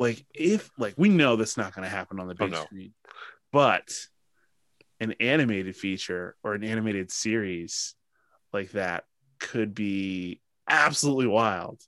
Like 0.01 0.26
if 0.34 0.68
like 0.78 0.94
we 0.96 1.09
know 1.09 1.36
that's 1.36 1.57
not 1.57 1.72
going 1.74 1.84
to 1.84 1.90
happen 1.90 2.18
on 2.18 2.26
the 2.26 2.34
Oh, 2.40 2.44
big 2.46 2.51
no. 2.53 2.64
screen 2.64 2.92
but 3.53 3.88
an 4.98 5.14
animated 5.20 5.76
feature 5.76 6.34
or 6.42 6.55
an 6.55 6.64
animated 6.64 7.11
series 7.12 7.94
like 8.53 8.70
that 8.72 9.05
could 9.38 9.74
be 9.74 10.40
absolutely 10.68 11.26
wild. 11.26 11.80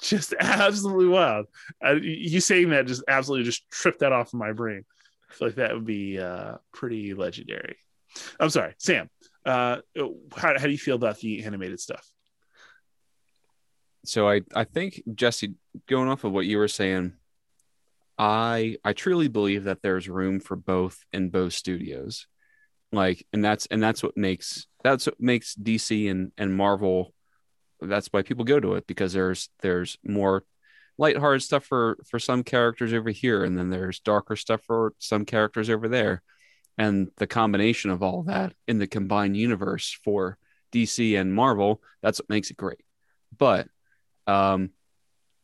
Just 0.00 0.34
absolutely 0.40 1.06
wild. 1.06 1.46
Uh, 1.84 1.94
you 1.94 2.40
saying 2.40 2.70
that 2.70 2.86
just 2.86 3.02
absolutely 3.08 3.44
just 3.44 3.68
tripped 3.70 4.00
that 4.00 4.12
off 4.12 4.28
of 4.28 4.38
my 4.38 4.52
brain. 4.52 4.84
I 5.30 5.34
feel 5.34 5.48
like 5.48 5.56
that 5.56 5.74
would 5.74 5.86
be 5.86 6.18
uh 6.18 6.56
pretty 6.72 7.14
legendary. 7.14 7.76
I'm 8.38 8.50
sorry 8.50 8.74
sam 8.78 9.10
uh 9.44 9.78
how, 10.36 10.58
how 10.58 10.66
do 10.66 10.70
you 10.70 10.78
feel 10.78 10.96
about 10.96 11.18
the 11.18 11.42
animated 11.44 11.80
stuff? 11.80 12.06
So 14.04 14.28
I 14.28 14.42
I 14.54 14.64
think 14.64 15.02
Jesse, 15.14 15.54
going 15.88 16.08
off 16.08 16.24
of 16.24 16.32
what 16.32 16.46
you 16.46 16.58
were 16.58 16.68
saying, 16.68 17.14
I 18.18 18.76
I 18.84 18.92
truly 18.92 19.28
believe 19.28 19.64
that 19.64 19.82
there's 19.82 20.08
room 20.08 20.40
for 20.40 20.56
both 20.56 20.98
in 21.12 21.30
both 21.30 21.52
studios, 21.52 22.26
like, 22.92 23.26
and 23.32 23.44
that's 23.44 23.66
and 23.66 23.82
that's 23.82 24.02
what 24.02 24.16
makes 24.16 24.66
that's 24.82 25.06
what 25.06 25.20
makes 25.20 25.54
DC 25.54 26.10
and 26.10 26.32
and 26.38 26.56
Marvel. 26.56 27.12
That's 27.80 28.08
why 28.08 28.22
people 28.22 28.44
go 28.44 28.60
to 28.60 28.74
it 28.74 28.86
because 28.86 29.12
there's 29.12 29.48
there's 29.60 29.98
more 30.04 30.44
lighthearted 30.96 31.42
stuff 31.42 31.64
for 31.64 31.98
for 32.06 32.18
some 32.18 32.44
characters 32.44 32.92
over 32.92 33.10
here, 33.10 33.44
and 33.44 33.58
then 33.58 33.70
there's 33.70 34.00
darker 34.00 34.36
stuff 34.36 34.62
for 34.62 34.94
some 34.98 35.24
characters 35.24 35.68
over 35.68 35.88
there, 35.88 36.22
and 36.78 37.10
the 37.16 37.26
combination 37.26 37.90
of 37.90 38.02
all 38.02 38.22
that 38.24 38.54
in 38.68 38.78
the 38.78 38.86
combined 38.86 39.36
universe 39.36 39.98
for 40.04 40.38
DC 40.72 41.18
and 41.18 41.34
Marvel, 41.34 41.82
that's 42.02 42.20
what 42.20 42.30
makes 42.30 42.50
it 42.50 42.56
great. 42.56 42.84
But 43.36 43.68
um, 44.26 44.70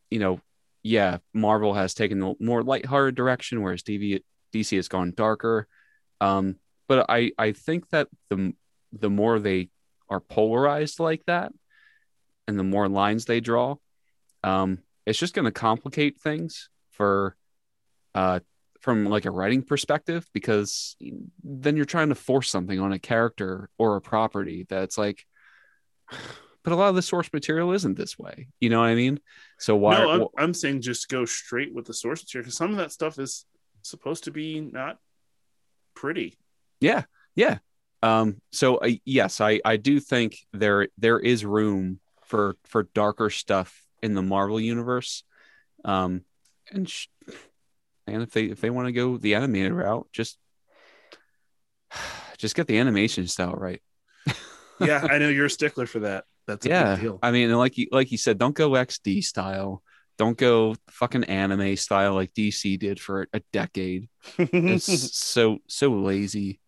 you 0.09 0.19
know, 0.19 0.39
yeah, 0.83 1.17
Marvel 1.33 1.73
has 1.73 1.93
taken 1.93 2.19
the 2.19 2.35
more 2.39 2.63
lighthearted 2.63 3.15
direction, 3.15 3.61
whereas 3.61 3.83
DV, 3.83 4.21
DC 4.53 4.75
has 4.75 4.87
gone 4.87 5.13
darker. 5.15 5.67
Um, 6.19 6.57
but 6.87 7.05
I 7.09 7.31
I 7.37 7.51
think 7.51 7.89
that 7.89 8.07
the 8.29 8.53
the 8.91 9.09
more 9.09 9.39
they 9.39 9.69
are 10.09 10.19
polarized 10.19 10.99
like 10.99 11.23
that, 11.25 11.51
and 12.47 12.57
the 12.57 12.63
more 12.63 12.89
lines 12.89 13.25
they 13.25 13.39
draw, 13.39 13.75
um, 14.43 14.79
it's 15.05 15.19
just 15.19 15.33
going 15.33 15.45
to 15.45 15.51
complicate 15.51 16.19
things 16.19 16.69
for 16.91 17.35
uh 18.13 18.39
from 18.81 19.05
like 19.05 19.25
a 19.25 19.31
writing 19.31 19.61
perspective 19.61 20.27
because 20.33 20.97
then 21.43 21.75
you're 21.75 21.85
trying 21.85 22.09
to 22.09 22.15
force 22.15 22.49
something 22.49 22.79
on 22.79 22.91
a 22.91 22.99
character 22.99 23.69
or 23.77 23.95
a 23.95 24.01
property 24.01 24.65
that's 24.67 24.97
like 24.97 25.23
but 26.63 26.73
a 26.73 26.75
lot 26.75 26.89
of 26.89 26.95
the 26.95 27.01
source 27.01 27.29
material 27.33 27.71
isn't 27.71 27.97
this 27.97 28.17
way 28.17 28.47
you 28.59 28.69
know 28.69 28.79
what 28.79 28.87
i 28.87 28.95
mean 28.95 29.19
so 29.59 29.75
why 29.75 29.97
no 29.97 30.09
I'm, 30.09 30.21
wh- 30.21 30.41
I'm 30.41 30.53
saying 30.53 30.81
just 30.81 31.09
go 31.09 31.25
straight 31.25 31.73
with 31.73 31.85
the 31.85 31.93
source 31.93 32.21
material 32.23 32.43
because 32.43 32.57
some 32.57 32.71
of 32.71 32.77
that 32.77 32.91
stuff 32.91 33.19
is 33.19 33.45
supposed 33.81 34.25
to 34.25 34.31
be 34.31 34.61
not 34.61 34.97
pretty 35.95 36.37
Yeah, 36.79 37.03
yeah. 37.35 37.59
Um, 38.01 38.41
so 38.51 38.77
uh, 38.77 38.89
yes, 39.05 39.41
I 39.41 39.61
I 39.63 39.77
do 39.77 39.99
think 39.99 40.37
there 40.53 40.87
there 40.97 41.19
is 41.19 41.45
room 41.45 41.99
for 42.23 42.55
for 42.65 42.89
darker 42.95 43.29
stuff 43.29 43.85
in 44.01 44.15
the 44.15 44.21
Marvel 44.23 44.59
universe. 44.59 45.23
Um, 45.85 46.21
and 46.71 46.89
sh- 46.89 47.07
and 48.07 48.23
if 48.23 48.31
they 48.31 48.45
if 48.45 48.61
they 48.61 48.71
want 48.71 48.87
to 48.87 48.91
go 48.91 49.17
the 49.17 49.35
animated 49.35 49.73
route, 49.73 50.07
just 50.11 50.39
just 52.37 52.55
get 52.55 52.67
the 52.67 52.79
animation 52.79 53.27
style 53.27 53.53
right. 53.53 53.81
yeah 54.79 55.05
i 55.11 55.19
know 55.19 55.29
you're 55.29 55.45
a 55.45 55.49
stickler 55.49 55.85
for 55.85 55.99
that 55.99 56.25
that's 56.47 56.65
a 56.65 56.69
yeah, 56.69 56.95
big 56.95 57.03
deal 57.03 57.19
I 57.21 57.31
mean, 57.31 57.51
like 57.51 57.77
you 57.77 57.87
like 57.91 58.11
you 58.11 58.17
said, 58.17 58.37
don't 58.37 58.55
go 58.55 58.71
XD 58.71 59.23
style. 59.23 59.83
Don't 60.17 60.37
go 60.37 60.75
fucking 60.89 61.23
anime 61.23 61.75
style 61.77 62.13
like 62.13 62.33
DC 62.33 62.77
did 62.77 62.99
for 62.99 63.27
a 63.33 63.41
decade. 63.51 64.07
it's 64.37 65.17
so 65.17 65.59
so 65.67 65.91
lazy 65.91 66.59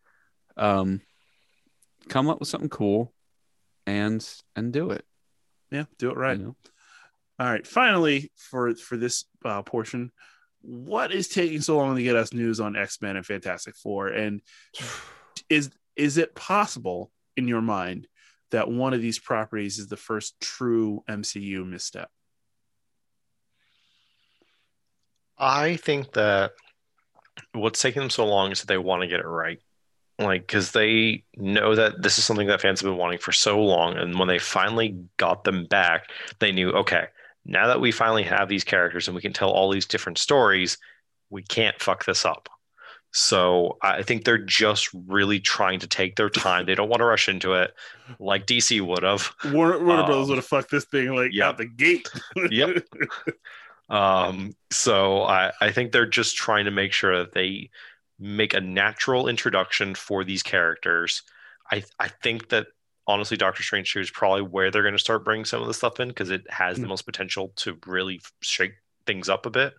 um 0.58 1.02
come 2.10 2.30
up 2.30 2.40
with 2.40 2.50
something 2.50 2.70
cool 2.70 3.14
and 3.86 4.28
and 4.56 4.72
do 4.72 4.92
it 4.92 5.06
yeah 5.72 5.86
do 5.98 6.10
it 6.10 6.18
right 6.18 6.38
you 6.38 6.46
know? 6.46 6.56
all 7.40 7.48
right 7.48 7.66
finally 7.66 8.32
for 8.36 8.76
for 8.76 8.98
this 8.98 9.26
uh, 9.46 9.62
portion 9.62 10.12
what 10.62 11.12
is 11.12 11.28
taking 11.28 11.62
so 11.62 11.78
long 11.78 11.96
to 11.96 12.04
get 12.04 12.16
us 12.16 12.34
news 12.34 12.60
on 12.60 12.76
x-men 12.76 13.18
and 13.18 13.26
fantastic 13.26 13.76
four 13.76 14.08
and 14.08 14.42
is 15.50 15.70
is 15.96 16.18
it 16.18 16.36
possible 16.36 17.12
in 17.36 17.48
your 17.48 17.62
mind 17.62 18.08
that 18.54 18.70
one 18.70 18.94
of 18.94 19.02
these 19.02 19.20
properties 19.20 19.78
is 19.78 19.88
the 19.88 19.98
first 19.98 20.40
true 20.40 21.04
mcu 21.10 21.68
misstep 21.68 22.10
I 25.38 25.76
think 25.76 26.14
that 26.14 26.52
what's 27.54 27.82
taking 27.82 28.02
them 28.02 28.10
so 28.10 28.26
long 28.26 28.52
is 28.52 28.62
that 28.62 28.68
they 28.68 28.78
want 28.78 29.02
to 29.02 29.08
get 29.08 29.20
it 29.20 29.28
right. 29.28 29.60
Like, 30.20 30.42
because 30.42 30.72
they 30.72 31.24
know 31.36 31.76
that 31.76 32.02
this 32.02 32.18
is 32.18 32.24
something 32.24 32.48
that 32.48 32.62
fans 32.62 32.82
have 32.82 32.90
been 32.90 33.00
wanting 33.00 33.18
for 33.18 33.32
so 33.32 33.62
long. 33.62 33.98
And 33.98 34.18
when 34.20 34.28
they 34.28 34.40
finally 34.40 35.04
got 35.18 35.44
them 35.44 35.66
back, 35.66 36.10
they 36.40 36.52
knew, 36.52 36.70
okay, 36.72 37.08
now 37.46 37.68
that 37.68 37.82
we 37.82 37.92
finally 37.92 38.24
have 38.24 38.48
these 38.48 38.64
characters 38.64 39.08
and 39.08 39.16
we 39.16 39.22
can 39.22 39.34
tell 39.34 39.50
all 39.50 39.72
these 39.72 39.88
different 39.88 40.18
stories, 40.18 40.78
we 41.30 41.42
can't 41.42 41.82
fuck 41.82 42.06
this 42.06 42.26
up. 42.26 42.48
So 43.14 43.78
I 43.82 44.02
think 44.04 44.26
they're 44.26 44.38
just 44.40 44.90
really 44.94 45.40
trying 45.40 45.80
to 45.82 45.88
take 45.88 46.16
their 46.16 46.30
time. 46.30 46.66
They 46.66 46.76
don't 46.76 46.90
want 46.90 47.02
to 47.02 47.06
rush 47.06 47.30
into 47.30 47.54
it 47.54 47.74
like 48.20 48.48
DC 48.48 48.82
would 48.82 49.04
have. 49.04 49.32
warner, 49.44 49.84
warner 49.84 50.04
Um, 50.04 50.06
brothers 50.06 50.30
would 50.30 50.38
have 50.38 50.46
fucked 50.46 50.72
this 50.72 50.86
thing 50.86 51.16
like 51.16 51.32
yep. 51.32 51.50
out 51.50 51.58
the 51.58 51.66
gate 51.66 52.10
Yep. 52.50 52.78
Um, 53.90 54.56
so 54.72 55.24
I, 55.24 55.52
I 55.62 55.72
think 55.72 55.92
they're 55.92 56.06
just 56.06 56.36
trying 56.36 56.66
to 56.66 56.72
make 56.72 56.94
sure 56.94 57.20
that 57.20 57.34
they 57.34 57.70
make 58.20 58.54
a 58.54 58.62
natural 58.62 59.28
introduction 59.28 59.96
for 59.96 60.24
these 60.24 60.44
characters. 60.44 61.24
I 61.72 61.84
I 62.00 62.08
think 62.08 62.50
that 62.50 62.68
honestly, 63.08 63.38
Doctor 63.38 63.64
Strange 63.64 63.92
2 63.94 64.00
is 64.00 64.12
probably 64.12 64.42
where 64.44 64.72
they're 64.72 64.84
going 64.84 64.94
to 64.94 65.00
start 65.00 65.26
bringing 65.26 65.46
some 65.46 65.62
of 65.62 65.68
the 65.68 65.74
stuff 65.74 66.00
in 66.00 66.08
because 66.08 66.32
it 66.32 66.50
has 66.50 66.80
the 66.80 66.88
Mm. 66.88 66.90
most 66.90 67.04
potential 67.04 67.52
to 67.58 67.78
really 67.86 68.22
shake 68.42 68.74
things 69.06 69.30
up 69.30 69.46
a 69.46 69.50
bit. 69.50 69.74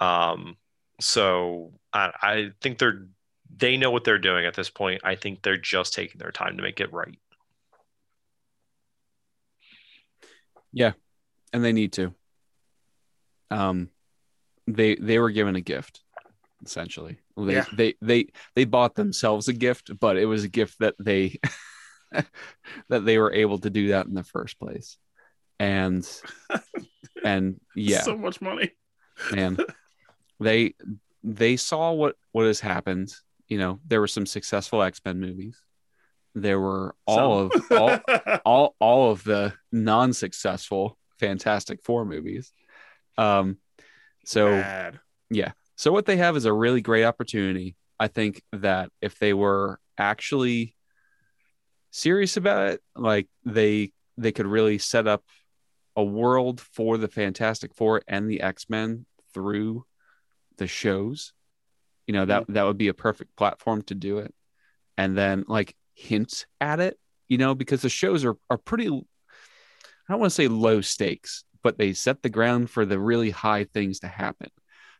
Um, 0.00 0.56
so 1.00 1.72
I, 1.92 2.10
I 2.22 2.50
think 2.60 2.78
they're 2.78 3.06
they 3.56 3.76
know 3.76 3.90
what 3.90 4.04
they're 4.04 4.18
doing 4.18 4.46
at 4.46 4.54
this 4.54 4.70
point. 4.70 5.00
I 5.04 5.16
think 5.16 5.42
they're 5.42 5.56
just 5.56 5.92
taking 5.92 6.18
their 6.18 6.30
time 6.30 6.56
to 6.56 6.62
make 6.62 6.80
it 6.80 6.92
right. 6.92 7.18
Yeah, 10.72 10.92
and 11.52 11.64
they 11.64 11.72
need 11.72 11.92
to 11.94 12.14
um 13.50 13.90
they 14.66 14.94
they 14.94 15.18
were 15.18 15.30
given 15.30 15.56
a 15.56 15.60
gift 15.60 16.02
essentially 16.64 17.18
they 17.36 17.54
Yeah. 17.54 17.64
they 17.72 17.94
they 18.00 18.26
they 18.54 18.64
bought 18.64 18.94
themselves 18.94 19.48
a 19.48 19.52
gift 19.52 19.90
but 19.98 20.16
it 20.16 20.26
was 20.26 20.44
a 20.44 20.48
gift 20.48 20.78
that 20.78 20.94
they 21.00 21.40
that 22.88 23.04
they 23.04 23.18
were 23.18 23.32
able 23.32 23.58
to 23.58 23.70
do 23.70 23.88
that 23.88 24.06
in 24.06 24.14
the 24.14 24.22
first 24.22 24.58
place 24.60 24.98
and 25.58 26.08
and 27.24 27.60
yeah, 27.74 28.02
so 28.02 28.16
much 28.16 28.40
money. 28.40 28.70
man, 29.32 29.56
they 30.40 30.74
they 31.22 31.56
saw 31.56 31.92
what 31.92 32.16
what 32.32 32.46
has 32.46 32.60
happened. 32.60 33.12
You 33.48 33.58
know, 33.58 33.80
there 33.86 34.00
were 34.00 34.08
some 34.08 34.26
successful 34.26 34.82
X 34.82 35.00
Men 35.04 35.20
movies. 35.20 35.60
There 36.34 36.60
were 36.60 36.94
all 37.06 37.50
Some. 37.50 37.62
of 37.70 37.72
all 37.78 38.38
all 38.44 38.76
all 38.80 39.10
of 39.12 39.24
the 39.24 39.52
non-successful 39.70 40.96
Fantastic 41.18 41.82
Four 41.82 42.04
movies. 42.04 42.52
Um, 43.18 43.58
so 44.24 44.50
Bad. 44.50 45.00
so 45.76 45.92
what 45.92 46.06
they 46.06 46.16
have 46.16 46.36
is 46.36 46.44
a 46.44 46.52
really 46.52 46.80
great 46.80 47.04
opportunity. 47.04 47.76
I 47.98 48.08
think 48.08 48.42
that 48.52 48.90
if 49.02 49.18
they 49.18 49.34
were 49.34 49.78
actually 49.98 50.74
serious 51.90 52.36
about 52.36 52.68
it, 52.70 52.80
like 52.96 53.28
they 53.44 53.92
they 54.16 54.32
could 54.32 54.46
really 54.46 54.78
set 54.78 55.06
up 55.06 55.24
a 55.96 56.04
world 56.04 56.60
for 56.60 56.96
the 56.96 57.08
Fantastic 57.08 57.74
Four 57.74 58.02
and 58.06 58.30
the 58.30 58.40
X-Men 58.40 59.04
through 59.34 59.84
the 60.60 60.68
shows. 60.68 61.32
You 62.06 62.14
know, 62.14 62.24
that 62.26 62.42
mm-hmm. 62.44 62.52
that 62.52 62.64
would 62.64 62.78
be 62.78 62.88
a 62.88 62.94
perfect 62.94 63.36
platform 63.36 63.82
to 63.82 63.94
do 63.96 64.18
it. 64.18 64.32
And 64.96 65.16
then 65.16 65.44
like 65.48 65.74
hint 65.94 66.46
at 66.60 66.78
it, 66.78 66.98
you 67.28 67.38
know, 67.38 67.54
because 67.56 67.82
the 67.82 67.88
shows 67.88 68.24
are 68.24 68.36
are 68.48 68.58
pretty 68.58 68.86
I 68.86 70.12
don't 70.12 70.20
want 70.20 70.30
to 70.30 70.34
say 70.34 70.48
low 70.48 70.80
stakes, 70.80 71.44
but 71.62 71.78
they 71.78 71.92
set 71.92 72.22
the 72.22 72.30
ground 72.30 72.70
for 72.70 72.84
the 72.84 72.98
really 72.98 73.30
high 73.30 73.64
things 73.64 74.00
to 74.00 74.08
happen. 74.08 74.50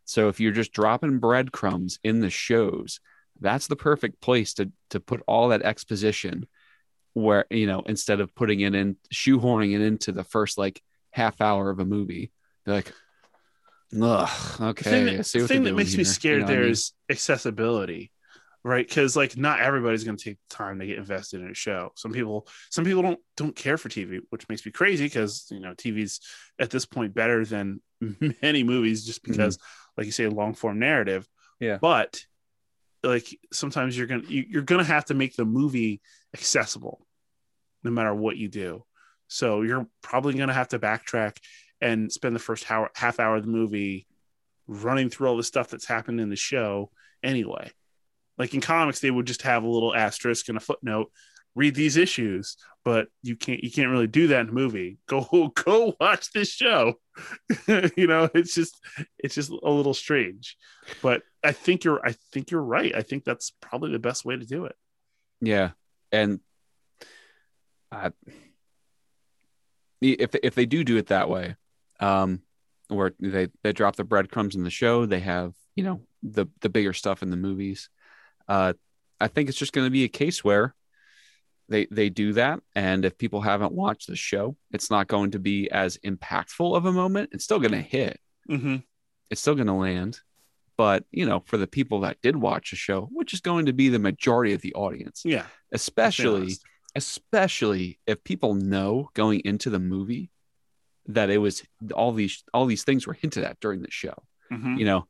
So 0.05 0.27
if 0.29 0.39
you're 0.39 0.51
just 0.51 0.73
dropping 0.73 1.19
breadcrumbs 1.19 1.99
in 2.03 2.19
the 2.19 2.29
shows, 2.29 2.99
that's 3.39 3.67
the 3.67 3.75
perfect 3.75 4.21
place 4.21 4.53
to 4.55 4.71
to 4.89 4.99
put 4.99 5.21
all 5.27 5.49
that 5.49 5.63
exposition 5.63 6.47
where 7.13 7.45
you 7.49 7.67
know 7.67 7.81
instead 7.85 8.19
of 8.19 8.35
putting 8.35 8.61
it 8.61 8.75
in 8.75 8.95
shoehorning 9.13 9.75
it 9.75 9.81
into 9.81 10.11
the 10.11 10.23
first 10.23 10.57
like 10.57 10.81
half 11.11 11.41
hour 11.41 11.69
of 11.69 11.79
a 11.79 11.85
movie. 11.85 12.31
They're 12.65 12.75
like, 12.75 12.93
ugh, 14.01 14.29
The 14.59 14.65
okay. 14.67 14.89
thing 14.89 15.05
that, 15.05 15.25
the 15.25 15.47
thing 15.47 15.63
that 15.63 15.73
makes 15.75 15.91
doing 15.91 15.99
me 15.99 16.03
scared 16.03 16.41
You 16.41 16.45
know 16.45 16.45
what 16.47 16.57
I 16.59 16.61
mean? 16.61 16.71
is 16.71 16.93
accessibility, 17.09 18.11
right? 18.63 18.87
Because 18.87 19.15
like 19.15 19.37
not 19.37 19.59
everybody's 19.59 20.03
going 20.03 20.17
to 20.17 20.23
take 20.23 20.37
the 20.49 20.55
time 20.55 20.79
to 20.79 20.85
get 20.85 20.97
invested 20.97 21.41
in 21.41 21.49
a 21.49 21.53
show. 21.53 21.91
Some 21.95 22.11
people, 22.13 22.47
some 22.69 22.85
people 22.85 23.01
don't 23.01 23.19
don't 23.37 23.55
care 23.55 23.77
for 23.77 23.89
TV, 23.89 24.19
which 24.29 24.47
makes 24.49 24.65
me 24.65 24.71
crazy 24.71 25.05
because 25.05 25.47
you 25.51 25.59
know 25.59 25.73
TV's 25.73 26.19
at 26.59 26.69
this 26.69 26.85
point 26.85 27.13
better 27.13 27.45
than 27.45 27.81
many 28.41 28.63
movies 28.63 29.05
just 29.05 29.23
because, 29.23 29.57
like 29.97 30.05
you 30.05 30.11
say, 30.11 30.27
long 30.27 30.53
form 30.53 30.79
narrative. 30.79 31.23
Mm-hmm. 31.23 31.65
Yeah. 31.65 31.77
but 31.81 32.23
like 33.03 33.27
sometimes 33.51 33.97
you're 33.97 34.07
gonna 34.07 34.23
you, 34.27 34.45
you're 34.49 34.61
gonna 34.63 34.83
have 34.83 35.05
to 35.05 35.13
make 35.13 35.35
the 35.35 35.45
movie 35.45 36.01
accessible, 36.33 37.05
no 37.83 37.91
matter 37.91 38.13
what 38.13 38.37
you 38.37 38.47
do. 38.47 38.83
So 39.27 39.61
you're 39.61 39.87
probably 40.01 40.33
gonna 40.35 40.53
have 40.53 40.69
to 40.69 40.79
backtrack 40.79 41.37
and 41.81 42.11
spend 42.11 42.35
the 42.35 42.39
first 42.39 42.69
hour, 42.69 42.91
half 42.95 43.19
hour 43.19 43.35
of 43.37 43.43
the 43.43 43.49
movie 43.49 44.07
running 44.67 45.09
through 45.09 45.27
all 45.27 45.37
the 45.37 45.43
stuff 45.43 45.69
that's 45.69 45.85
happened 45.85 46.21
in 46.21 46.29
the 46.29 46.35
show 46.35 46.91
anyway. 47.23 47.71
Like 48.37 48.53
in 48.53 48.61
comics, 48.61 48.99
they 48.99 49.11
would 49.11 49.27
just 49.27 49.41
have 49.41 49.63
a 49.63 49.69
little 49.69 49.95
asterisk 49.95 50.47
and 50.47 50.57
a 50.57 50.61
footnote. 50.61 51.11
Read 51.53 51.75
these 51.75 51.97
issues, 51.97 52.55
but 52.85 53.07
you 53.21 53.35
can't 53.35 53.61
you 53.61 53.69
can't 53.69 53.91
really 53.91 54.07
do 54.07 54.27
that 54.27 54.41
in 54.41 54.49
a 54.49 54.53
movie. 54.53 54.99
Go 55.05 55.51
go 55.65 55.95
watch 55.99 56.31
this 56.31 56.49
show. 56.49 56.95
you 57.67 58.07
know, 58.07 58.29
it's 58.33 58.55
just 58.55 58.79
it's 59.19 59.35
just 59.35 59.51
a 59.51 59.69
little 59.69 59.93
strange. 59.93 60.55
But 61.01 61.23
I 61.43 61.51
think 61.51 61.83
you're 61.83 61.99
I 62.05 62.15
think 62.31 62.51
you're 62.51 62.63
right. 62.63 62.95
I 62.95 63.01
think 63.01 63.25
that's 63.25 63.51
probably 63.59 63.91
the 63.91 63.99
best 63.99 64.23
way 64.23 64.37
to 64.37 64.45
do 64.45 64.65
it. 64.65 64.75
Yeah, 65.41 65.71
and 66.11 66.39
I, 67.91 68.11
if 69.99 70.35
if 70.41 70.55
they 70.55 70.65
do 70.65 70.85
do 70.85 70.97
it 70.97 71.07
that 71.07 71.29
way, 71.29 71.55
um, 72.01 72.41
where 72.89 73.13
they 73.19 73.47
they 73.63 73.71
drop 73.71 73.95
the 73.95 74.03
breadcrumbs 74.03 74.55
in 74.55 74.63
the 74.63 74.69
show, 74.69 75.05
they 75.05 75.19
have 75.21 75.53
you 75.75 75.83
know 75.83 76.01
the 76.23 76.47
the 76.59 76.69
bigger 76.69 76.91
stuff 76.93 77.23
in 77.23 77.29
the 77.29 77.37
movies. 77.37 77.89
Uh, 78.47 78.73
I 79.19 79.27
think 79.27 79.47
it's 79.49 79.57
just 79.57 79.71
going 79.73 79.85
to 79.85 79.91
be 79.91 80.03
a 80.03 80.09
case 80.09 80.43
where 80.43 80.75
they 81.69 81.85
they 81.89 82.09
do 82.09 82.33
that, 82.33 82.59
and 82.75 83.05
if 83.05 83.17
people 83.17 83.39
haven't 83.41 83.71
watched 83.71 84.07
the 84.07 84.15
show, 84.15 84.57
it's 84.71 84.89
not 84.91 85.07
going 85.07 85.31
to 85.31 85.39
be 85.39 85.69
as 85.71 85.97
impactful 86.05 86.75
of 86.75 86.85
a 86.85 86.91
moment. 86.91 87.29
It's 87.31 87.43
still 87.45 87.59
going 87.59 87.71
to 87.71 87.81
hit. 87.81 88.19
Mm-hmm. 88.49 88.77
It's 89.29 89.39
still 89.39 89.55
going 89.55 89.67
to 89.67 89.73
land. 89.73 90.19
But 90.77 91.05
you 91.11 91.25
know, 91.25 91.43
for 91.45 91.57
the 91.57 91.67
people 91.67 92.01
that 92.01 92.21
did 92.21 92.35
watch 92.35 92.71
the 92.71 92.75
show, 92.75 93.07
which 93.13 93.33
is 93.33 93.39
going 93.41 93.67
to 93.67 93.73
be 93.73 93.87
the 93.89 93.99
majority 93.99 94.53
of 94.53 94.61
the 94.61 94.73
audience, 94.73 95.21
Yeah. 95.23 95.45
especially 95.71 96.55
especially 96.95 97.99
if 98.05 98.23
people 98.23 98.53
know 98.55 99.09
going 99.13 99.41
into 99.45 99.69
the 99.69 99.79
movie 99.79 100.29
that 101.07 101.29
it 101.29 101.37
was 101.39 101.63
all 101.93 102.11
these 102.11 102.43
all 102.53 102.65
these 102.65 102.83
things 102.83 103.07
were 103.07 103.13
hinted 103.13 103.43
at 103.43 103.59
during 103.59 103.81
the 103.81 103.91
show 103.91 104.15
Mhm. 104.51 104.77
you 104.79 104.85
know 104.85 105.07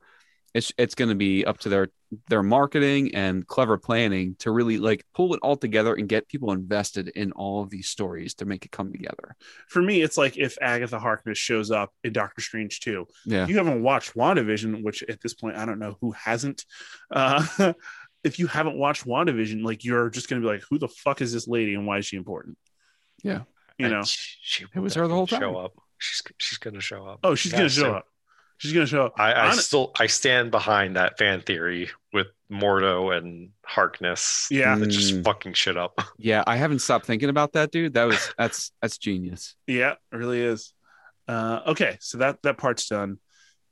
it's 0.54 0.72
it's 0.78 0.96
going 0.96 1.10
to 1.10 1.16
be 1.16 1.46
up 1.46 1.58
to 1.60 1.70
their 1.70 1.90
their 2.28 2.44
marketing 2.44 3.16
and 3.16 3.48
clever 3.48 3.78
planning 3.78 4.36
to 4.40 4.52
really 4.52 4.78
like 4.78 5.06
pull 5.16 5.34
it 5.34 5.40
all 5.42 5.56
together 5.56 5.94
and 5.94 6.10
get 6.10 6.28
people 6.28 6.52
invested 6.52 7.08
in 7.16 7.32
all 7.32 7.62
of 7.64 7.70
these 7.70 7.88
stories 7.88 8.34
to 8.34 8.44
make 8.46 8.66
it 8.66 8.72
come 8.72 8.92
together 8.92 9.34
For 9.70 9.82
me, 9.82 10.02
it's 10.02 10.18
like 10.18 10.38
if 10.38 10.58
Agatha 10.62 11.00
Harkness 11.00 11.38
shows 11.38 11.72
up 11.72 11.92
in 12.04 12.12
Doctor 12.12 12.42
Strange 12.42 12.82
2. 12.82 13.08
yeah 13.26 13.48
you 13.48 13.56
haven't 13.58 13.82
watched 13.82 14.14
WandaVision, 14.14 14.84
which 14.84 15.04
at 15.04 15.22
this 15.22 15.34
point 15.34 15.56
I 15.56 15.66
don't 15.66 15.80
know 15.80 15.98
who 16.02 16.12
hasn't. 16.12 16.66
Uh, 17.10 17.46
if 18.26 18.38
you 18.40 18.48
haven't 18.48 18.78
watched 18.78 19.06
WandaVision, 19.06 19.64
like 19.64 19.86
you're 19.86 20.10
just 20.10 20.28
gonna 20.30 20.42
be 20.42 20.48
like, 20.48 20.64
who 20.70 20.78
the 20.78 20.90
fuck 20.90 21.22
is 21.22 21.32
this 21.32 21.48
lady 21.48 21.76
and 21.76 21.88
why 21.88 21.98
is 22.00 22.06
she 22.06 22.18
important? 22.18 22.58
Yeah. 23.24 23.44
You 23.82 23.90
know. 23.90 24.04
She, 24.04 24.38
she 24.42 24.66
It 24.76 24.80
was 24.80 24.94
her 24.96 25.08
the 25.08 25.14
whole 25.14 25.28
time. 25.28 25.42
Show 25.42 25.58
up. 25.58 25.74
She's 25.98 26.22
she's 26.38 26.58
gonna 26.58 26.82
show 26.82 27.06
up. 27.06 27.20
Oh, 27.24 27.36
she's 27.36 27.52
She 27.52 27.58
gonna 27.58 27.70
show 27.70 27.84
to. 27.92 27.98
up. 27.98 28.06
She's 28.58 28.74
gonna 28.74 28.86
show 28.86 29.06
up. 29.08 29.14
I, 29.18 29.34
I 29.34 29.48
Hon- 29.50 29.58
still 29.58 29.92
I 30.00 30.08
stand 30.08 30.52
behind 30.52 30.96
that 30.96 31.18
fan 31.18 31.42
theory 31.42 31.90
with 32.14 32.28
Mordo 32.52 33.16
and 33.18 33.50
Harkness. 33.66 34.48
Yeah. 34.52 34.76
that 34.76 34.88
just 34.88 35.14
Mm. 35.16 35.24
fucking 35.24 35.54
shit 35.54 35.78
up. 35.78 36.00
yeah 36.18 36.44
i 36.48 36.56
haven't 36.58 36.80
stopped 36.80 37.06
thinking 37.06 37.30
about 37.30 37.54
that 37.54 37.72
dude 37.72 37.94
that 37.94 38.04
was 38.06 38.34
that's 38.38 38.72
that's 38.82 38.98
genius 38.98 39.56
Yeah, 39.68 39.92
it 40.12 40.16
really 40.16 40.42
is. 40.42 40.74
Uh, 41.28 41.62
okay, 41.68 41.98
so 42.02 42.18
that 42.18 42.42
that 42.44 42.58
part's 42.58 42.88
done. 42.90 43.18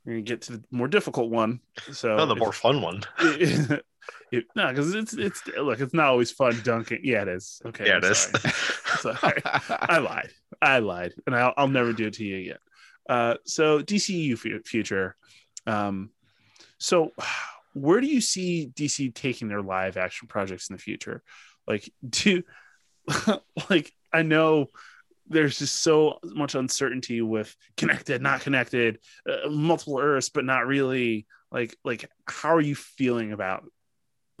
We're 0.04 0.12
gonna 0.14 0.22
get 0.22 0.42
to 0.42 0.52
the 0.52 0.64
more 0.70 0.88
difficult 0.88 1.30
one. 1.30 1.60
So 1.92 2.16
Oh, 2.16 2.26
the 2.26 2.34
more 2.36 2.52
fun 2.52 2.80
one. 2.80 3.02
it, 4.32 4.44
no, 4.54 4.68
because 4.68 4.94
it's 4.94 5.14
it's 5.14 5.46
look, 5.58 5.80
it's 5.80 5.94
not 5.94 6.06
always 6.06 6.30
fun 6.30 6.60
dunking. 6.62 7.00
Yeah, 7.02 7.22
it 7.22 7.28
is. 7.28 7.60
Okay, 7.64 7.86
yeah, 7.86 7.96
I'm 7.96 8.04
it 8.04 8.10
is. 8.10 8.18
sorry. 8.98 9.16
Sorry. 9.16 9.42
I 9.44 9.98
lied. 10.02 10.30
I 10.62 10.78
lied, 10.78 11.12
and 11.26 11.34
I'll, 11.34 11.54
I'll 11.56 11.68
never 11.68 11.92
do 11.92 12.06
it 12.06 12.14
to 12.14 12.24
you 12.24 12.38
again. 12.38 12.58
Uh, 13.08 13.34
so 13.44 13.80
DCU 13.80 14.38
fu- 14.38 14.62
future. 14.62 15.16
Um, 15.66 16.10
so 16.78 17.12
where 17.74 18.00
do 18.00 18.06
you 18.06 18.20
see 18.20 18.70
DC 18.74 19.14
taking 19.14 19.48
their 19.48 19.62
live 19.62 19.96
action 19.96 20.28
projects 20.28 20.70
in 20.70 20.76
the 20.76 20.82
future? 20.82 21.22
Like, 21.66 21.90
do 22.08 22.42
like 23.70 23.92
I 24.12 24.22
know 24.22 24.66
there's 25.28 25.58
just 25.58 25.82
so 25.82 26.18
much 26.24 26.54
uncertainty 26.54 27.22
with 27.22 27.54
connected, 27.76 28.20
not 28.20 28.40
connected, 28.40 28.98
uh, 29.28 29.48
multiple 29.48 29.98
Earths, 29.98 30.28
but 30.28 30.44
not 30.44 30.66
really. 30.66 31.26
Like, 31.52 31.76
like 31.84 32.08
how 32.26 32.54
are 32.54 32.60
you 32.60 32.76
feeling 32.76 33.32
about 33.32 33.64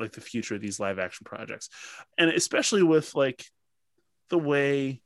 like 0.00 0.12
the 0.12 0.20
future 0.20 0.54
of 0.54 0.60
these 0.60 0.80
live 0.80 0.98
action 0.98 1.24
projects, 1.24 1.68
and 2.18 2.30
especially 2.30 2.82
with 2.82 3.14
like 3.14 3.44
the 4.28 4.38
way 4.38 5.02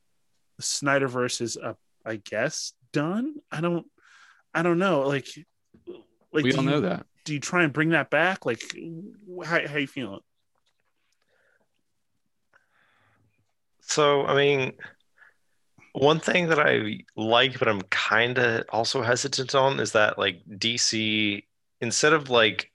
the 0.57 0.63
Snyderverse 0.63 1.41
is 1.41 1.57
up, 1.57 1.79
I 2.05 2.17
guess 2.17 2.73
done. 2.93 3.37
I 3.51 3.61
don't, 3.61 3.87
I 4.55 4.63
don't 4.63 4.79
know. 4.79 5.03
Like, 5.03 5.27
like 6.33 6.45
we 6.45 6.53
do 6.53 6.59
all 6.59 6.65
you, 6.65 6.71
know 6.71 6.81
that 6.83 7.07
Do 7.25 7.35
you 7.35 7.41
try 7.41 7.65
and 7.65 7.73
bring 7.73 7.91
that 7.91 8.11
back? 8.11 8.47
Like, 8.47 8.63
how 9.45 9.67
how 9.67 9.77
you 9.77 9.87
feeling? 9.87 10.21
So, 13.87 14.25
I 14.25 14.35
mean, 14.35 14.73
one 15.93 16.19
thing 16.19 16.49
that 16.49 16.59
I 16.59 16.99
like, 17.17 17.59
but 17.59 17.69
I'm 17.69 17.83
kind 17.83 18.39
of 18.39 18.65
also 18.71 19.03
hesitant 19.03 19.55
on 19.55 19.79
is 19.79 19.93
that 19.93 20.19
like 20.19 20.43
DC, 20.49 21.45
instead 21.81 22.13
of 22.13 22.31
like 22.31 22.73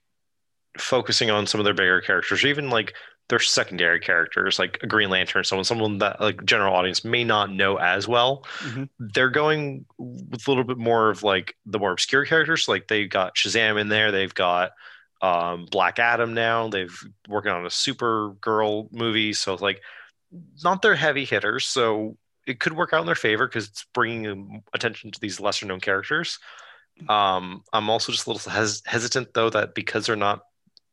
focusing 0.78 1.30
on 1.30 1.46
some 1.46 1.60
of 1.60 1.64
their 1.64 1.74
bigger 1.74 2.00
characters, 2.00 2.44
or 2.44 2.48
even 2.48 2.70
like 2.70 2.94
their 3.28 3.38
secondary 3.38 4.00
characters, 4.00 4.58
like 4.58 4.78
a 4.82 4.86
Green 4.86 5.08
Lantern, 5.10 5.44
someone, 5.44 5.64
someone 5.64 5.98
that 5.98 6.20
like 6.20 6.44
general 6.44 6.74
audience 6.74 7.04
may 7.04 7.22
not 7.22 7.50
know 7.50 7.76
as 7.76 8.08
well, 8.08 8.44
Mhm. 8.60 8.88
they're 8.98 9.30
going 9.30 9.86
with 9.98 10.46
a 10.46 10.50
little 10.50 10.64
bit 10.64 10.78
more 10.78 11.10
of 11.10 11.22
like 11.22 11.54
the 11.64 11.78
more 11.78 11.92
obscure 11.92 12.24
characters. 12.24 12.66
Like 12.66 12.88
they've 12.88 13.08
got 13.08 13.36
Shazam 13.36 13.80
in 13.80 13.88
there, 13.88 14.10
they've 14.10 14.34
got 14.34 14.72
um, 15.22 15.66
Black 15.70 15.98
Adam 15.98 16.32
now, 16.32 16.68
they've 16.68 16.98
working 17.28 17.52
on 17.52 17.66
a 17.66 17.68
Supergirl 17.68 18.90
movie, 18.90 19.32
so 19.34 19.52
it's 19.52 19.60
like 19.62 19.82
not 20.64 20.80
their 20.82 20.94
heavy 20.94 21.24
hitters, 21.26 21.66
so 21.66 22.16
it 22.46 22.58
could 22.58 22.72
work 22.72 22.92
out 22.94 23.00
in 23.00 23.06
their 23.06 23.14
favor 23.14 23.46
because 23.46 23.68
it's 23.68 23.84
bringing 23.92 24.62
attention 24.72 25.10
to 25.10 25.20
these 25.20 25.38
lesser 25.38 25.66
known 25.66 25.78
characters. 25.80 26.38
Um, 27.08 27.62
I'm 27.72 27.90
also 27.90 28.12
just 28.12 28.26
a 28.26 28.32
little 28.32 28.50
hes- 28.50 28.82
hesitant 28.86 29.34
though 29.34 29.50
that 29.50 29.74
because 29.74 30.06
they're 30.06 30.16
not 30.16 30.40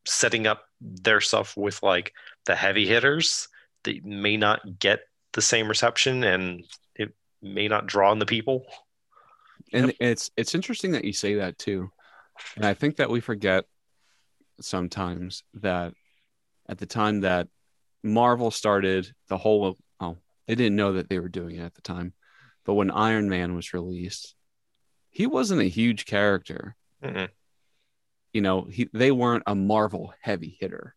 setting 0.07 0.47
up 0.47 0.63
their 0.81 1.21
stuff 1.21 1.55
with 1.57 1.81
like 1.83 2.13
the 2.45 2.55
heavy 2.55 2.87
hitters, 2.87 3.47
they 3.83 4.01
may 4.03 4.37
not 4.37 4.79
get 4.79 5.01
the 5.33 5.41
same 5.41 5.67
reception 5.67 6.23
and 6.23 6.63
it 6.95 7.13
may 7.41 7.67
not 7.67 7.85
draw 7.87 8.11
in 8.11 8.19
the 8.19 8.25
people. 8.25 8.65
and 9.73 9.87
Yep. 9.87 9.95
it's 9.99 10.31
it's 10.37 10.55
interesting 10.55 10.91
that 10.93 11.03
you 11.05 11.13
say 11.13 11.35
that 11.35 11.57
too 11.57 11.91
and 12.55 12.65
i 12.65 12.73
think 12.73 12.95
that 12.97 13.09
we 13.09 13.19
forget 13.19 13.65
sometimes 14.61 15.43
that 15.55 15.93
at 16.69 16.77
the 16.77 16.85
time 16.85 17.21
that 17.21 17.47
marvel 18.03 18.49
started 18.51 19.11
the 19.27 19.37
whole 19.37 19.77
oh 19.99 20.17
they 20.47 20.55
didn't 20.55 20.75
know 20.77 20.93
that 20.93 21.09
they 21.09 21.19
were 21.19 21.27
doing 21.29 21.57
it 21.57 21.63
at 21.63 21.73
the 21.75 21.81
time 21.81 22.13
but 22.65 22.75
when 22.75 22.91
iron 22.91 23.27
man 23.29 23.55
was 23.55 23.73
released 23.73 24.35
he 25.09 25.27
wasn't 25.27 25.59
a 25.61 25.65
huge 25.65 26.05
character 26.05 26.75
Mm-mm. 27.03 27.27
You 28.37 28.41
know 28.41 28.57
he 28.75 28.87
they 28.93 29.11
weren't 29.11 29.43
a 29.47 29.55
marvel 29.55 30.13
heavy 30.21 30.51
hitter 30.61 30.95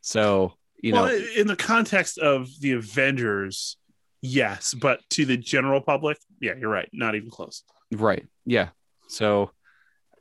so 0.00 0.54
you 0.82 0.92
well, 0.92 1.06
know 1.06 1.14
in 1.36 1.46
the 1.46 1.56
context 1.56 2.18
of 2.18 2.48
the 2.60 2.72
Avengers, 2.72 3.76
yes, 4.22 4.74
but 4.74 5.00
to 5.10 5.24
the 5.24 5.36
general 5.36 5.80
public, 5.80 6.18
yeah, 6.40 6.52
you're 6.60 6.70
right. 6.70 6.88
Not 6.92 7.14
even 7.14 7.30
close. 7.30 7.62
Right. 7.90 8.24
Yeah. 8.44 8.68
So 9.08 9.50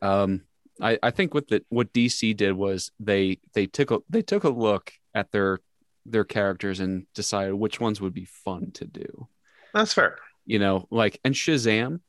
um 0.01 0.41
I 0.82 0.97
I 1.03 1.12
think 1.12 1.34
what 1.34 1.47
the 1.49 1.64
what 1.70 1.93
DC 1.93 2.36
did 2.36 2.53
was 2.53 2.91
they 2.99 3.39
they 3.53 3.68
took 3.68 3.91
a 3.91 3.99
they 4.10 4.22
took 4.22 4.43
a 4.43 4.49
look 4.49 4.91
at 5.14 5.32
their 5.32 5.60
their 6.06 6.24
characters 6.24 6.80
and 6.80 7.06
decided 7.14 7.53
which 7.53 7.80
ones 7.80 7.99
would 8.01 8.14
be 8.14 8.26
fun 8.26 8.72
to 8.76 8.86
do. 8.86 9.28
That's 9.74 9.93
fair. 9.93 10.18
You 10.45 10.60
know, 10.60 10.88
like 10.89 11.20
and 11.26 11.36
Shazam, 11.36 11.99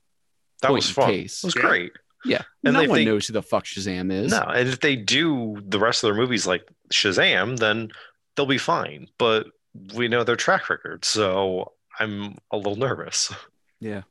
That 0.62 0.72
was 0.72 0.88
fun. 0.88 1.10
case. 1.10 1.42
It 1.42 1.48
was 1.48 1.56
Yeah. 1.56 1.62
great. 1.62 1.92
Yeah. 2.24 2.42
And 2.64 2.74
no 2.74 2.80
one 2.80 2.98
they- 2.98 3.04
knows 3.04 3.26
who 3.26 3.32
the 3.32 3.42
fuck 3.42 3.64
Shazam 3.64 4.10
is. 4.12 4.32
No, 4.32 4.40
and 4.42 4.68
if 4.68 4.80
they 4.80 4.96
do 4.96 5.56
the 5.66 5.78
rest 5.78 6.02
of 6.02 6.08
their 6.08 6.20
movies 6.20 6.46
like 6.46 6.68
Shazam, 6.92 7.58
then 7.58 7.90
they'll 8.34 8.46
be 8.46 8.58
fine. 8.58 9.08
But 9.18 9.46
we 9.94 10.08
know 10.08 10.24
their 10.24 10.36
track 10.36 10.68
record, 10.70 11.04
so 11.04 11.72
I'm 11.98 12.36
a 12.50 12.56
little 12.56 12.76
nervous. 12.76 13.32
Yeah. 13.80 14.02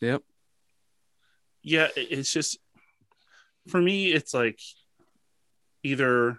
Yep. 0.00 0.22
Yeah, 1.62 1.88
it's 1.96 2.32
just 2.32 2.58
for 3.68 3.80
me, 3.80 4.12
it's 4.12 4.34
like 4.34 4.60
either 5.82 6.38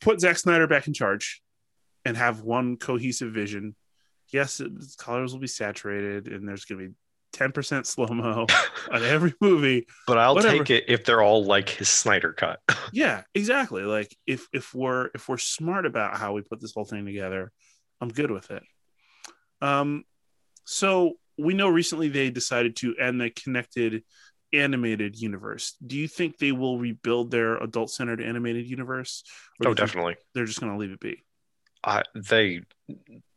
put 0.00 0.20
Zack 0.20 0.38
Snyder 0.38 0.66
back 0.66 0.86
in 0.86 0.94
charge 0.94 1.42
and 2.04 2.16
have 2.16 2.42
one 2.42 2.76
cohesive 2.76 3.32
vision. 3.32 3.74
Yes, 4.28 4.58
the 4.58 4.94
colors 4.98 5.32
will 5.32 5.40
be 5.40 5.46
saturated, 5.46 6.28
and 6.28 6.48
there's 6.48 6.64
going 6.64 6.80
to 6.80 6.88
be 6.88 6.94
10% 7.36 7.86
slow 7.86 8.06
mo 8.06 8.46
on 8.90 9.02
every 9.04 9.34
movie. 9.40 9.86
But 10.06 10.18
I'll 10.18 10.34
Whatever. 10.34 10.64
take 10.64 10.70
it 10.70 10.84
if 10.88 11.04
they're 11.04 11.22
all 11.22 11.44
like 11.44 11.68
his 11.68 11.88
Snyder 11.88 12.32
cut. 12.32 12.60
Yeah, 12.92 13.22
exactly. 13.34 13.82
Like 13.82 14.16
if 14.28 14.46
if 14.52 14.72
we're 14.72 15.10
if 15.12 15.28
we're 15.28 15.38
smart 15.38 15.86
about 15.86 16.16
how 16.16 16.34
we 16.34 16.42
put 16.42 16.60
this 16.60 16.72
whole 16.72 16.84
thing 16.84 17.04
together, 17.04 17.50
I'm 18.00 18.08
good 18.08 18.30
with 18.30 18.50
it. 18.52 18.62
Um, 19.60 20.04
so 20.64 21.14
we 21.36 21.52
know 21.54 21.68
recently 21.68 22.08
they 22.08 22.30
decided 22.30 22.76
to 22.76 22.94
end 22.96 23.20
the 23.20 23.30
connected 23.30 24.04
animated 24.52 25.20
universe. 25.20 25.74
Do 25.84 25.96
you 25.96 26.06
think 26.06 26.38
they 26.38 26.52
will 26.52 26.78
rebuild 26.78 27.32
their 27.32 27.56
adult 27.56 27.90
centered 27.90 28.20
animated 28.22 28.70
universe? 28.70 29.24
Oh, 29.64 29.74
definitely. 29.74 30.16
They're 30.34 30.46
just 30.46 30.60
going 30.60 30.72
to 30.72 30.78
leave 30.78 30.92
it 30.92 31.00
be. 31.00 31.24
I, 31.84 32.02
they 32.14 32.62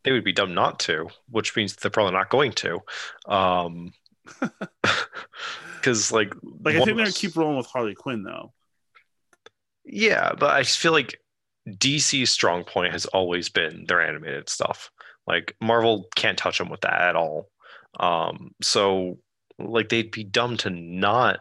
they 0.03 0.11
would 0.11 0.23
be 0.23 0.33
dumb 0.33 0.53
not 0.53 0.79
to, 0.81 1.07
which 1.29 1.55
means 1.55 1.75
they're 1.75 1.91
probably 1.91 2.13
not 2.13 2.29
going 2.29 2.51
to. 2.53 2.79
Um, 3.27 3.93
because 5.75 6.11
like 6.11 6.33
Like 6.63 6.75
I 6.75 6.77
think 6.77 6.85
they're 6.85 6.95
gonna 6.95 7.11
keep 7.11 7.35
rolling 7.35 7.57
with 7.57 7.67
Harley 7.67 7.95
Quinn 7.95 8.23
though. 8.23 8.53
Yeah, 9.85 10.33
but 10.37 10.51
I 10.51 10.61
just 10.61 10.77
feel 10.77 10.91
like 10.91 11.19
DC's 11.67 12.29
strong 12.29 12.63
point 12.63 12.93
has 12.93 13.05
always 13.07 13.49
been 13.49 13.85
their 13.87 14.01
animated 14.01 14.49
stuff. 14.49 14.91
Like 15.25 15.55
Marvel 15.61 16.07
can't 16.15 16.37
touch 16.37 16.57
them 16.57 16.69
with 16.69 16.81
that 16.81 17.01
at 17.01 17.15
all. 17.15 17.49
Um, 17.99 18.51
so 18.61 19.19
like 19.57 19.89
they'd 19.89 20.11
be 20.11 20.23
dumb 20.23 20.57
to 20.57 20.69
not 20.69 21.39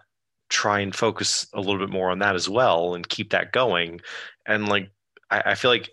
try 0.48 0.80
and 0.80 0.94
focus 0.94 1.46
a 1.52 1.60
little 1.60 1.78
bit 1.78 1.90
more 1.90 2.10
on 2.10 2.20
that 2.20 2.34
as 2.34 2.48
well 2.48 2.94
and 2.94 3.08
keep 3.08 3.30
that 3.30 3.52
going. 3.52 4.00
And 4.46 4.68
like 4.68 4.90
I, 5.30 5.42
I 5.46 5.54
feel 5.54 5.70
like 5.70 5.90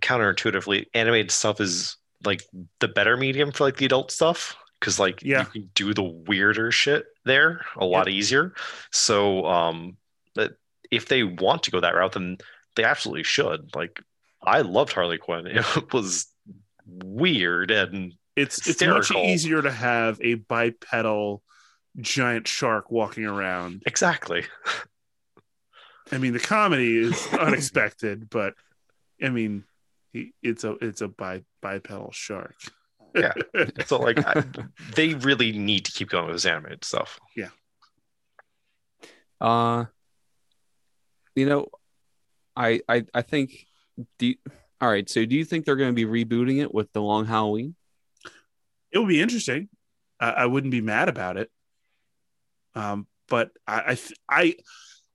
counterintuitively, 0.00 0.86
animated 0.94 1.30
stuff 1.30 1.60
is 1.60 1.96
like 2.24 2.42
the 2.80 2.88
better 2.88 3.16
medium 3.16 3.52
for 3.52 3.64
like 3.64 3.76
the 3.76 3.84
adult 3.86 4.10
stuff 4.10 4.56
because 4.80 4.98
like 4.98 5.22
Yeah. 5.22 5.40
you 5.40 5.46
can 5.62 5.70
do 5.74 5.94
the 5.94 6.02
weirder 6.02 6.70
shit 6.72 7.06
there 7.24 7.60
a 7.76 7.84
lot 7.84 8.08
easier. 8.08 8.54
So 8.92 9.44
um, 9.46 9.96
that 10.34 10.52
if 10.90 11.08
they 11.08 11.22
want 11.24 11.62
to 11.64 11.70
go 11.70 11.80
that 11.80 11.94
route, 11.94 12.12
then 12.12 12.38
they 12.74 12.84
absolutely 12.84 13.22
should. 13.24 13.74
Like 13.74 14.00
I 14.42 14.60
loved 14.60 14.92
Harley 14.92 15.18
Quinn. 15.18 15.46
It 15.76 15.92
was 15.92 16.26
weird 16.86 17.70
and 17.70 18.14
It's 18.36 18.66
it's 18.68 18.84
much 18.84 19.10
easier 19.12 19.60
to 19.62 19.70
have 19.72 20.20
a 20.20 20.34
bipedal 20.34 21.42
giant 21.98 22.46
shark 22.46 22.90
walking 22.90 23.24
around 23.24 23.82
exactly. 23.86 24.44
I 26.12 26.18
mean, 26.18 26.32
the 26.32 26.38
comedy 26.38 26.96
is 26.98 27.26
unexpected, 27.32 28.30
but 28.30 28.54
I 29.22 29.30
mean, 29.30 29.64
he, 30.16 30.32
it's 30.42 30.64
a 30.64 30.76
it's 30.80 31.00
a 31.02 31.08
bi, 31.08 31.42
bipedal 31.60 32.10
shark. 32.12 32.54
Yeah. 33.14 33.32
So 33.86 33.98
like 33.98 34.18
I, 34.26 34.44
they 34.94 35.14
really 35.14 35.52
need 35.52 35.84
to 35.86 35.92
keep 35.92 36.08
going 36.10 36.26
with 36.26 36.34
this 36.36 36.46
animated 36.46 36.84
stuff. 36.84 37.18
Yeah. 37.36 37.48
Uh, 39.40 39.84
you 41.34 41.46
know, 41.46 41.68
I 42.54 42.80
I 42.88 43.04
I 43.14 43.22
think. 43.22 43.66
Do 44.18 44.26
you- 44.26 44.36
all 44.80 44.90
right. 44.90 45.08
So, 45.08 45.24
do 45.24 45.34
you 45.34 45.44
think 45.46 45.64
they're 45.64 45.76
going 45.76 45.94
to 45.94 46.06
be 46.06 46.24
rebooting 46.24 46.60
it 46.60 46.74
with 46.74 46.92
the 46.92 47.00
Long 47.00 47.24
Halloween? 47.26 47.74
it 48.92 48.98
would 48.98 49.08
be 49.08 49.20
interesting. 49.22 49.68
I, 50.20 50.30
I 50.30 50.46
wouldn't 50.46 50.70
be 50.70 50.80
mad 50.82 51.08
about 51.08 51.36
it. 51.38 51.50
Um, 52.74 53.06
but 53.28 53.50
I, 53.66 53.82
I, 53.92 53.94
th- 53.94 54.18
I, 54.28 54.54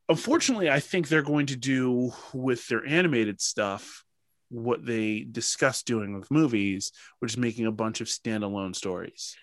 unfortunately, 0.09 0.69
I 0.69 0.79
think 0.79 1.07
they're 1.07 1.21
going 1.21 1.45
to 1.47 1.55
do 1.55 2.11
with 2.33 2.67
their 2.67 2.85
animated 2.85 3.39
stuff 3.39 4.03
what 4.51 4.85
they 4.85 5.21
discussed 5.31 5.85
doing 5.87 6.13
with 6.19 6.29
movies, 6.29 6.91
which 7.19 7.31
is 7.33 7.37
making 7.37 7.65
a 7.65 7.71
bunch 7.71 8.01
of 8.01 8.07
standalone 8.07 8.75
stories, 8.75 9.35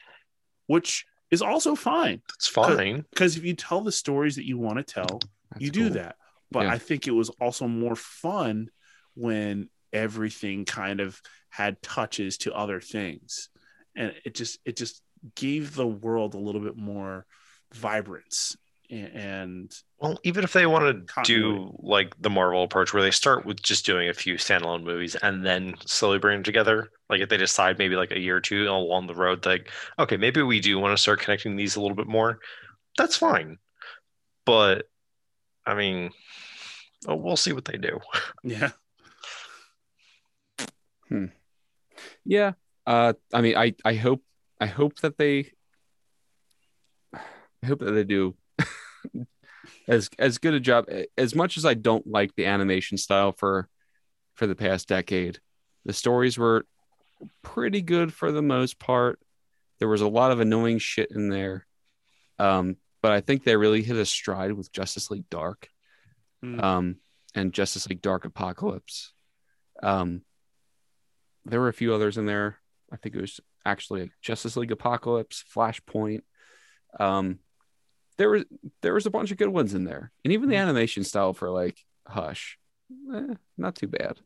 which 0.67 1.07
is 1.31 1.43
also 1.43 1.75
fine 1.75 2.21
It's 2.35 2.49
fine. 2.49 3.05
because 3.11 3.37
if 3.37 3.45
you 3.45 3.55
tell 3.55 3.81
the 3.81 3.93
stories 3.93 4.37
that 4.37 4.47
you 4.47 4.59
want 4.59 4.79
to 4.79 4.85
tell, 4.85 5.21
That's 5.51 5.63
you 5.63 5.71
do 5.71 5.85
cool. 5.87 5.95
that. 5.95 6.17
But 6.51 6.65
Yeah. 6.65 6.73
I 6.73 6.79
think 6.79 7.07
it 7.07 7.13
was 7.13 7.29
also 7.41 7.67
more 7.69 7.97
fun 7.97 8.69
when 9.15 9.69
everything 9.93 10.65
kind 10.65 11.01
of 11.01 11.21
had 11.51 11.81
touches 11.83 12.39
to 12.39 12.55
other 12.55 12.81
things. 12.81 13.49
And 13.97 14.15
it 14.25 14.35
just 14.35 14.59
it 14.65 14.77
just 14.77 15.03
gave 15.35 15.75
the 15.75 15.87
world 15.87 16.35
a 16.35 16.39
little 16.39 16.61
bit 16.61 16.77
more 16.77 17.27
vibrance 17.75 18.57
A- 18.57 18.68
and 18.91 19.71
Well, 20.01 20.19
even 20.25 20.45
if 20.45 20.53
they 20.53 20.67
want 20.67 20.85
to 21.09 21.13
Continuity. 21.13 21.59
do 21.59 21.77
like 21.81 22.15
the 22.21 22.31
Marvel 22.31 22.63
approach 22.63 22.93
where 22.95 23.03
they 23.03 23.11
start 23.11 23.45
with 23.45 23.63
just 23.63 23.85
doing 23.85 24.09
a 24.09 24.15
few 24.15 24.35
standalone 24.35 24.83
movies 24.83 25.15
and 25.17 25.45
then 25.45 25.75
slowly 25.87 26.19
bring 26.19 26.37
them 26.37 26.43
together, 26.45 26.91
like 27.11 27.21
if 27.21 27.29
they 27.29 27.37
decide 27.37 27.79
maybe 27.79 27.97
like 27.97 28.13
a 28.13 28.19
year 28.19 28.37
or 28.37 28.41
two 28.41 28.67
along 28.69 29.07
the 29.07 29.15
road, 29.15 29.45
like, 29.45 29.71
okay, 29.99 30.17
maybe 30.17 30.43
we 30.43 30.61
do 30.61 30.79
want 30.79 30.97
to 30.97 31.01
start 31.03 31.21
connecting 31.21 31.57
these 31.57 31.77
a 31.77 31.81
little 31.81 31.97
bit 31.97 32.07
more, 32.07 32.41
that's 32.97 33.17
fine. 33.17 33.59
But 34.47 34.89
I 35.67 35.75
mean, 35.75 36.11
oh, 37.07 37.17
we'll 37.17 37.37
see 37.37 37.53
what 37.53 37.67
they 37.67 37.77
do. 37.77 38.01
yeah. 38.43 38.71
hmm. 41.09 41.27
Yeah. 42.25 42.53
Uh, 42.87 43.13
I 43.35 43.41
mean, 43.43 43.57
I 43.57 43.75
I 43.85 43.95
hope 43.95 44.23
I 44.61 44.67
hope 44.67 45.01
that 45.01 45.19
they 45.19 45.53
I 47.15 47.67
hope 47.67 47.81
that 47.81 47.91
they 47.93 48.05
do 48.05 48.35
as 49.89 50.09
as 50.19 50.39
good 50.39 50.55
a 50.55 50.61
job 50.61 50.87
as 51.17 51.35
much 51.35 51.57
as 51.57 51.65
I 51.65 51.75
don't 51.75 52.07
like 52.07 52.35
the 52.37 52.47
animation 52.47 52.99
style 52.99 53.33
for 53.33 53.69
for 54.35 54.47
the 54.47 54.55
past 54.55 54.87
decade. 54.89 55.41
The 55.85 55.93
stories 55.93 56.39
were 56.39 56.67
pretty 57.43 57.83
good 57.83 58.13
for 58.13 58.31
the 58.31 58.43
most 58.43 58.79
part. 58.79 59.19
There 59.81 59.89
was 59.89 60.03
a 60.03 60.09
lot 60.09 60.31
of 60.31 60.41
annoying 60.41 60.79
shit 60.79 61.11
in 61.11 61.31
there. 61.31 61.67
Um, 62.39 62.77
but 63.03 63.13
I 63.13 63.21
think 63.21 63.43
they 63.43 63.57
really 63.57 63.83
hit 63.83 63.97
a 63.97 64.05
stride 64.05 64.53
with 64.53 64.71
Justice 64.73 65.11
League 65.11 65.29
Dark 65.31 65.69
Mm. 66.45 66.63
um, 66.63 66.97
and 67.35 67.53
Justice 67.53 67.89
League 67.89 68.01
Dark 68.03 68.25
Apocalypse. 68.25 69.13
Um, 69.83 70.23
there 71.45 71.61
were 71.61 71.69
a 71.69 71.73
few 71.73 71.93
others 71.95 72.17
in 72.17 72.27
there. 72.27 72.59
I 72.93 72.97
think 72.97 73.17
it 73.17 73.21
was 73.21 73.41
actually 73.67 74.13
Justice 74.23 74.57
League 74.57 74.71
Apocalypse, 74.71 75.43
Flashpoint. 75.53 76.23
Um, 77.01 77.41
there 78.19 78.31
was 78.31 78.45
there 78.83 78.95
was 78.95 79.07
a 79.07 79.11
bunch 79.11 79.31
of 79.31 79.39
good 79.39 79.49
ones 79.49 79.73
in 79.75 79.85
there, 79.85 80.13
and 80.25 80.33
even 80.33 80.49
the 80.49 80.57
animation 80.57 81.05
style 81.05 81.33
for 81.33 81.51
like 81.51 81.79
Hush, 82.07 82.59
eh, 83.15 83.35
not 83.57 83.75
too 83.75 83.87
bad. 83.89 84.19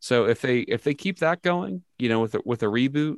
So 0.00 0.26
if 0.26 0.40
they 0.40 0.60
if 0.60 0.82
they 0.84 0.94
keep 0.94 1.18
that 1.18 1.42
going, 1.42 1.82
you 1.98 2.08
know, 2.08 2.20
with 2.20 2.34
a, 2.36 2.40
with 2.44 2.62
a 2.62 2.66
reboot, 2.66 3.16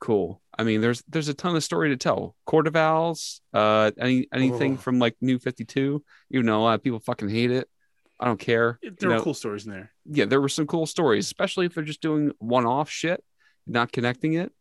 cool. 0.00 0.40
I 0.58 0.62
mean, 0.64 0.80
there's 0.80 1.02
there's 1.08 1.28
a 1.28 1.34
ton 1.34 1.56
of 1.56 1.62
story 1.64 1.90
to 1.90 1.96
tell. 1.96 2.34
Court 2.46 2.66
of 2.66 2.76
Owls, 2.76 3.40
uh, 3.52 3.90
any 3.98 4.26
anything 4.32 4.74
Oh. 4.74 4.76
from 4.78 4.98
like 4.98 5.16
New 5.20 5.38
Fifty 5.38 5.64
Two, 5.64 6.02
even 6.30 6.46
though 6.46 6.58
a 6.58 6.62
lot 6.62 6.74
of 6.74 6.82
people 6.82 7.00
fucking 7.00 7.28
hate 7.28 7.50
it. 7.50 7.68
I 8.18 8.24
don't 8.24 8.40
care. 8.40 8.78
There 8.82 8.92
You 9.02 9.08
were 9.08 9.14
know, 9.16 9.22
cool 9.22 9.34
stories 9.34 9.66
in 9.66 9.72
there. 9.72 9.92
yeah, 10.06 10.24
there 10.24 10.40
were 10.40 10.48
some 10.48 10.66
cool 10.66 10.86
stories, 10.86 11.26
especially 11.26 11.66
if 11.66 11.74
they're 11.74 11.84
just 11.84 12.00
doing 12.00 12.32
one 12.38 12.64
off 12.64 12.88
shit, 12.88 13.22
not 13.66 13.92
connecting 13.92 14.32
it. 14.34 14.52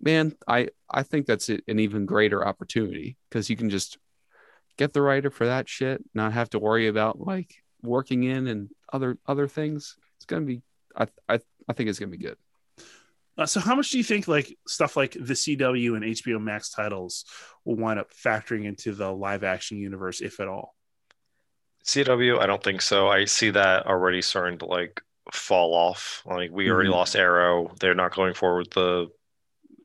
Man, 0.00 0.34
I 0.46 0.68
I 0.90 1.02
think 1.02 1.26
that's 1.26 1.48
an 1.48 1.60
even 1.68 2.06
greater 2.06 2.46
opportunity 2.46 3.16
because 3.28 3.50
you 3.50 3.56
can 3.56 3.70
just 3.70 3.98
get 4.76 4.92
the 4.92 5.02
writer 5.02 5.30
for 5.30 5.46
that 5.46 5.68
shit, 5.68 6.02
not 6.14 6.32
have 6.32 6.50
to 6.50 6.58
worry 6.58 6.86
about 6.88 7.20
like 7.20 7.54
working 7.82 8.24
in 8.24 8.46
and 8.46 8.68
other 8.92 9.18
other 9.26 9.48
things. 9.48 9.96
It's 10.16 10.26
gonna 10.26 10.44
be, 10.44 10.62
I 10.96 11.06
I 11.28 11.40
I 11.68 11.72
think 11.72 11.88
it's 11.88 11.98
gonna 11.98 12.10
be 12.10 12.18
good. 12.18 12.36
Uh, 13.38 13.44
so, 13.44 13.60
how 13.60 13.74
much 13.74 13.90
do 13.90 13.98
you 13.98 14.04
think 14.04 14.26
like 14.28 14.56
stuff 14.66 14.96
like 14.96 15.12
the 15.12 15.34
CW 15.34 15.94
and 15.94 16.04
HBO 16.04 16.40
Max 16.40 16.70
titles 16.70 17.26
will 17.64 17.76
wind 17.76 18.00
up 18.00 18.10
factoring 18.12 18.64
into 18.64 18.92
the 18.94 19.12
live 19.12 19.44
action 19.44 19.76
universe, 19.78 20.22
if 20.22 20.40
at 20.40 20.48
all? 20.48 20.74
CW, 21.84 22.40
I 22.40 22.46
don't 22.46 22.62
think 22.62 22.82
so. 22.82 23.08
I 23.08 23.26
see 23.26 23.50
that 23.50 23.86
already 23.86 24.22
starting 24.22 24.58
to 24.58 24.66
like 24.66 25.00
fall 25.32 25.74
off. 25.74 26.22
Like 26.26 26.50
we 26.50 26.70
already 26.70 26.88
Mhm. 26.88 26.92
lost 26.92 27.14
Arrow. 27.14 27.74
They're 27.78 27.94
not 27.94 28.14
going 28.14 28.34
forward 28.34 28.58
with 28.66 28.70
the 28.70 29.08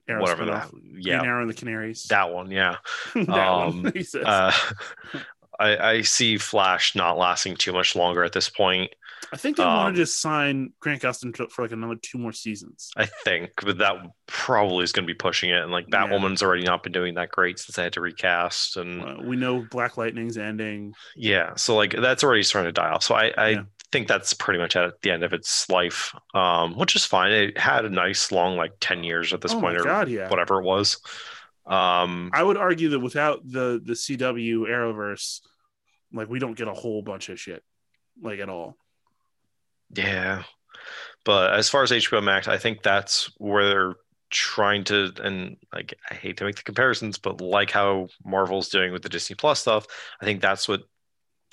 Arrow 0.08 0.22
whatever 0.22 0.45
that. 0.45 0.70
Green 0.72 0.97
Yeah, 0.99 1.24
Arrow 1.24 1.41
and 1.41 1.49
the 1.49 1.54
Canaries. 1.54 2.04
that 2.10 2.32
one. 2.32 2.52
Yeah. 2.52 2.78
That 3.16 3.30
um, 3.30 3.84
one. 3.84 3.93
Uh, 4.26 4.52
I, 5.60 5.78
I 5.78 6.02
see 6.02 6.38
Flash 6.38 6.95
not 6.95 7.18
lasting 7.18 7.56
too 7.56 7.72
much 7.74 7.95
longer 7.95 8.24
at 8.24 8.34
this 8.34 8.49
point. 8.49 8.93
I 9.32 9.38
think 9.38 9.56
they 9.58 9.64
want 9.64 9.89
um, 9.89 9.93
to 9.93 9.97
just 10.02 10.20
sign 10.20 10.74
Grant 10.80 11.02
Gustin 11.04 11.34
for 11.52 11.62
like 11.62 11.72
another 11.72 11.95
two 11.95 12.18
more 12.18 12.32
seasons. 12.34 12.89
I 12.97 13.06
think, 13.06 13.52
but 13.64 13.78
that 13.78 13.95
probably 14.26 14.84
is 14.84 14.91
going 14.91 15.06
to 15.06 15.14
be 15.14 15.18
pushing 15.18 15.52
it. 15.52 15.62
And 15.62 15.72
like 15.72 15.86
Yeah. 15.89 16.08
Batwoman's 16.08 16.41
already 16.41 16.64
not 16.64 16.82
been 16.84 16.91
doing 16.91 17.14
that 17.14 17.30
great 17.30 17.60
since 17.60 17.76
they 17.76 17.84
had 17.84 17.93
to 17.93 18.02
recast. 18.02 18.76
And 18.78 19.02
Uh, 19.04 19.16
we 19.24 19.36
know 19.36 19.66
Black 19.70 19.95
Lightning's 19.97 20.38
ending. 20.38 20.93
yeah, 21.16 21.54
so 21.56 21.76
like 21.76 21.93
that's 21.95 22.24
already 22.24 22.43
starting 22.43 22.70
to 22.70 22.74
die 22.74 22.89
off. 22.89 23.04
So 23.04 23.14
I, 23.16 23.32
I 23.38 23.49
Yeah. 23.49 23.64
Think 23.92 24.08
that's 24.08 24.34
pretty 24.34 24.60
much 24.60 24.76
at 24.76 25.02
the 25.02 25.12
end 25.12 25.24
of 25.24 25.34
its 25.34 25.70
life, 25.70 26.16
um, 26.34 26.78
which 26.78 26.96
is 26.96 27.06
fine. 27.06 27.32
It 27.32 27.58
had 27.58 27.86
a 27.86 27.89
nice 27.89 28.32
long 28.32 28.56
like 28.56 28.74
ten 28.80 29.04
years 29.04 29.34
at 29.34 29.42
this 29.42 29.54
oh 29.54 29.60
point, 29.60 29.78
or 29.78 29.84
god, 29.84 30.10
yeah. 30.10 30.30
whatever 30.30 30.60
it 30.60 30.66
was. 30.66 30.98
Um, 31.66 32.32
I 32.34 32.44
would 32.44 32.58
argue 32.58 32.89
that 32.89 33.00
without 33.00 33.42
the 33.44 33.82
the 33.84 33.94
CW 33.94 34.68
Arrowverse, 34.68 35.42
like 36.14 36.30
we 36.30 36.39
don't 36.39 36.58
get 36.58 36.68
a 36.68 36.74
whole 36.74 37.02
bunch 37.02 37.30
of 37.30 37.39
shit, 37.39 37.64
like 38.22 38.39
at 38.39 38.50
all. 38.50 38.76
yeah, 39.94 40.44
but 41.24 41.54
as 41.54 41.70
far 41.70 41.84
as 41.84 41.92
HBO 41.92 42.24
Max, 42.24 42.48
I 42.48 42.58
think 42.58 42.82
that's 42.82 43.32
where 43.38 43.68
they're 43.68 43.96
trying 44.32 44.84
to, 44.86 45.12
and 45.24 45.58
like 45.74 45.94
I 46.10 46.16
hate 46.16 46.38
to 46.38 46.46
make 46.46 46.56
the 46.56 46.64
comparisons, 46.64 47.18
but 47.18 47.42
like 47.42 47.70
how 47.70 48.08
Marvel's 48.26 48.70
doing 48.70 48.92
with 48.92 49.04
the 49.04 49.10
Disney 49.10 49.36
Plus 49.36 49.60
stuff, 49.60 49.86
I 50.22 50.26
think 50.26 50.42
that's 50.42 50.68
what 50.68 50.82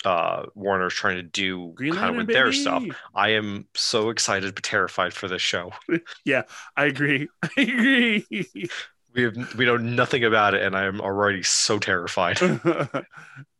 uh 0.05 0.45
Warner's 0.55 0.93
trying 0.93 1.17
to 1.17 1.23
do 1.23 1.73
Green 1.75 1.93
kind 1.93 2.09
of 2.09 2.15
Lantern, 2.15 2.27
with 2.27 2.33
their 2.33 2.51
stuff. 2.53 2.83
I 3.13 3.29
am 3.31 3.67
so 3.75 4.09
excited 4.09 4.55
but 4.55 4.63
terrified 4.63 5.13
for 5.13 5.27
this 5.27 5.41
show. 5.41 5.71
Yeah, 6.25 6.43
I 6.77 6.85
agree. 6.85 7.27
I 7.43 7.49
agree. 7.61 8.25
We 9.15 9.23
have 9.23 9.55
we 9.55 9.65
know 9.65 9.77
nothing 9.77 10.23
about 10.23 10.53
it, 10.53 10.61
and 10.61 10.75
I 10.77 10.83
am 10.85 11.01
already 11.01 11.41
so 11.41 11.79
terrified. 11.79 12.39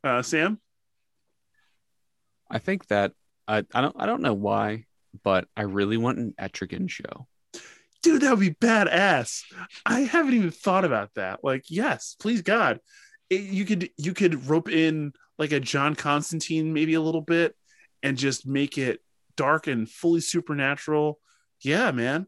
uh, 0.03 0.21
Sam, 0.21 0.59
I 2.49 2.59
think 2.59 2.87
that 2.87 3.13
I 3.47 3.65
I 3.73 3.81
don't 3.81 3.95
I 3.99 4.05
don't 4.05 4.21
know 4.21 4.35
why, 4.35 4.85
but 5.23 5.47
I 5.57 5.63
really 5.63 5.97
want 5.97 6.19
an 6.19 6.33
Etrigan 6.39 6.89
show. 6.89 7.27
dude, 8.03 8.21
that 8.21 8.29
would 8.29 8.39
be 8.39 8.51
badass. 8.53 9.41
I 9.85 10.01
haven't 10.01 10.35
even 10.35 10.51
thought 10.51 10.85
about 10.85 11.15
that. 11.15 11.43
Like, 11.43 11.65
yes, 11.69 12.15
please 12.19 12.41
God, 12.43 12.79
It- 13.31 13.41
you 13.41 13.65
could 13.65 13.89
you 13.97 14.13
could 14.13 14.47
rope 14.47 14.69
in 14.69 15.13
like 15.39 15.51
a 15.51 15.59
John 15.59 15.95
Constantine 15.95 16.71
maybe 16.73 16.93
a 16.93 17.01
little 17.01 17.21
bit, 17.21 17.55
and 18.03 18.15
just 18.17 18.45
make 18.45 18.77
it 18.77 19.01
dark 19.35 19.65
and 19.65 19.89
fully 19.89 20.21
supernatural. 20.21 21.19
Yeah, 21.61 21.89
man. 21.91 22.27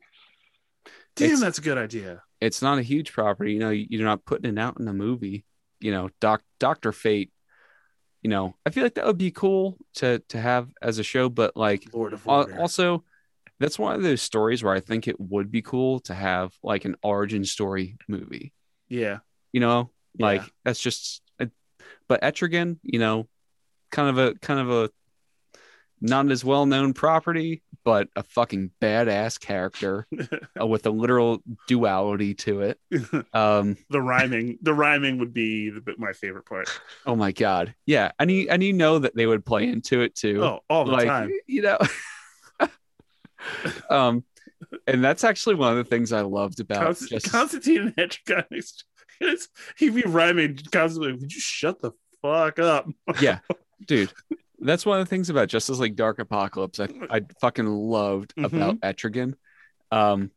Damn, 1.15 1.25
It's- 1.25 1.41
that's 1.41 1.59
a 1.59 1.61
good 1.61 1.77
idea. 1.77 2.23
It's 2.39 2.61
not 2.63 2.79
a 2.79 2.81
huge 2.81 3.13
property, 3.13 3.53
you 3.53 3.59
know. 3.59 3.69
You're 3.69 4.03
not 4.05 4.25
putting 4.25 4.49
it 4.51 4.59
out 4.59 4.79
in 4.79 4.87
a 4.87 4.93
movie. 4.93 5.45
You 5.79 5.91
know, 5.91 6.09
Doc 6.19 6.41
Doctor 6.59 6.91
Fate. 6.91 7.31
You 8.23 8.29
know, 8.29 8.55
I 8.65 8.69
feel 8.71 8.83
like 8.83 8.95
that 8.95 9.05
would 9.05 9.17
be 9.17 9.29
cool 9.31 9.77
to 9.95 10.19
to 10.29 10.39
have 10.41 10.69
as 10.81 10.97
a 10.99 11.03
show, 11.03 11.29
but 11.29 11.55
like 11.55 11.87
Lord 11.93 12.13
of 12.13 12.27
Al- 12.27 12.51
also 12.59 13.03
that's 13.59 13.77
one 13.77 13.93
of 13.93 14.01
those 14.01 14.23
stories 14.23 14.63
where 14.63 14.73
i 14.73 14.79
think 14.79 15.07
it 15.07 15.19
would 15.19 15.51
be 15.51 15.61
cool 15.61 15.99
to 15.99 16.15
have 16.15 16.51
like 16.63 16.83
an 16.83 16.95
origin 17.03 17.45
story 17.45 17.95
movie 18.07 18.51
yeah, 18.89 19.19
you 19.53 19.59
know 19.59 19.91
like 20.17 20.41
Yeah. 20.41 20.47
that's 20.65 20.79
just 20.81 21.21
but 22.11 22.21
etrigan 22.21 22.77
you 22.83 22.99
know 22.99 23.25
kind 23.89 24.09
of 24.09 24.17
a 24.17 24.33
kind 24.39 24.59
of 24.59 24.69
a 24.69 24.89
not 26.01 26.29
as 26.31 26.43
well 26.43 26.65
known 26.65 26.91
property 26.93 27.61
but 27.85 28.09
a 28.17 28.23
fucking 28.23 28.69
badass 28.81 29.39
character 29.39 30.05
uh, 30.61 30.65
with 30.67 30.85
a 30.85 30.89
literal 30.89 31.41
duality 31.69 32.33
to 32.33 32.61
it 32.61 32.77
um 33.33 33.77
the 33.89 34.01
rhyming. 34.01 34.57
The 34.61 34.73
rhyming 34.73 35.19
would 35.19 35.33
be 35.33 35.69
the, 35.69 35.81
my 35.97 36.11
favorite 36.11 36.45
part. 36.45 36.67
oh 37.05 37.15
my 37.15 37.31
god 37.31 37.73
yeah 37.85 38.11
and 38.19 38.29
you 38.29 38.47
and 38.49 38.61
you 38.61 38.73
know 38.73 38.99
that 38.99 39.15
they 39.15 39.25
would 39.25 39.45
play 39.45 39.67
into 39.67 40.01
it 40.01 40.13
too 40.15 40.43
Oh, 40.43 40.59
all 40.69 40.83
the 40.85 40.91
like 40.91 41.07
time. 41.07 41.31
you 41.47 41.61
know 41.61 41.77
um 43.89 44.23
and 44.87 45.03
that's 45.03 45.23
actually 45.23 45.55
one 45.55 45.71
of 45.71 45.77
the 45.77 45.83
things 45.89 46.11
i 46.11 46.21
loved 46.21 46.59
about 46.59 46.83
Const- 46.83 47.09
Justice- 47.09 47.31
Constantine 47.31 47.81
and 47.81 47.93
Hedgehog. 47.97 48.45
He'd 49.77 49.95
be 49.95 50.03
rhyming 50.03 50.59
constantly. 50.71 51.13
Would 51.13 51.33
you 51.33 51.39
shut 51.39 51.81
the 51.81 51.91
fuck 52.21 52.59
up? 52.59 52.87
yeah 53.19 53.39
dude 53.87 54.13
that's 54.59 54.85
one 54.85 54.99
of 54.99 55.05
the 55.07 55.09
things 55.09 55.31
about 55.31 55.47
justice 55.49 55.79
league 55.79 55.95
dark 55.95 56.19
apocalypse 56.19 56.79
i, 56.79 56.87
I 57.09 57.21
fucking 57.41 57.65
loved 57.65 58.35
Mhm. 58.35 58.45
about 58.45 58.79
etrigan 58.81 59.33
um 59.91 60.29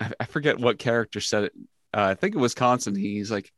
I, 0.00 0.10
I 0.20 0.24
forget 0.24 0.58
what 0.58 0.78
character 0.78 1.20
said 1.20 1.44
it 1.44 1.52
uh, 1.94 2.00
i 2.00 2.14
think 2.14 2.34
it 2.34 2.38
was 2.38 2.54
constantine 2.54 3.02
he's 3.04 3.30
like 3.30 3.52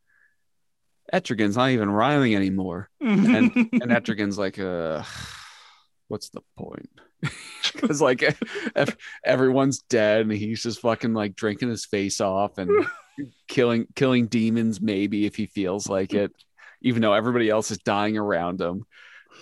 etrigan's 1.12 1.57
not 1.57 1.70
even 1.70 1.88
rhyming 1.88 2.34
anymore 2.34 2.90
and 3.00 3.52
etrigan's 3.72 4.36
like 4.36 4.59
uh 4.59 5.05
what's 6.09 6.30
the 6.30 6.40
point 6.59 6.90
because 7.72 8.01
like 8.01 8.22
ev- 8.75 8.97
everyone's 9.25 9.81
dead 9.81 10.22
and 10.22 10.33
he's 10.33 10.62
just 10.62 10.81
fucking 10.81 11.14
like 11.14 11.35
drinking 11.35 11.68
his 11.68 11.85
face 11.85 12.20
off 12.20 12.59
and 12.59 12.87
killing 13.49 13.87
killing 13.95 14.27
demons 14.27 14.81
maybe 14.81 15.27
if 15.27 15.37
he 15.37 15.47
feels 15.47 15.89
like 15.89 16.14
it 16.14 16.33
even 16.83 17.01
though 17.01 17.14
everybody 17.14 17.49
else 17.49 17.70
is 17.70 17.79
dying 17.79 18.18
around 18.18 18.61
him. 18.61 18.85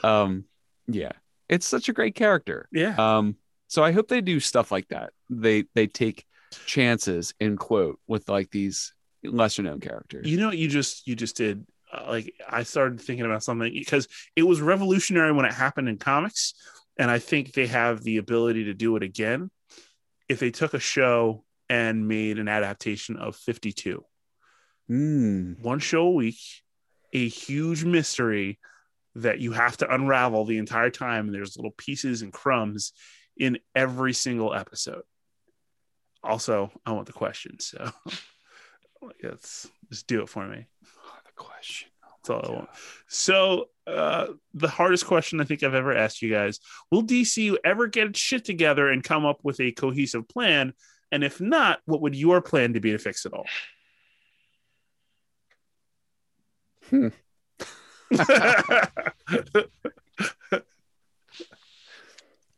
Um 0.02 0.44
yeah 0.86 1.12
it's 1.48 1.66
such 1.66 1.88
a 1.88 1.92
great 1.92 2.14
character. 2.14 2.68
Yeah. 2.72 2.94
um 2.98 3.36
so 3.68 3.82
i 3.82 3.92
hope 3.92 4.08
they 4.08 4.20
do 4.20 4.40
stuff 4.40 4.70
like 4.70 4.88
that. 4.88 5.12
They 5.30 5.64
they 5.74 5.86
take 5.86 6.26
chances 6.66 7.34
in 7.40 7.56
quote 7.56 7.98
with 8.06 8.28
like 8.28 8.50
these 8.50 8.92
lesser 9.24 9.62
known 9.62 9.80
characters. 9.80 10.28
You 10.28 10.38
know 10.38 10.48
what 10.48 10.58
you 10.58 10.68
just 10.68 11.06
you 11.06 11.16
just 11.16 11.36
did? 11.36 11.66
Uh, 11.92 12.06
like 12.08 12.34
i 12.48 12.62
started 12.62 12.98
thinking 12.98 13.26
about 13.26 13.42
something 13.42 13.70
because 13.70 14.08
it 14.34 14.42
was 14.42 14.62
revolutionary 14.62 15.30
when 15.30 15.44
it 15.44 15.52
happened 15.52 15.90
in 15.90 15.98
comics 15.98 16.54
and 16.98 17.10
i 17.10 17.18
think 17.18 17.52
they 17.52 17.66
have 17.66 18.02
the 18.02 18.16
ability 18.16 18.64
to 18.64 18.74
do 18.74 18.96
it 18.96 19.02
again 19.02 19.50
if 20.28 20.40
they 20.40 20.50
took 20.50 20.74
a 20.74 20.78
show 20.80 21.44
and 21.68 22.08
made 22.08 22.38
an 22.38 22.48
adaptation 22.48 23.16
of 23.16 23.36
52 23.36 24.04
Mm, 24.90 25.60
one 25.60 25.78
show 25.78 26.02
a 26.06 26.10
week 26.10 26.38
a 27.12 27.28
huge 27.28 27.84
mystery 27.84 28.58
that 29.14 29.38
you 29.38 29.52
have 29.52 29.76
to 29.78 29.94
unravel 29.94 30.44
the 30.44 30.58
entire 30.58 30.90
time 30.90 31.26
and 31.26 31.34
there's 31.34 31.56
little 31.56 31.72
pieces 31.72 32.22
and 32.22 32.32
crumbs 32.32 32.92
in 33.36 33.58
every 33.74 34.12
single 34.12 34.54
episode. 34.54 35.02
Also 36.22 36.70
i 36.86 36.92
want 36.92 37.06
the 37.06 37.12
question. 37.12 37.58
so 37.60 37.90
let's 39.22 39.68
just 39.90 40.06
do 40.06 40.22
it 40.22 40.28
for 40.28 40.46
me. 40.46 40.66
The 41.24 41.32
question. 41.36 41.88
That's 42.02 42.30
all 42.30 42.40
I 42.44 42.56
want. 42.56 42.68
So, 43.08 43.68
uh, 43.86 44.26
the 44.54 44.68
hardest 44.68 45.06
question 45.06 45.40
I 45.40 45.44
think 45.44 45.62
I've 45.62 45.74
ever 45.74 45.94
asked 45.96 46.22
you 46.22 46.30
guys: 46.30 46.60
Will 46.90 47.02
DCU 47.02 47.56
ever 47.64 47.86
get 47.86 48.08
its 48.08 48.20
shit 48.20 48.44
together 48.44 48.90
and 48.90 49.02
come 49.02 49.24
up 49.26 49.40
with 49.42 49.60
a 49.60 49.72
cohesive 49.72 50.28
plan? 50.28 50.72
And 51.10 51.22
if 51.24 51.40
not, 51.40 51.80
what 51.84 52.00
would 52.00 52.14
your 52.14 52.40
plan 52.40 52.72
to 52.74 52.80
be 52.80 52.92
to 52.92 52.98
fix 52.98 53.26
it 53.26 53.32
all? 53.34 53.46
Hmm. 56.88 57.08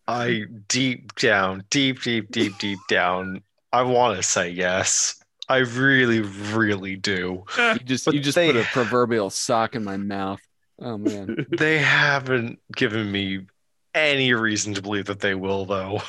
I 0.06 0.44
deep 0.68 1.14
down, 1.14 1.64
deep, 1.70 2.02
deep, 2.02 2.30
deep, 2.30 2.58
deep 2.58 2.78
down, 2.88 3.42
I 3.72 3.82
want 3.82 4.16
to 4.16 4.22
say 4.22 4.50
yes. 4.50 5.20
I 5.48 5.58
really, 5.58 6.20
really 6.20 6.96
do. 6.96 7.44
you 7.58 7.78
just 7.80 8.04
But 8.04 8.14
you 8.14 8.20
just 8.20 8.36
they- 8.36 8.52
put 8.52 8.60
a 8.60 8.64
proverbial 8.64 9.30
sock 9.30 9.74
in 9.74 9.84
my 9.84 9.96
mouth 9.96 10.40
oh 10.80 10.98
man 10.98 11.46
They 11.58 11.78
haven't 11.78 12.58
given 12.74 13.10
me 13.10 13.46
any 13.94 14.34
reason 14.34 14.74
to 14.74 14.82
believe 14.82 15.06
that 15.06 15.20
they 15.20 15.34
will, 15.34 15.64
though. 15.66 16.02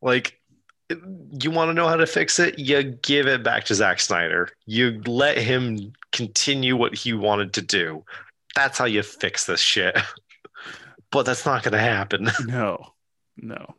Like, 0.00 0.40
you 0.88 1.50
want 1.50 1.68
to 1.70 1.74
know 1.74 1.88
how 1.88 1.96
to 1.96 2.06
fix 2.06 2.38
it? 2.38 2.58
You 2.58 2.82
give 2.82 3.26
it 3.26 3.42
back 3.42 3.64
to 3.64 3.74
Zack 3.74 4.00
Snyder. 4.00 4.50
You 4.66 5.00
let 5.06 5.36
him 5.36 5.92
continue 6.12 6.76
what 6.76 6.94
he 6.94 7.12
wanted 7.12 7.52
to 7.54 7.62
do. 7.62 8.04
That's 8.54 8.78
how 8.78 8.84
you 8.84 9.02
fix 9.02 9.46
this 9.46 9.60
shit. 9.60 9.98
But 11.12 11.24
that's 11.24 11.46
not 11.46 11.62
going 11.62 11.72
to 11.72 11.78
happen. 11.78 12.28
no, 12.46 12.84
no. 13.36 13.74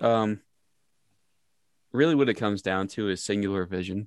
um 0.00 0.40
really 1.92 2.14
what 2.14 2.28
it 2.28 2.34
comes 2.34 2.62
down 2.62 2.86
to 2.86 3.08
is 3.08 3.24
singular 3.24 3.66
vision 3.66 4.06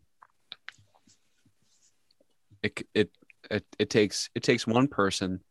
it 2.63 2.81
it 2.93 3.11
it, 3.51 3.65
it 3.77 3.89
takes 3.89 4.29
it 4.35 4.43
takes 4.43 4.65
one 4.65 4.87
person 4.87 5.41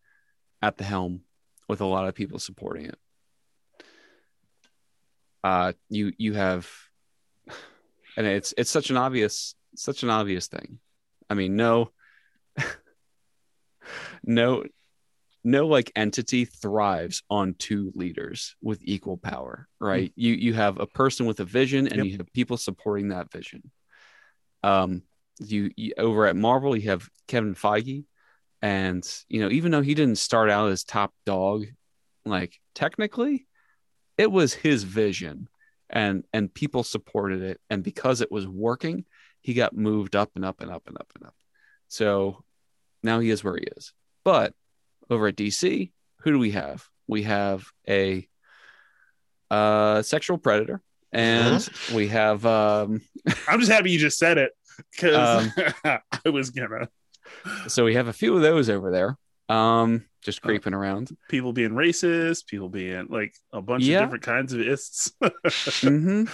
at 0.62 0.76
the 0.76 0.84
helm 0.84 1.22
with 1.68 1.80
a 1.80 1.86
lot 1.86 2.08
of 2.08 2.14
people 2.14 2.38
supporting 2.38 2.86
it. 2.86 2.98
Uh, 5.42 5.72
you 5.88 6.12
you 6.18 6.34
have, 6.34 6.68
and 8.16 8.26
it's 8.26 8.52
it's 8.58 8.70
such 8.70 8.90
an 8.90 8.96
obvious 8.96 9.54
such 9.76 10.02
an 10.02 10.10
obvious 10.10 10.48
thing. 10.48 10.78
I 11.30 11.34
mean, 11.34 11.56
no, 11.56 11.92
no, 14.24 14.64
no, 15.44 15.66
like 15.66 15.92
entity 15.96 16.44
thrives 16.44 17.22
on 17.30 17.54
two 17.54 17.92
leaders 17.94 18.56
with 18.60 18.80
equal 18.82 19.16
power, 19.16 19.68
right? 19.78 20.12
You 20.16 20.34
you 20.34 20.54
have 20.54 20.78
a 20.78 20.86
person 20.86 21.26
with 21.26 21.40
a 21.40 21.44
vision, 21.44 21.86
and 21.86 21.96
Yep. 21.98 22.06
you 22.06 22.16
have 22.18 22.32
people 22.32 22.56
supporting 22.56 23.08
that 23.08 23.32
vision. 23.32 23.70
Um, 24.62 25.02
you, 25.38 25.70
you 25.76 25.94
over 25.96 26.26
at 26.26 26.36
Marvel, 26.36 26.76
you 26.76 26.90
have 26.90 27.08
Kevin 27.28 27.54
Feige, 27.54 28.04
and 28.62 29.06
you 29.28 29.40
know, 29.40 29.50
even 29.50 29.70
though 29.70 29.82
he 29.82 29.94
didn't 29.94 30.18
start 30.18 30.50
out 30.50 30.70
as 30.70 30.84
top 30.84 31.12
dog, 31.24 31.66
like 32.24 32.58
technically, 32.74 33.46
it 34.18 34.30
was 34.30 34.52
his 34.52 34.82
vision, 34.82 35.48
and 35.88 36.24
and 36.32 36.52
people 36.52 36.82
supported 36.82 37.42
it, 37.42 37.60
and 37.70 37.82
because 37.82 38.20
it 38.20 38.30
was 38.30 38.46
working, 38.46 39.04
he 39.40 39.54
got 39.54 39.76
moved 39.76 40.14
up 40.14 40.30
and 40.36 40.44
up 40.44 40.60
and 40.60 40.70
up 40.70 40.86
and 40.86 40.96
up 40.98 41.10
and 41.14 41.26
up. 41.26 41.34
So 41.88 42.44
now 43.02 43.20
he 43.20 43.30
is 43.30 43.42
where 43.42 43.56
he 43.56 43.66
is. 43.76 43.92
But 44.24 44.54
over 45.08 45.28
at 45.28 45.36
DC, 45.36 45.90
who 46.20 46.30
do 46.30 46.38
we 46.38 46.52
have? 46.52 46.86
We 47.06 47.22
have 47.24 47.64
a 47.88 48.28
uh, 49.50 50.02
sexual 50.02 50.38
predator, 50.38 50.80
and 51.12 51.66
we 51.94 52.08
have 52.08 52.44
um, 52.46 53.00
I'm 53.48 53.60
just 53.60 53.72
happy 53.72 53.90
you 53.90 53.98
just 53.98 54.18
said 54.18 54.38
it 54.38 54.52
because 54.90 55.54
Um, 55.56 55.64
I 56.24 56.28
was 56.28 56.50
gonna 56.50 56.88
so 57.68 57.84
we 57.84 57.94
have 57.94 58.08
a 58.08 58.12
few 58.12 58.34
of 58.34 58.42
those 58.42 58.68
over 58.68 58.90
there, 58.90 59.16
um, 59.54 60.04
just 60.22 60.42
creeping 60.42 60.74
around. 60.74 61.10
people 61.28 61.52
being 61.52 61.70
racist, 61.72 62.46
people 62.46 62.68
being 62.68 63.06
like 63.08 63.34
a 63.52 63.62
bunch 63.62 63.84
Yeah. 63.84 63.98
of 64.00 64.06
different 64.06 64.24
kinds 64.24 64.52
of 64.52 64.60
ists. 64.60 65.12
hmm 65.80 66.24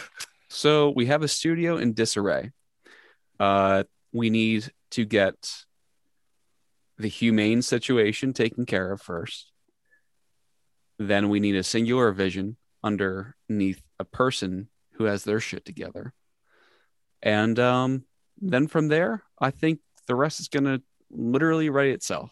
So 0.48 0.90
we 0.90 1.06
have 1.06 1.22
a 1.22 1.28
studio 1.28 1.76
in 1.76 1.92
disarray. 1.92 2.52
Uh, 3.38 3.84
we 4.12 4.30
need 4.30 4.70
to 4.92 5.04
get 5.04 5.34
the 6.98 7.08
humane 7.08 7.60
situation 7.62 8.32
taken 8.32 8.64
care 8.64 8.90
of 8.92 9.02
first. 9.02 9.52
Then 10.98 11.28
we 11.28 11.40
need 11.40 11.56
a 11.56 11.62
singular 11.62 12.10
vision 12.12 12.56
underneath 12.82 13.82
a 13.98 14.04
person 14.04 14.68
who 14.92 15.04
has 15.04 15.24
their 15.24 15.40
shit 15.40 15.64
together. 15.66 16.14
And 17.22 17.58
um, 17.58 18.04
then 18.40 18.66
from 18.66 18.88
there, 18.88 19.22
I 19.38 19.50
think 19.50 19.80
the 20.06 20.14
rest 20.14 20.40
is 20.40 20.48
going 20.48 20.64
to 20.64 20.82
literally 21.10 21.70
write 21.70 21.90
itself. 21.90 22.30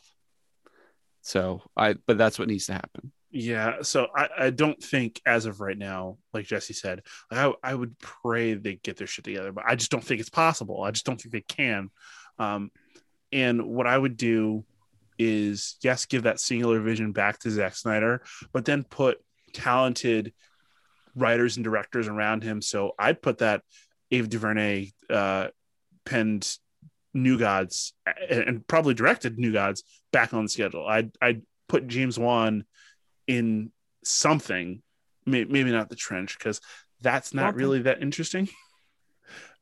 So 1.22 1.62
I, 1.76 1.94
but 2.06 2.18
that's 2.18 2.38
what 2.38 2.48
needs 2.48 2.66
to 2.66 2.74
happen. 2.74 3.12
Yeah, 3.30 3.82
so 3.82 4.06
I, 4.14 4.28
I 4.38 4.50
don't 4.50 4.80
think 4.80 5.20
as 5.26 5.46
of 5.46 5.60
right 5.60 5.76
now, 5.76 6.18
like 6.32 6.46
Jesse 6.46 6.72
said, 6.72 7.02
I 7.32 7.52
I 7.64 7.74
would 7.74 7.98
pray 7.98 8.54
they 8.54 8.76
get 8.76 8.96
their 8.96 9.08
shit 9.08 9.24
together, 9.24 9.50
but 9.50 9.64
I 9.66 9.74
just 9.74 9.90
don't 9.90 10.04
think 10.04 10.20
it's 10.20 10.30
possible. 10.30 10.84
I 10.84 10.92
just 10.92 11.04
don't 11.04 11.20
think 11.20 11.32
they 11.32 11.40
can. 11.40 11.90
Um, 12.38 12.70
and 13.32 13.66
what 13.66 13.88
I 13.88 13.98
would 13.98 14.16
do 14.16 14.64
is 15.18 15.76
yes, 15.82 16.06
give 16.06 16.24
that 16.24 16.38
singular 16.38 16.78
vision 16.80 17.10
back 17.10 17.40
to 17.40 17.50
Zack 17.50 17.74
Snyder, 17.74 18.22
but 18.52 18.64
then 18.64 18.84
put 18.84 19.18
talented 19.52 20.32
writers 21.16 21.56
and 21.56 21.64
directors 21.64 22.06
around 22.06 22.44
him. 22.44 22.62
So 22.62 22.92
I'd 22.98 23.20
put 23.20 23.38
that 23.38 23.62
Ava 24.12 24.28
DuVernay 24.28 24.92
uh, 25.10 25.48
penned 26.04 26.56
New 27.12 27.38
Gods 27.38 27.92
and, 28.28 28.40
and 28.42 28.66
probably 28.66 28.94
directed 28.94 29.38
New 29.38 29.52
Gods 29.52 29.82
back 30.12 30.34
on 30.34 30.44
the 30.44 30.48
schedule. 30.48 30.86
I'd 30.86 31.12
I'd 31.22 31.42
put 31.68 31.86
James 31.88 32.18
Wan 32.18 32.64
in 33.26 33.70
something, 34.04 34.82
may, 35.24 35.44
maybe 35.44 35.70
not 35.70 35.88
the 35.88 35.96
trench 35.96 36.36
because 36.38 36.60
that's 37.00 37.32
not 37.34 37.48
Something. 37.50 37.58
really 37.60 37.82
that 37.82 38.02
interesting. 38.02 38.48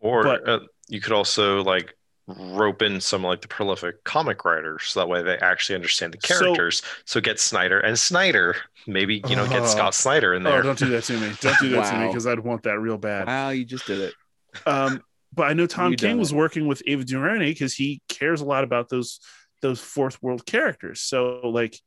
Or 0.01 0.23
But- 0.25 0.49
uh, 0.49 0.61
you 0.89 1.01
could 1.01 1.13
also 1.13 1.63
like 1.63 1.95
rope 2.29 2.83
in 2.83 3.01
some 3.01 3.23
like 3.25 3.41
the 3.41 3.49
prolific 3.49 4.03
comic 4.05 4.45
writers 4.45 4.85
so 4.85 5.01
that 5.01 5.09
way 5.09 5.23
they 5.23 5.37
actually 5.39 5.75
understand 5.75 6.13
the 6.13 6.19
characters. 6.19 6.83
So, 7.05 7.21
get 7.21 7.39
Snyder 7.41 7.81
and 7.81 7.99
Snyder. 7.99 8.57
Maybe, 8.87 9.23
you 9.29 9.37
know, 9.37 9.47
get 9.49 9.63
Oh. 9.63 9.67
Scott 9.67 9.95
Snyder 9.95 10.33
in 10.35 10.43
there. 10.43 10.59
Oh, 10.59 10.63
don't 10.63 10.79
do 10.79 10.89
that 10.91 11.05
to 11.05 11.19
me! 11.19 11.33
Don't 11.41 11.59
do 11.61 11.69
that 11.71 11.91
to 11.91 11.99
me 11.99 12.07
because 12.09 12.27
I'd 12.27 12.39
want 12.41 12.63
that 12.65 12.79
real 12.79 12.97
bad. 12.99 13.27
Wow, 13.27 13.51
you 13.51 13.65
just 13.65 13.87
did 13.87 14.01
it. 14.01 14.15
Um, 14.67 15.03
but 15.33 15.45
I 15.45 15.53
know 15.55 15.67
Tom 15.67 15.93
You 15.93 15.97
King 15.97 16.19
was 16.19 16.35
working 16.35 16.67
with 16.67 16.83
Ava 16.87 17.05
DuVernay 17.05 17.51
because 17.51 17.75
he 17.75 18.03
cares 18.09 18.41
a 18.41 18.45
lot 18.45 18.65
about 18.65 18.89
those 18.89 19.21
those 19.61 19.81
fourth 19.81 20.23
world 20.23 20.45
characters. 20.45 21.01
So 21.01 21.41
like, 21.45 21.79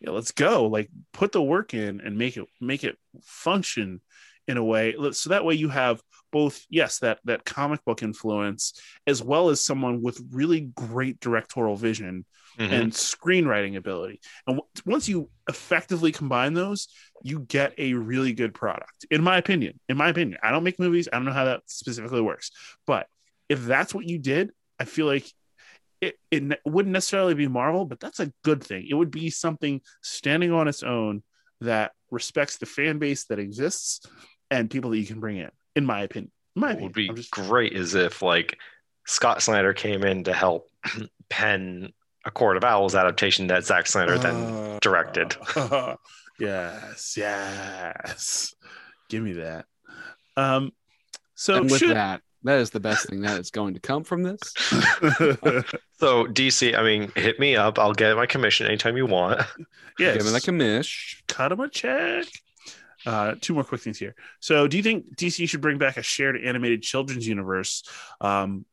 yeah, 0.00 0.10
let's 0.10 0.32
go. 0.32 0.66
Like, 0.66 0.90
put 1.12 1.32
the 1.32 1.42
work 1.42 1.74
in 1.74 2.00
and 2.00 2.18
make 2.18 2.36
it 2.36 2.46
make 2.60 2.84
it 2.84 2.96
function 3.22 4.00
in 4.48 4.56
a 4.56 4.64
way 4.64 4.94
so 5.12 5.30
that 5.30 5.44
way 5.44 5.54
you 5.54 5.68
have 5.68 6.02
both 6.32 6.64
yes 6.68 6.98
that 6.98 7.20
that 7.24 7.44
comic 7.44 7.84
book 7.84 8.02
influence 8.02 8.74
as 9.06 9.22
well 9.22 9.50
as 9.50 9.64
someone 9.64 10.02
with 10.02 10.20
really 10.32 10.60
great 10.60 11.20
directorial 11.20 11.76
vision 11.76 12.24
Mhm. 12.58 12.70
and 12.72 12.92
screenwriting 12.92 13.76
ability. 13.76 14.20
And 14.46 14.56
w- 14.58 14.68
once 14.84 15.08
you 15.08 15.30
effectively 15.48 16.12
combine 16.12 16.54
those, 16.54 16.88
you 17.22 17.40
get 17.40 17.74
a 17.78 17.94
really 17.94 18.32
good 18.32 18.52
product. 18.54 19.06
In 19.10 19.22
my 19.22 19.38
opinion, 19.38 19.78
in 19.88 19.96
my 19.96 20.08
opinion, 20.08 20.38
I 20.42 20.50
don't 20.50 20.64
make 20.64 20.78
movies. 20.78 21.08
I 21.12 21.16
don't 21.16 21.24
know 21.24 21.32
how 21.32 21.46
that 21.46 21.62
specifically 21.66 22.20
works, 22.20 22.50
but 22.86 23.06
if 23.48 23.64
that's 23.64 23.94
what 23.94 24.06
you 24.08 24.18
did, 24.18 24.50
I 24.78 24.84
feel 24.84 25.06
like 25.06 25.26
it, 26.00 26.18
it 26.30 26.42
ne- 26.42 26.56
wouldn't 26.64 26.92
necessarily 26.92 27.34
be 27.34 27.46
Marvel, 27.48 27.84
but 27.84 28.00
that's 28.00 28.18
a 28.20 28.32
good 28.42 28.62
thing. 28.62 28.86
It 28.88 28.94
would 28.94 29.10
be 29.10 29.30
something 29.30 29.80
standing 30.02 30.50
on 30.52 30.66
its 30.68 30.82
own 30.82 31.22
that 31.60 31.92
respects 32.10 32.58
the 32.58 32.66
fan 32.66 32.98
base 32.98 33.24
that 33.26 33.38
exists 33.38 34.04
and 34.50 34.68
people 34.68 34.90
that 34.90 34.98
you 34.98 35.06
can 35.06 35.20
bring 35.20 35.36
in. 35.38 35.50
In 35.76 35.86
my 35.86 36.00
opinion, 36.02 36.32
in 36.56 36.60
my 36.60 36.72
What 36.74 36.82
would 36.82 36.92
be 36.92 37.08
just- 37.08 37.30
great 37.30 37.72
is 37.72 37.94
if 37.94 38.20
like 38.20 38.58
Scott 39.06 39.42
Snyder 39.42 39.72
came 39.72 40.02
in 40.04 40.24
to 40.24 40.32
help 40.32 40.68
pen 41.30 41.92
a 42.24 42.30
Court 42.30 42.56
of 42.56 42.64
Owls 42.64 42.94
adaptation 42.94 43.46
that 43.48 43.64
Zack 43.64 43.86
Snyder 43.86 44.18
then 44.18 44.34
Uh, 44.34 44.78
directed. 44.80 45.36
yes, 46.38 47.14
yes. 47.16 48.54
Give 49.08 49.22
me 49.22 49.32
that. 49.34 49.66
Um, 50.36 50.72
so 51.34 51.56
and 51.56 51.70
with 51.70 51.80
should 51.80 51.96
that, 51.96 52.22
that 52.44 52.58
is 52.58 52.70
the 52.70 52.80
best 52.80 53.08
thing 53.08 53.22
that 53.22 53.38
is 53.40 53.50
going 53.50 53.74
to 53.74 53.80
come 53.80 54.04
from 54.04 54.22
this. 54.22 54.40
So 56.02 56.24
DC, 56.26 56.76
I 56.76 56.82
mean, 56.82 57.12
hit 57.14 57.38
me 57.38 57.54
up. 57.54 57.78
I'll 57.78 57.92
get 57.92 58.16
my 58.16 58.26
commission 58.26 58.66
anytime 58.66 58.96
you 58.96 59.06
want. 59.06 59.40
yes, 60.00 60.16
Give 60.16 60.26
me 60.26 60.32
like 60.32 60.48
a 60.48 60.52
mish. 60.52 61.22
cut 61.28 61.52
him 61.52 61.60
a 61.60 61.68
check. 61.68 62.26
Uh, 63.06 63.36
two 63.40 63.54
more 63.54 63.62
quick 63.62 63.80
things 63.80 63.98
here. 64.00 64.16
So, 64.40 64.66
do 64.66 64.76
you 64.76 64.82
think 64.82 65.16
DC 65.16 65.48
should 65.48 65.60
bring 65.60 65.78
back 65.78 65.96
a 65.98 66.02
shared 66.02 66.36
animated 66.42 66.82
children's 66.82 67.24
universe? 67.26 67.84
Um, 68.20 68.64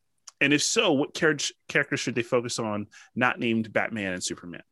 and 0.41 0.53
if 0.53 0.63
so, 0.63 0.93
what 0.93 1.13
char- 1.13 1.35
characters 1.67 1.99
should 1.99 2.15
they 2.15 2.23
focus 2.23 2.59
on, 2.59 2.87
not 3.15 3.39
named 3.39 3.71
Batman 3.73 4.13
and 4.13 4.23
Superman? 4.23 4.63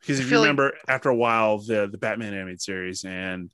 Because 0.00 0.18
if 0.20 0.26
you 0.26 0.30
feel 0.30 0.40
like- 0.40 0.46
remember, 0.46 0.74
after 0.88 1.08
a 1.08 1.14
while, 1.16 1.58
the 1.58 1.88
the 1.88 1.98
Batman 1.98 2.32
animated 2.34 2.60
series 2.62 3.04
and 3.04 3.50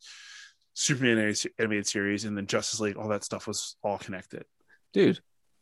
Superman 0.75 1.19
animated- 1.19 1.53
animated 1.59 1.87
series, 1.87 2.25
and 2.25 2.37
then 2.37 2.47
Justice 2.47 2.81
League, 2.81 2.97
all 2.97 3.09
that 3.09 3.25
stuff 3.25 3.47
was 3.47 3.77
all 3.83 3.99
connected. 3.99 4.45
Dude, 4.93 5.21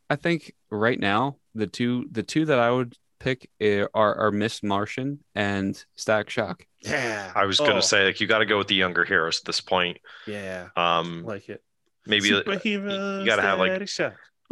I 0.09 0.17
think 0.17 0.55
right 0.71 0.99
now 0.99 1.37
the 1.55 1.67
two 1.67 2.07
the 2.11 2.23
two 2.23 2.45
that 2.47 2.59
I 2.59 2.71
would 2.71 2.97
pick 3.21 3.49
eh, 3.61 3.85
are 3.95 4.15
are 4.17 4.31
Miss 4.33 4.63
Martian 4.63 5.23
and 5.35 5.83
Static 5.95 6.31
Shock. 6.31 6.67
Yeah, 6.81 7.31
I 7.35 7.45
was 7.45 7.59
gonna 7.59 7.83
say 7.83 8.07
like 8.07 8.21
you 8.21 8.27
got 8.27 8.39
to 8.39 8.47
go 8.47 8.59
with 8.59 8.67
the 8.69 8.75
younger 8.75 9.05
heroes 9.05 9.39
at 9.41 9.45
this 9.45 9.61
point. 9.61 9.99
yeah, 10.27 10.69
Um, 10.77 11.25
like 11.25 11.49
it. 11.49 11.63
Maybe 12.07 12.31
Superheroes, 12.31 13.21
you 13.21 13.27
gotta 13.27 13.43
have, 13.43 13.59
like, 13.59 13.89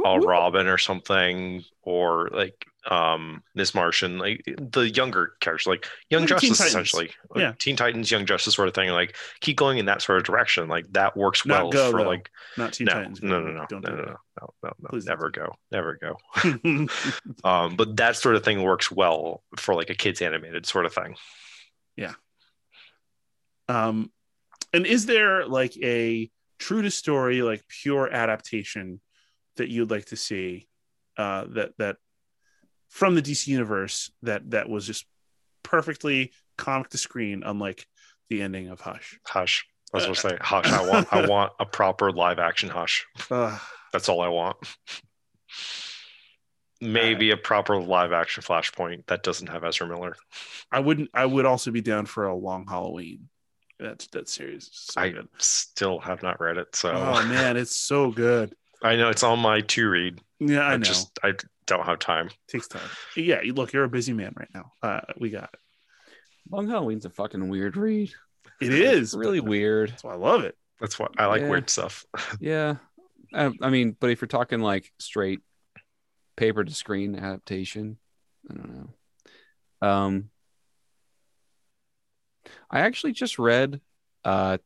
all 0.04 0.20
Robin 0.20 0.66
or 0.68 0.78
something, 0.78 1.64
or 1.82 2.28
like 2.32 2.64
um 2.88 3.42
Miss 3.56 3.74
Martian, 3.74 4.16
like 4.18 4.42
the 4.46 4.88
younger 4.88 5.32
characters, 5.40 5.66
like 5.66 5.86
Young 6.08 6.22
Like 6.22 6.28
Justice, 6.28 6.60
essentially. 6.60 7.10
Like, 7.30 7.40
Yeah. 7.40 7.52
Teen 7.58 7.74
Titans, 7.74 8.08
Young 8.10 8.24
Justice, 8.24 8.54
sort 8.54 8.68
of 8.68 8.74
thing. 8.74 8.90
Like 8.90 9.16
keep 9.40 9.56
going 9.56 9.78
in 9.78 9.86
that 9.86 10.00
sort 10.00 10.18
of 10.18 10.24
direction. 10.24 10.68
Like 10.68 10.86
that 10.92 11.16
works 11.16 11.44
Not 11.44 11.64
well 11.64 11.70
go, 11.72 11.90
for 11.90 12.02
though. 12.04 12.08
like 12.08 12.30
not 12.56 12.72
Teen 12.74 12.84
no, 12.84 12.92
Titans. 12.94 13.22
no, 13.22 13.40
no, 13.40 13.50
no, 13.50 13.66
don't 13.68 13.82
no, 13.84 13.90
do 13.90 13.96
no, 13.96 14.02
no, 14.04 14.16
no, 14.40 14.48
no, 14.62 14.72
no, 14.80 14.88
Please 14.90 15.04
never 15.06 15.30
go, 15.30 15.52
never 15.72 15.98
go. 16.00 16.16
Um, 17.44 17.74
but 17.76 17.96
that 17.96 18.14
sort 18.16 18.36
of 18.36 18.44
thing 18.44 18.62
works 18.62 18.90
well 18.92 19.42
for 19.56 19.74
like 19.74 19.90
a 19.90 19.94
kids 19.94 20.22
animated 20.22 20.64
sort 20.64 20.86
of 20.86 20.94
thing. 20.94 21.16
Yeah. 21.96 22.14
Um, 23.68 24.12
and 24.72 24.86
is 24.86 25.06
there 25.06 25.44
like 25.46 25.76
a 25.76 26.30
true 26.58 26.82
to 26.82 26.90
story, 26.90 27.42
like 27.42 27.62
pure 27.68 28.12
adaptation 28.12 29.00
that 29.56 29.68
you'd 29.68 29.90
like 29.90 30.06
to 30.06 30.16
see? 30.16 30.68
Uh, 31.16 31.44
that 31.48 31.72
that 31.78 31.96
from 32.88 33.14
the 33.14 33.22
DC 33.22 33.48
universe 33.48 34.10
that 34.22 34.50
that 34.50 34.68
was 34.68 34.86
just 34.86 35.04
perfectly 35.62 36.32
comic 36.56 36.88
to 36.90 36.98
screen, 36.98 37.42
unlike 37.44 37.86
the 38.30 38.42
ending 38.42 38.68
of 38.68 38.80
Hush. 38.80 39.18
Hush. 39.26 39.66
I 39.92 39.96
was 39.96 40.04
gonna 40.04 40.16
say 40.16 40.38
hush. 40.40 40.66
I 40.66 40.86
want 40.86 41.12
I 41.12 41.26
want 41.26 41.52
a 41.58 41.64
proper 41.64 42.12
live 42.12 42.38
action 42.38 42.68
hush. 42.68 43.06
Uh, 43.30 43.58
That's 43.92 44.08
all 44.10 44.20
I 44.20 44.28
want. 44.28 44.56
maybe 46.80 47.30
a 47.30 47.36
proper 47.36 47.80
live 47.80 48.12
action 48.12 48.42
Flashpoint 48.42 49.06
that 49.06 49.22
doesn't 49.22 49.48
have 49.48 49.64
Ezra 49.64 49.88
Miller. 49.88 50.14
I 50.70 50.80
wouldn't. 50.80 51.10
I 51.14 51.24
would 51.24 51.46
also 51.46 51.70
be 51.70 51.80
down 51.80 52.06
for 52.06 52.26
a 52.26 52.34
long 52.34 52.66
Halloween. 52.68 53.28
That 53.80 54.06
that 54.12 54.28
series 54.28 54.64
is 54.64 54.70
so 54.72 55.00
I 55.00 55.10
good. 55.10 55.28
still 55.38 55.98
have 56.00 56.22
not 56.22 56.40
read 56.40 56.56
it, 56.56 56.74
so 56.74 56.90
Oh 56.90 57.24
man, 57.26 57.56
it's 57.56 57.76
so 57.76 58.10
good. 58.10 58.54
I 58.82 58.96
know 58.96 59.08
it's 59.08 59.22
on 59.22 59.38
my 59.40 59.60
to 59.60 59.88
read. 59.88 60.20
Yeah, 60.40 60.60
I 60.60 60.72
I 60.72 60.76
know. 60.76 60.84
just 60.84 61.16
I 61.22 61.34
don't 61.66 61.84
have 61.86 61.98
time. 61.98 62.30
takes 62.48 62.66
time. 62.68 62.88
Yeah, 63.16 63.40
you 63.42 63.52
look, 63.52 63.72
you're 63.72 63.84
a 63.84 63.88
busy 63.88 64.12
man 64.12 64.34
right 64.36 64.48
now. 64.54 64.72
Uh, 64.82 65.00
we 65.18 65.30
got 65.30 65.50
it. 65.52 65.60
Long 66.50 66.68
Halloween's 66.68 67.04
a 67.04 67.10
fucking 67.10 67.48
weird 67.48 67.76
read. 67.76 68.12
It 68.60 68.72
is 68.72 69.08
It's 69.10 69.14
really 69.14 69.40
weird. 69.40 69.90
That's 69.90 70.02
why 70.04 70.14
I 70.14 70.16
love 70.16 70.42
it. 70.44 70.56
That's 70.80 70.98
what 70.98 71.12
I 71.18 71.26
like 71.26 71.42
Yeah. 71.42 71.50
weird 71.50 71.70
stuff. 71.70 72.04
Yeah. 72.40 72.76
I, 73.34 73.52
I 73.60 73.68
mean, 73.70 73.96
but 74.00 74.10
if 74.10 74.20
you're 74.20 74.28
talking 74.28 74.60
like 74.60 74.90
straight 74.98 75.40
paper 76.36 76.64
to 76.64 76.72
screen 76.72 77.14
adaptation, 77.16 77.98
I 78.50 78.54
don't 78.54 78.74
know. 79.80 79.86
Um, 79.88 80.30
I 82.70 82.80
actually 82.80 83.12
just 83.12 83.38
read 83.38 83.80
uh 84.24 84.58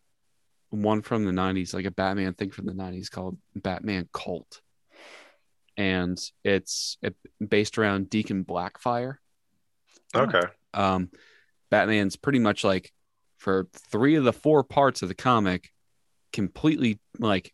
one 0.70 1.02
from 1.02 1.24
the 1.24 1.32
90s, 1.32 1.74
like 1.74 1.84
a 1.84 1.90
Batman 1.90 2.34
thing 2.34 2.50
from 2.50 2.66
the 2.66 2.72
90s 2.72 3.10
called 3.10 3.36
Batman 3.54 4.08
Cult. 4.12 4.60
And 5.76 6.18
it's 6.44 6.96
it, 7.02 7.14
based 7.46 7.78
around 7.78 8.10
Deacon 8.10 8.44
Blackfire. 8.44 9.16
Okay. 10.14 10.42
um, 10.74 11.10
Batman's 11.70 12.16
pretty 12.16 12.38
much 12.38 12.64
like 12.64 12.92
for 13.38 13.68
three 13.90 14.16
of 14.16 14.24
the 14.24 14.32
four 14.32 14.62
parts 14.62 15.02
of 15.02 15.08
the 15.08 15.14
comic, 15.14 15.70
completely 16.32 16.98
like 17.18 17.52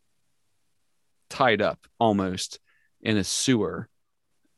tied 1.31 1.63
up 1.63 1.87
almost 1.99 2.61
in 3.01 3.17
a 3.17 3.25
sewer 3.25 3.89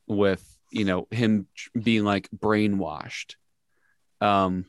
with 0.07 0.45
you 0.70 0.84
know 0.84 1.07
him 1.11 1.47
being 1.80 2.05
like 2.05 2.28
brainwashed. 2.30 3.34
Um, 4.20 4.64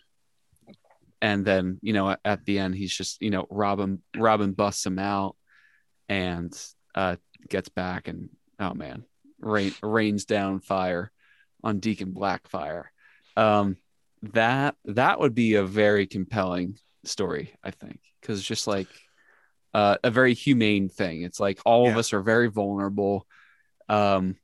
and 1.21 1.45
then 1.45 1.79
you 1.81 1.93
know 1.93 2.15
at, 2.25 2.45
the 2.45 2.59
end 2.59 2.75
he's 2.75 2.93
just 2.93 3.21
you 3.21 3.29
know 3.29 3.45
Robin 3.49 4.01
Robin 4.15 4.53
busts 4.53 4.85
him 4.85 4.99
out 4.99 5.35
and 6.09 6.53
uh 6.95 7.15
gets 7.49 7.69
back 7.69 8.07
and 8.07 8.29
oh 8.59 8.73
man 8.73 9.03
rain 9.39 9.73
rains 9.81 10.25
down 10.25 10.59
fire 10.59 11.11
on 11.63 11.79
Deacon 11.79 12.11
Blackfire. 12.13 12.85
Um 13.37 13.77
that 14.23 14.75
that 14.85 15.19
would 15.19 15.33
be 15.33 15.55
a 15.55 15.63
very 15.63 16.05
compelling 16.05 16.77
story 17.03 17.55
i 17.63 17.71
think 17.71 17.99
because 18.21 18.43
just 18.43 18.67
like 18.67 18.87
uh, 19.73 19.97
a 20.03 20.11
very 20.11 20.33
humane 20.33 20.89
thing. 20.89 21.21
It's 21.21 21.39
like 21.39 21.59
all 21.65 21.87
of 21.87 21.97
us 21.97 22.13
are 22.13 22.21
very 22.21 22.47
vulnerable. 22.47 23.25
Um 23.87 24.35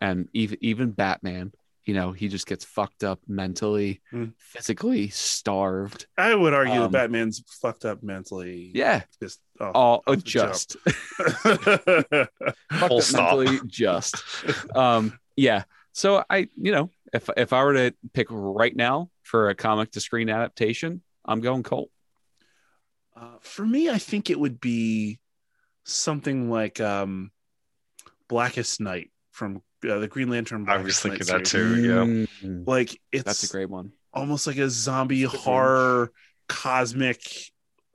and 0.00 0.28
even 0.34 0.58
even 0.60 0.90
batman 0.90 1.52
you 1.86 1.94
know 1.94 2.12
he 2.12 2.28
just 2.28 2.46
gets 2.46 2.64
fucked 2.64 3.04
up 3.04 3.20
mentally 3.26 4.02
Mm. 4.12 4.32
physically 4.38 5.08
starved. 5.08 6.06
I 6.18 6.34
would 6.34 6.52
argue 6.52 6.74
Um, 6.74 6.80
that 6.82 6.92
Batman's 6.92 7.42
fucked 7.62 7.84
up 7.84 8.02
mentally. 8.02 8.70
yeah. 8.74 9.02
Just 9.22 9.40
off, 9.60 9.72
all 9.74 10.02
off 10.06 10.22
just. 10.24 10.76
Fucked 10.86 12.30
Full 12.72 12.96
up 12.98 13.02
stop. 13.02 13.38
mentally 13.38 13.60
just. 13.66 14.16
Um 14.76 15.18
yeah. 15.36 15.64
So 15.92 16.22
i 16.28 16.48
you 16.60 16.72
know 16.72 16.90
if 17.14 17.30
if 17.36 17.52
i 17.52 17.62
were 17.64 17.74
to 17.74 17.94
pick 18.12 18.26
right 18.30 18.74
now 18.74 19.08
for 19.22 19.48
a 19.48 19.54
comic 19.54 19.92
to 19.92 20.00
screen 20.00 20.28
adaptation 20.28 21.02
i'm 21.24 21.40
going 21.40 21.62
Cult. 21.62 21.88
Uh, 23.18 23.38
for 23.40 23.64
me, 23.64 23.88
I 23.88 23.96
think 23.96 24.28
it 24.28 24.38
would 24.38 24.60
be 24.60 25.18
something 25.84 26.50
like 26.50 26.80
um, 26.82 27.30
Blackest 28.28 28.78
Night 28.78 29.10
from 29.30 29.62
uh, 29.88 29.98
the 29.98 30.08
Green 30.08 30.28
Lantern. 30.30 30.68
I 30.68 30.78
was 30.78 31.00
Blackest 31.00 31.04
Night 31.04 31.10
thinking 31.18 31.36
that 31.38 31.46
series. 31.46 31.82
too. 31.84 32.26
Yeah. 32.42 32.62
Like 32.66 33.00
it's 33.12 33.24
that's 33.24 33.44
a 33.44 33.48
great 33.48 33.70
one 33.70 33.92
almost 34.16 34.46
like 34.46 34.56
a 34.56 34.70
zombie 34.70 35.20
Good 35.20 35.32
one. 35.32 35.38
horror, 35.42 36.12
cosmic, 36.48 37.20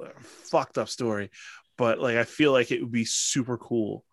uh, 0.01 0.09
fucked 0.21 0.77
up 0.77 0.87
story. 0.87 1.31
But 1.77 1.99
like, 1.99 2.15
I 2.15 2.23
feel 2.23 2.51
like 2.51 2.71
it 2.71 2.81
would 2.81 2.91
be 2.91 3.05
super 3.05 3.57
cool. 3.57 4.05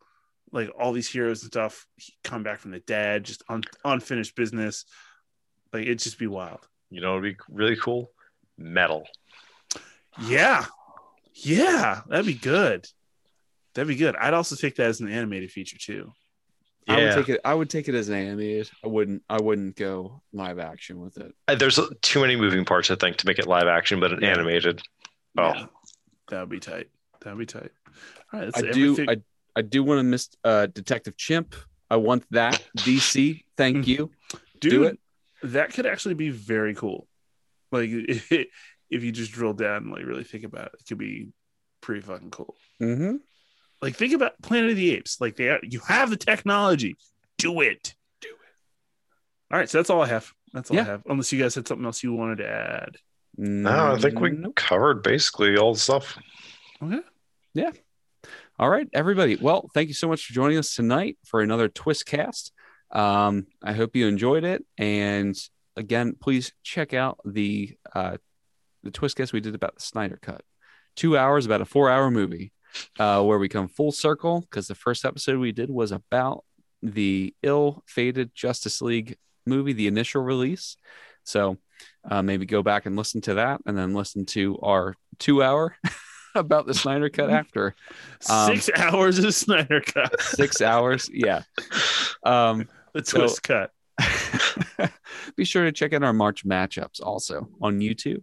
Like 0.51 0.71
all 0.79 0.93
these 0.93 1.11
heroes 1.11 1.43
and 1.43 1.53
stuff 1.53 1.87
come 2.25 2.43
back 2.43 2.61
from 2.61 2.71
the 2.71 2.81
dead, 2.81 3.25
just 3.25 3.43
un- 3.51 3.63
unfinished 3.85 4.35
business. 4.35 4.87
Like 5.73 5.83
it'd 5.83 5.99
just 5.99 6.19
be 6.19 6.27
wild. 6.27 6.67
You 6.91 7.03
know, 7.03 7.19
it'd 7.19 7.37
be 7.37 7.43
really 7.51 7.77
cool. 7.77 8.11
Metal. 8.57 9.07
Yeah. 10.23 10.65
Yeah. 11.35 12.01
That'd 12.09 12.25
be 12.25 12.33
good. 12.35 12.87
That'd 13.75 13.89
be 13.89 13.97
good. 13.97 14.17
I'd 14.17 14.33
also 14.33 14.57
take 14.57 14.77
that 14.77 14.87
as 14.87 15.01
an 15.01 15.11
animated 15.11 15.51
feature 15.51 15.77
too. 15.79 16.13
I 16.89 17.05
would 17.05 17.15
take 17.15 17.29
it. 17.29 17.41
I 17.45 17.55
would 17.55 17.71
take 17.71 17.89
it 17.89 17.95
as 17.95 18.09
an 18.09 18.15
animated. 18.15 18.71
I 18.85 18.89
wouldn't. 18.89 19.23
I 19.29 19.41
wouldn't 19.41 19.77
go 19.77 20.23
live 20.33 20.59
action 20.59 21.01
with 21.01 21.19
it. 21.19 21.35
Uh, 21.47 21.55
There's 21.55 21.79
too 22.03 22.21
many 22.21 22.37
moving 22.37 22.65
parts, 22.65 22.91
I 22.91 22.95
think, 22.97 23.17
to 23.19 23.27
make 23.27 23.39
it 23.39 23.47
live 23.47 23.67
action, 23.67 24.01
but 24.01 24.13
an 24.13 24.21
Yeah. 24.23 24.31
animated. 24.33 24.83
Oh. 25.37 25.53
Yeah. 25.55 25.67
That 26.31 26.41
would 26.41 26.49
be 26.51 26.61
tight. 26.61 26.89
That 27.21 27.37
would 27.37 27.39
be 27.41 27.47
tight. 27.47 27.71
All 28.33 28.41
right. 28.41 28.51
I 28.55 28.61
That's 28.63 28.75
do. 28.75 29.07
I 29.09 29.17
I 29.57 29.63
do 29.63 29.83
want 29.83 29.99
to 29.99 30.03
miss 30.05 30.29
uh, 30.45 30.67
Detective 30.67 31.17
Chimp. 31.17 31.55
I 31.91 31.97
want 31.97 32.25
that 32.31 32.63
DC. 32.77 33.45
Thank 33.57 33.87
you. 33.87 34.11
Dude, 34.61 34.71
do 34.71 34.83
it. 34.85 34.99
That 35.43 35.73
could 35.73 35.87
actually 35.87 36.15
be 36.15 36.31
very 36.31 36.75
cool. 36.75 37.07
Like 37.73 37.91
if 37.93 38.49
you 38.91 39.13
just 39.13 39.33
drill 39.33 39.53
down 39.55 39.85
and 39.85 39.91
like 39.93 40.05
really 40.05 40.25
think 40.25 40.45
about 40.45 40.67
it, 40.69 40.73
it 40.81 40.87
could 40.89 40.99
be 40.99 41.29
pretty 41.81 42.01
fucking 42.03 42.31
cool. 42.31 42.57
Mm-hmm. 42.81 43.17
Like 43.81 43.97
think 43.97 44.15
about 44.15 44.41
Planet 44.43 44.71
of 44.71 44.77
the 44.77 44.95
Apes. 44.95 45.21
Like 45.21 45.37
they 45.37 45.49
are, 45.49 45.61
you 45.63 45.81
have 45.81 46.11
the 46.11 46.17
technology. 46.17 46.97
Do 47.37 47.61
it. 47.61 47.95
Do 48.21 48.29
it. 48.29 49.53
All 49.53 49.59
right, 49.59 49.71
so 49.71 49.79
that's 49.79 49.91
all 49.91 50.03
I 50.03 50.09
have. 50.09 50.33
That's 50.53 50.71
all 50.71 50.79
I 50.79 50.83
have. 50.83 51.03
Unless 51.09 51.33
you 51.33 51.41
guys 51.41 51.55
had 51.55 51.69
something 51.69 51.85
else 51.85 52.03
you 52.03 52.13
wanted 52.13 52.39
to 52.39 52.49
add. 52.49 52.97
No, 53.37 53.93
I 53.93 53.99
think 53.99 54.19
we 54.19 54.37
covered 54.57 55.03
basically 55.03 55.57
all 55.57 55.75
the 55.75 55.79
stuff. 55.79 56.19
Okay. 56.83 57.01
Yeah. 57.55 57.71
All 58.59 58.69
right, 58.69 58.89
everybody. 58.93 59.37
Well, 59.37 59.71
thank 59.73 59.87
you 59.87 59.95
so 59.95 60.09
much 60.09 60.25
for 60.25 60.33
joining 60.33 60.59
us 60.59 60.75
tonight 60.75 61.17
for 61.25 61.41
another 61.41 61.69
Twist 61.69 62.07
cast. 62.07 62.53
Um, 62.91 63.47
I 63.63 63.73
hope 63.75 63.95
you 63.95 64.09
enjoyed 64.09 64.43
it. 64.43 64.65
And 64.77 65.37
again, 65.77 66.17
please 66.21 66.53
check 66.65 66.93
out 66.93 67.21
the 67.25 67.77
uh, 67.95 68.17
the 68.83 68.91
Twist 68.91 69.17
cast 69.17 69.33
we 69.33 69.41
did 69.41 69.55
about 69.55 69.77
the 69.77 69.83
Snyder 69.83 70.19
Cut. 70.21 70.43
Two 70.97 71.17
hours, 71.17 71.47
about 71.47 71.61
a 71.61 71.65
four 71.65 71.89
hour 71.89 72.11
movie, 72.11 72.51
uh, 72.99 73.23
where 73.23 73.39
we 73.39 73.49
come 73.49 73.69
full 73.69 73.93
circle 73.93 74.41
because 74.43 74.69
the 74.69 74.75
first 74.75 75.05
episode 75.05 75.39
we 75.39 75.53
did 75.53 75.71
was 75.71 75.93
about 75.93 76.45
the 76.83 77.35
ill 77.43 77.83
fated 77.87 78.35
Justice 78.35 78.81
League 78.83 79.17
movie, 79.47 79.73
the 79.73 79.87
initial 79.89 80.23
release. 80.23 80.77
So 81.25 81.59
uh, 82.11 82.23
maybe 82.23 82.47
go 82.47 82.63
back 82.63 82.87
and 82.87 82.97
listen 82.97 83.21
to 83.23 83.35
that 83.35 83.61
and 83.67 83.77
then 83.77 83.95
listen 83.95 84.25
to 84.27 84.59
our 84.63 84.95
two 85.19 85.43
hour 85.43 85.77
about 86.35 86.67
the 86.67 86.75
Snyder 86.75 87.09
Cut 87.09 87.31
after 87.41 87.75
Um, 88.31 88.57
Six 88.57 88.71
hours 88.79 89.19
of 89.19 89.35
Snyder 89.35 89.81
cut. 89.81 90.21
six 90.21 90.61
hours. 90.63 91.11
Yeah. 91.13 91.43
Um, 92.25 92.69
The 92.95 93.05
so- 93.05 93.19
twist 93.19 93.43
cut. 93.43 93.71
be 95.37 95.45
sure 95.45 95.65
to 95.65 95.73
check 95.73 95.93
out 95.93 96.03
our 96.03 96.13
March 96.13 96.45
matchups 96.47 97.03
also 97.03 97.49
on 97.61 97.81
YouTube 97.81 98.23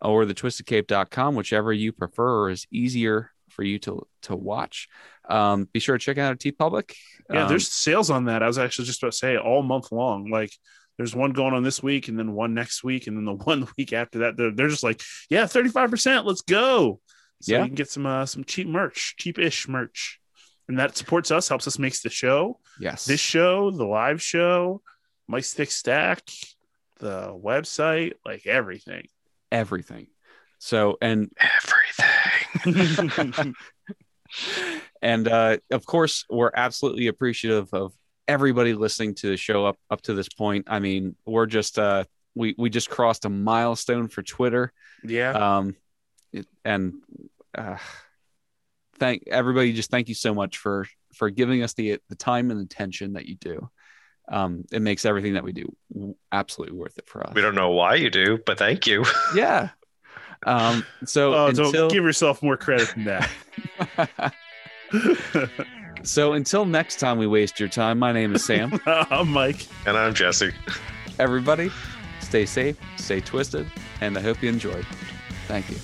or 0.00 0.24
the 0.24 0.34
twistedcape.com, 0.34 1.34
whichever 1.34 1.72
you 1.72 1.92
prefer 1.92 2.50
is 2.50 2.66
easier 2.70 3.30
for 3.56 3.64
you 3.64 3.78
to 3.80 4.06
to 4.22 4.36
watch. 4.36 4.88
Um, 5.28 5.68
be 5.72 5.80
sure 5.80 5.98
to 5.98 6.04
check 6.04 6.18
out 6.18 6.28
our 6.28 6.34
TeePublic. 6.36 6.94
Yeah, 7.32 7.44
Um, 7.44 7.48
there's 7.48 7.72
sales 7.72 8.10
on 8.10 8.26
that. 8.26 8.42
I 8.42 8.46
was 8.46 8.58
actually 8.58 8.84
just 8.84 9.02
about 9.02 9.12
to 9.12 9.18
say 9.18 9.36
all 9.36 9.62
month 9.62 9.90
long. 9.90 10.30
Like 10.30 10.52
there's 10.98 11.16
one 11.16 11.32
going 11.32 11.52
on 11.54 11.62
this 11.64 11.82
week 11.82 12.08
and 12.08 12.18
then 12.18 12.32
one 12.32 12.54
next 12.54 12.84
week 12.84 13.06
and 13.06 13.16
then 13.16 13.24
the 13.24 13.34
one 13.44 13.60
the 13.60 13.72
week 13.76 13.92
after 13.92 14.20
that. 14.20 14.36
They're, 14.36 14.52
they're 14.52 14.68
just 14.68 14.84
like, 14.84 15.02
yeah, 15.28 15.44
35%, 15.44 16.24
let's 16.24 16.42
go. 16.42 17.00
So 17.42 17.52
Yeah. 17.52 17.58
you 17.60 17.66
can 17.66 17.74
get 17.74 17.90
some 17.90 18.06
uh, 18.06 18.24
some 18.26 18.44
cheap 18.44 18.68
merch, 18.68 19.14
cheap-ish 19.18 19.66
merch. 19.68 20.20
And 20.68 20.78
that 20.78 20.96
supports 20.96 21.30
us, 21.30 21.48
helps 21.48 21.66
us 21.66 21.78
make 21.78 22.00
the 22.02 22.10
show, 22.10 22.58
yes. 22.80 23.04
this 23.04 23.20
show, 23.20 23.70
the 23.70 23.84
live 23.84 24.20
show, 24.22 24.82
my 25.28 25.40
Thick 25.40 25.70
Stack, 25.70 26.22
the 26.98 27.28
website, 27.34 28.14
like 28.24 28.46
everything. 28.46 29.06
everything. 29.52 30.06
So 30.58 30.96
and 31.02 31.30
Everything. 31.38 32.05
and 35.02 35.28
uh, 35.28 35.56
of 35.70 35.86
course 35.86 36.24
we're 36.30 36.50
absolutely 36.54 37.06
appreciative 37.06 37.72
of 37.72 37.92
everybody 38.28 38.74
listening 38.74 39.14
to 39.14 39.28
the 39.28 39.36
show 39.36 39.66
up 39.66 39.76
up 39.90 40.02
to 40.02 40.14
this 40.14 40.28
point. 40.28 40.66
I 40.68 40.80
mean 40.80 41.16
we're 41.24 41.46
just 41.46 41.78
uh 41.78 42.04
we 42.34 42.54
we 42.58 42.70
just 42.70 42.90
crossed 42.90 43.24
a 43.24 43.28
milestone 43.28 44.08
for 44.08 44.22
twitter. 44.22 44.72
Yeah. 45.04 45.30
um 45.30 45.76
it, 46.32 46.46
and 46.64 46.94
uh 47.56 47.76
thank 48.96 49.24
everybody 49.28 49.72
just 49.72 49.90
thank 49.90 50.08
you 50.08 50.14
so 50.14 50.34
much 50.34 50.58
for 50.58 50.86
for 51.14 51.30
giving 51.30 51.62
us 51.62 51.74
the 51.74 51.98
the 52.08 52.16
time 52.16 52.50
and 52.50 52.60
attention 52.60 53.14
that 53.14 53.26
you 53.26 53.36
do. 53.36 53.70
Um 54.28 54.64
it 54.72 54.82
makes 54.82 55.04
everything 55.04 55.34
that 55.34 55.44
we 55.44 55.52
do 55.52 55.72
absolutely 56.32 56.76
worth 56.76 56.98
it 56.98 57.08
for 57.08 57.24
us. 57.24 57.34
We 57.34 57.42
don't 57.42 57.54
know 57.54 57.70
why 57.70 57.94
you 57.94 58.10
do, 58.10 58.38
but 58.44 58.58
thank 58.58 58.86
you. 58.86 59.04
yeah 59.34 59.70
um 60.44 60.84
so 61.04 61.34
oh, 61.34 61.46
until 61.48 61.72
don't 61.72 61.90
give 61.90 62.04
yourself 62.04 62.42
more 62.42 62.56
credit 62.56 62.92
than 62.94 63.04
that. 63.04 64.32
So 66.06 66.34
until 66.34 66.64
next 66.64 67.00
time 67.00 67.18
we 67.18 67.26
waste 67.26 67.58
your 67.58 67.68
time, 67.68 67.98
my 67.98 68.12
name 68.12 68.34
is 68.34 68.44
Sam. 68.44 68.80
I'm 68.86 69.28
Mike. 69.28 69.66
And 69.86 69.96
I'm 69.96 70.14
Jesse. 70.14 70.52
Everybody, 71.18 71.70
stay 72.20 72.46
safe, 72.46 72.78
stay 72.96 73.20
twisted, 73.20 73.66
and 74.00 74.16
I 74.16 74.20
hope 74.20 74.40
you 74.40 74.48
enjoyed. 74.48 74.86
Thank 75.48 75.68
you. 75.68 75.76